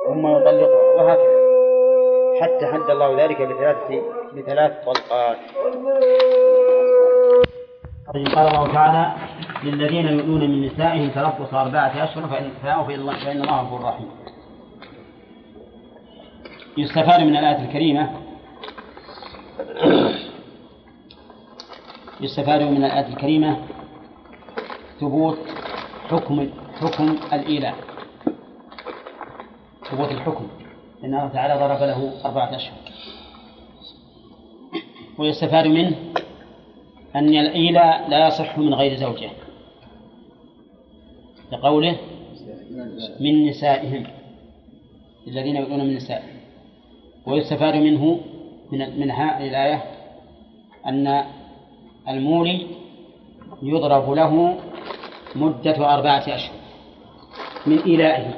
[0.07, 0.95] ثم يطلقها.
[0.97, 1.37] وهكذا.
[2.41, 3.77] حتى حد الله ذلك بثلاث
[4.33, 5.37] بثلاث طلقات.
[8.15, 9.13] طيب قال الله تعالى
[9.65, 12.51] للذين يؤمنون من نسائهم تربص أربعة أشهر فإن
[12.85, 14.11] فإن فإن الله غفور رحيم.
[16.79, 18.11] يستفاد من الآية الكريمة.
[22.21, 23.59] يستفاد من الآية الكريمة
[25.01, 25.39] ثبوت
[26.09, 27.75] حكم حكم الإيلاء
[29.91, 30.49] ثبوت الحكم.
[31.03, 32.79] لأن الله تعالى ضرب له أربعة أشهر.
[35.19, 35.97] ويستفاد منه
[37.17, 39.31] أن الإيلاء لا يصح من غير زوجه.
[41.53, 41.97] لقوله
[43.21, 44.07] من نسائهم
[45.27, 46.37] الذين يؤمنون من نسائهم.
[47.27, 48.21] ويستفاد منه
[48.73, 49.83] من من هذه الآية
[50.87, 51.25] أن
[52.09, 52.67] المولي
[53.63, 54.59] يضرب له
[55.37, 56.57] مدة أربعة أشهر
[57.67, 58.35] من إيلائه.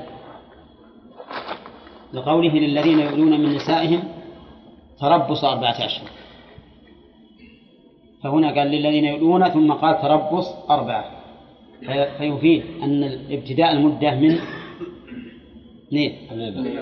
[2.12, 4.02] لقوله للذين يؤلون من نسائهم
[5.00, 6.08] تربص أربعة أشهر.
[8.22, 11.04] فهنا قال للذين يؤلون ثم قال تربص أربعة.
[12.18, 14.38] فيفيد أن ابتداء المدة من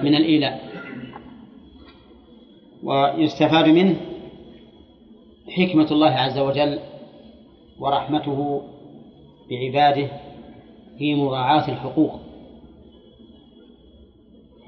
[0.03, 0.55] من الإيلاء.
[2.83, 3.97] ويستفاد منه
[5.51, 6.79] حكمة الله عز وجل
[7.79, 8.63] ورحمته
[9.51, 10.09] بعباده
[10.99, 12.21] في مراعاة الحقوق.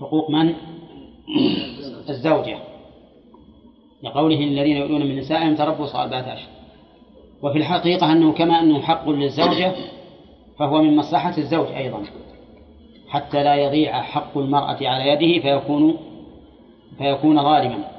[0.01, 0.55] حقوق من؟
[2.09, 2.59] الزوجة.
[4.03, 6.49] لقوله الذين يؤلون من نسائهم تربص أربعة أشهر
[7.43, 9.73] وفي الحقيقة أنه كما أنه حق للزوجة
[10.59, 12.03] فهو من مصلحة الزوج أيضا.
[13.09, 15.97] حتى لا يضيع حق المرأة على يده فيكون
[16.99, 17.98] فيكون ظالما.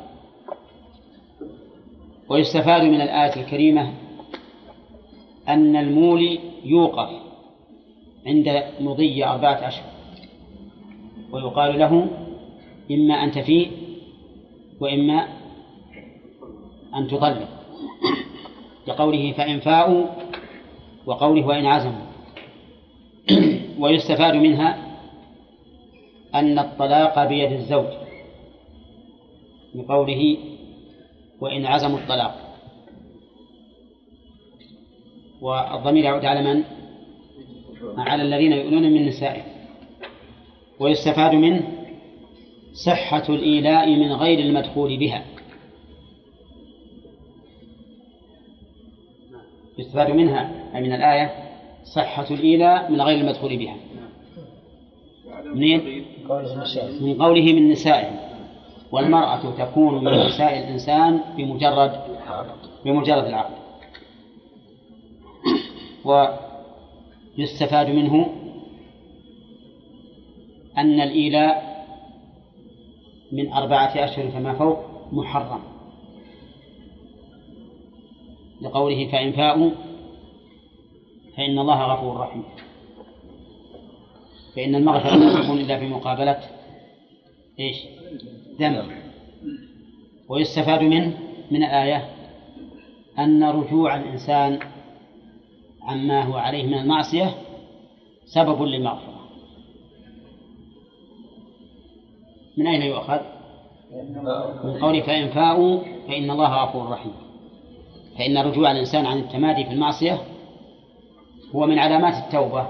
[2.29, 3.93] ويستفاد من الآية الكريمة
[5.47, 7.09] أن المولي يوقف
[8.27, 9.89] عند مضي أربعة أشهر.
[11.31, 12.07] ويقال له
[12.91, 13.71] إما أن تفيء
[14.79, 15.27] وإما
[16.95, 17.49] أن تطلق
[18.87, 20.05] لقوله فإن فاءوا
[21.05, 22.05] وقوله وإن عزموا.
[23.79, 24.77] ويستفاد منها
[26.35, 27.93] أن الطلاق بيد الزوج.
[29.75, 30.37] بقوله
[31.41, 32.49] وإن عزموا الطلاق.
[35.41, 36.63] والضمير يعود على من؟
[37.97, 39.43] على الذين يؤلون من نسائهم
[40.79, 41.61] ويستفاد منه
[42.73, 45.25] صحة الإيلاء من غير المدخول بها.
[49.77, 51.33] يستفاد منها أي من الآية
[51.83, 53.75] صحة الإيلاء من غير المدخول بها.
[55.45, 56.05] منين؟
[57.01, 58.28] من قوله من نسائهم
[58.91, 62.01] والمرأة تكون من نساء الإنسان بمجرد
[62.85, 63.55] بمجرد العقد.
[67.37, 68.29] ويستفاد منه
[70.77, 71.69] أن الإيلاء
[73.31, 74.79] من أربعة أشهر فما فوق
[75.11, 75.61] محرم.
[78.61, 79.71] لقوله فإن فاءوا
[81.37, 82.43] فإن الله غفور رحيم.
[84.55, 86.39] فإن المغفرة لا تكون إلا في مقابلة
[87.59, 87.77] إيش؟
[88.59, 88.85] ذنب
[90.29, 91.17] ويستفاد منه
[91.51, 92.09] من الآية
[93.19, 94.59] أن رجوع الإنسان
[95.81, 97.35] عما هو عليه من المعصية
[98.25, 99.19] سبب للمغفرة.
[102.57, 103.19] من أين يؤخذ؟
[104.63, 107.13] من قول فإن فاءوا فإن الله غفور رحيم.
[108.17, 110.21] فإن رجوع الإنسان عن التمادي في المعصية
[111.55, 112.67] هو من علامات التوبة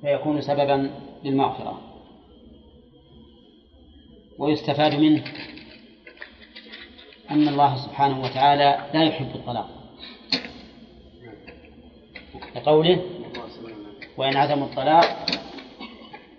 [0.00, 0.90] فيكون سببا
[1.24, 1.80] للمغفرة.
[4.38, 5.24] ويستفاد منه
[7.30, 9.70] أن الله سبحانه وتعالى لا يحب الطلاق.
[12.56, 13.04] لقوله
[14.16, 15.26] وإن عزموا الطلاق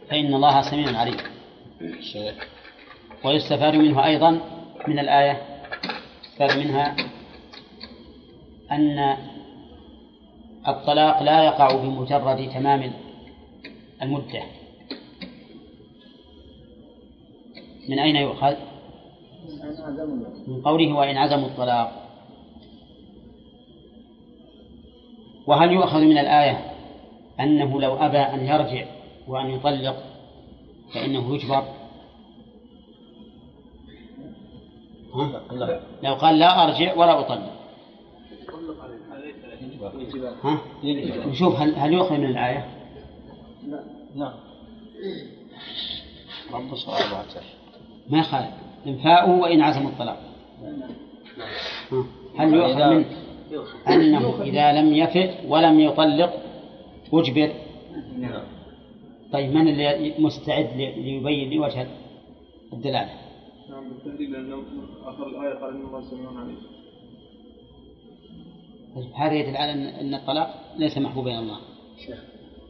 [0.09, 1.17] فإن الله سميع عليم.
[3.23, 4.31] ويستفاد منه أيضا
[4.87, 5.41] من الآية
[6.25, 6.95] يستفاد منها
[8.71, 9.17] أن
[10.67, 12.93] الطلاق لا يقع بمجرد تمام
[14.01, 14.43] المدة.
[17.87, 18.55] من أين يؤخذ؟
[20.47, 22.07] من قوله وإن عزموا الطلاق
[25.47, 26.71] وهل يؤخذ من الآية
[27.39, 28.85] أنه لو أبى أن يرجع
[29.27, 30.03] وأن يطلق
[30.93, 31.63] فإنه يجبر
[35.13, 35.41] ها؟
[36.03, 37.57] لو قال لا أرجع ولا أطلق
[40.43, 40.61] ها؟
[41.27, 42.67] نشوف هل, هل يؤخذ من الآية
[44.15, 44.33] نعم
[46.53, 47.25] رب أربعة
[48.09, 48.53] ما خالف
[48.87, 50.19] إن فاءوا وإن عزموا الطلاق.
[52.37, 53.05] هل يؤخذ منه
[53.87, 56.33] أنه إذا لم يفئ ولم يطلق
[57.13, 57.51] أجبر.
[59.33, 61.87] طيب من اللي مستعد ليبين لي وجه
[62.73, 63.09] الدلالة؟
[63.69, 64.63] نعم بالتهديد لأن
[65.05, 66.57] آخر الآية قال إن الله سميع عليم
[68.95, 69.71] طيب هذا يدل على
[70.01, 71.57] أن الطلاق ليس محبوبا إلى الله؟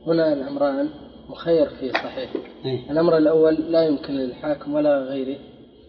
[0.08, 0.90] هنا الأمران
[1.30, 2.30] مخير فيه صحيح.
[2.66, 5.38] أيه؟ الأمر الأول لا يمكن للحاكم ولا غيره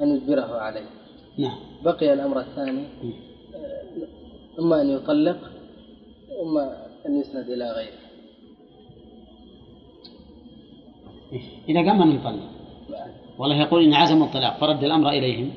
[0.02, 0.86] أن يجبره عليه.
[1.39, 1.59] نعم.
[1.85, 3.12] بقي الأمر الثاني م.
[4.59, 5.39] إما أن يطلق
[6.31, 7.98] وإما أن يسند إلى غيره.
[11.32, 12.51] إيه؟ إذا قام أن يطلق؟
[13.39, 15.51] والله يقول إن عزموا الطلاق فرد الأمر إليهم.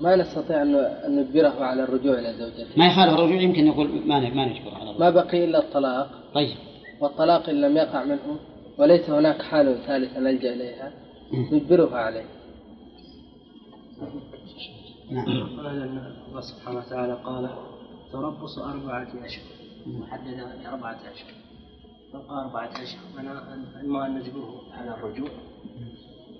[0.00, 2.78] ما نستطيع أن نجبره على الرجوع إلى زوجته.
[2.78, 6.10] ما يخالف الرجوع يمكن يقول ما ما نجبر على ما الرجوع بقي إلا الطلاق.
[6.34, 6.56] طيب.
[7.00, 8.38] والطلاق إن لم يقع منه
[8.78, 10.92] وليس هناك حال ثالثة نلجأ إليها.
[11.32, 11.54] م.
[11.54, 12.24] نجبره عليه.
[15.10, 15.56] نعم.
[15.56, 17.50] قال أن الله سبحانه وتعالى قال
[18.12, 19.44] تربص أربعة أشهر.
[19.86, 21.34] محددة لأربعة أشهر.
[22.12, 25.28] تبقى أربعة أشهر معناه أن- إما أن نجبره على الرجوع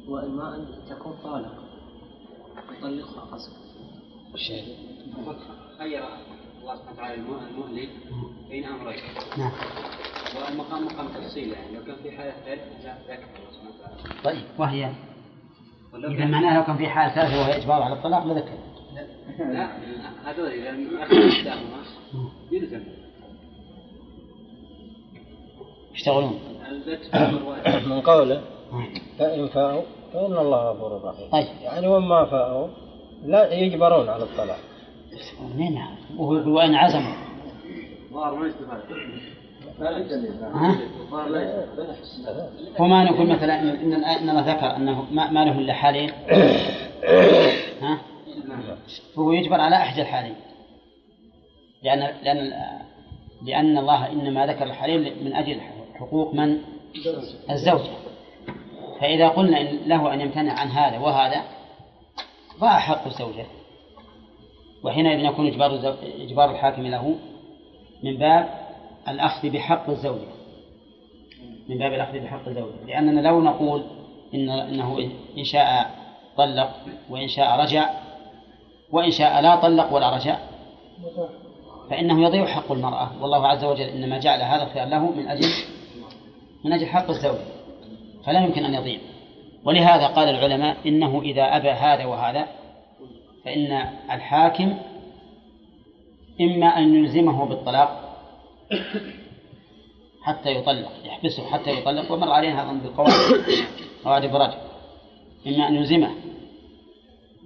[0.09, 1.55] وإما أن تكون طالق
[2.79, 3.53] يطلقها قصد
[5.79, 6.05] خير.
[6.63, 7.89] الله سبحانه وتعالى المه- المهلك
[8.49, 9.01] بين أمرين.
[9.39, 9.53] نعم.
[10.35, 11.77] والمقام مقام تفصيل يعني.
[11.77, 14.23] لو كان في حالة ثالث لا ذكر الله سبحانه وتعالى.
[14.25, 14.93] طيب وهي؟
[15.95, 18.59] إذا كان معناه لو كان في حال ثالثة وهي إجبار على الطلاق لذكر
[19.39, 19.69] لا
[20.25, 21.83] هذول يخرج احداهما
[22.53, 22.83] يلزم.
[25.95, 26.41] يشتغلون.
[27.87, 28.43] من قوله
[29.19, 29.83] فإن فاءوا
[30.13, 31.31] فإن الله غفور رحيم.
[31.31, 31.63] طيب.
[31.63, 32.69] يعني وما فاءوا
[33.25, 34.59] لا يجبرون على الطلاق.
[35.55, 35.83] منين
[36.19, 37.15] وإن عزموا
[38.13, 38.81] ظاهر ما يستفاد
[42.81, 46.11] وما نقول مثلا إن الله ذكر أنه ما, له إلا حالين.
[47.83, 47.99] ها؟
[49.17, 50.35] فهو يجبر على إحدى الحالين.
[51.83, 52.53] لأن لأن
[53.43, 55.61] لأن الله إنما ذكر الحالين من أجل
[55.95, 56.59] حقوق من؟
[57.51, 57.91] الزوجة.
[59.01, 61.43] فإذا قلنا إن له أن يمتنع عن هذا وهذا
[62.61, 63.45] ضاع حق الزوجة
[64.85, 67.15] وحينئذ يكون إجبار الزو- إجبار الحاكم له
[68.03, 68.66] من باب
[69.09, 70.29] الأخذ بحق الزوجة.
[71.69, 72.85] من باب الأخذ بحق الزوجة.
[72.87, 73.85] لأننا لو نقول
[74.35, 75.91] إن إنه إن شاء
[76.37, 76.71] طلق
[77.11, 77.91] وإن شاء رجع
[78.93, 80.39] وإن شاء لا طلق ولا رجع
[81.91, 83.23] فإنه يضيع حق المرأة.
[83.23, 85.49] والله عز وجل إنما جعل هذا الخيار له من أجل
[86.65, 87.39] من أجل حق الزوج.
[88.25, 88.99] فلا يمكن أن يضيع.
[89.65, 92.47] ولهذا قال العلماء إنه إذا أبى هذا وهذا
[93.45, 93.73] فإن
[94.11, 94.75] الحاكم
[96.41, 98.06] إما أن يلزمه بالطلاق
[100.23, 103.45] حتى يطلق يحبسه حتى يطلق ومر علينا هذا بالقواعد
[104.05, 104.59] قواعد الرجل
[105.47, 106.11] إما أن يلزمه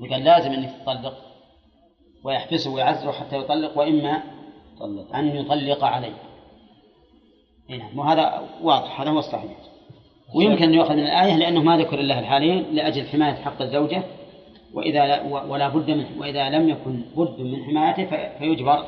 [0.00, 1.14] وقال لازم أنك تطلق
[2.24, 4.22] ويحبسه ويعزره حتى يطلق وإما
[5.14, 6.14] أن يطلق عليه.
[7.68, 9.56] نعم وهذا واضح هذا هو الصحيح.
[10.34, 14.02] ويمكن أن يؤخذ من الآية لأنه ما ذكر الله الحالين لأجل حماية حق الزوجة
[14.74, 18.86] وإذا لا ولا بد من وإذا لم يكن بد من حمايته فيجبر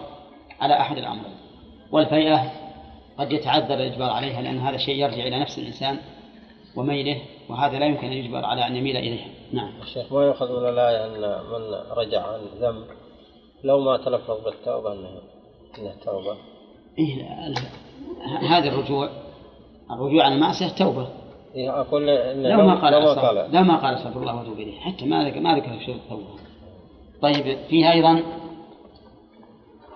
[0.61, 1.42] على أحد الأمرين.
[1.93, 2.53] والفيئة
[3.19, 5.99] قد يتعذر الإجبار عليها لأن هذا الشيء يرجع إلى نفس الإنسان
[6.77, 9.73] وميله وهذا لا يمكن أن يجبر على أن يميل إليها نعم.
[9.83, 12.85] الشيخ ما يؤخذ من الآية أن من رجع عن ذنب
[13.65, 15.09] لو ما تلفظ بالتوبة أنه
[15.79, 16.37] أنه توبة؟
[16.99, 17.25] إيه
[18.49, 19.09] هذا الرجوع
[19.91, 21.09] الرجوع عن المعصية توبة.
[21.55, 23.53] إيه أقول إن لو ما قال لو ما قال.
[23.53, 24.81] لا ما قال استغفر الله وأتوب إليه.
[24.81, 26.25] حتى ما ذكر ما ذكر شيء التوبه
[27.23, 28.23] طيب فيه أيضا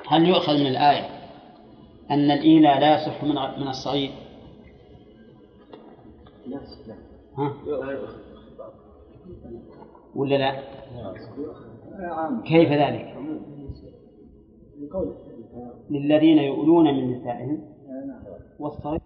[0.08, 1.15] هل يؤخذ من الآية
[2.10, 4.10] أن الايلاء لا يصح من من الصغير؟
[7.38, 7.52] ها؟
[10.16, 10.62] ولا لا؟
[12.42, 13.16] كيف ذلك؟
[15.90, 17.64] للذين يؤلون من نسائهم
[18.58, 19.00] والصغير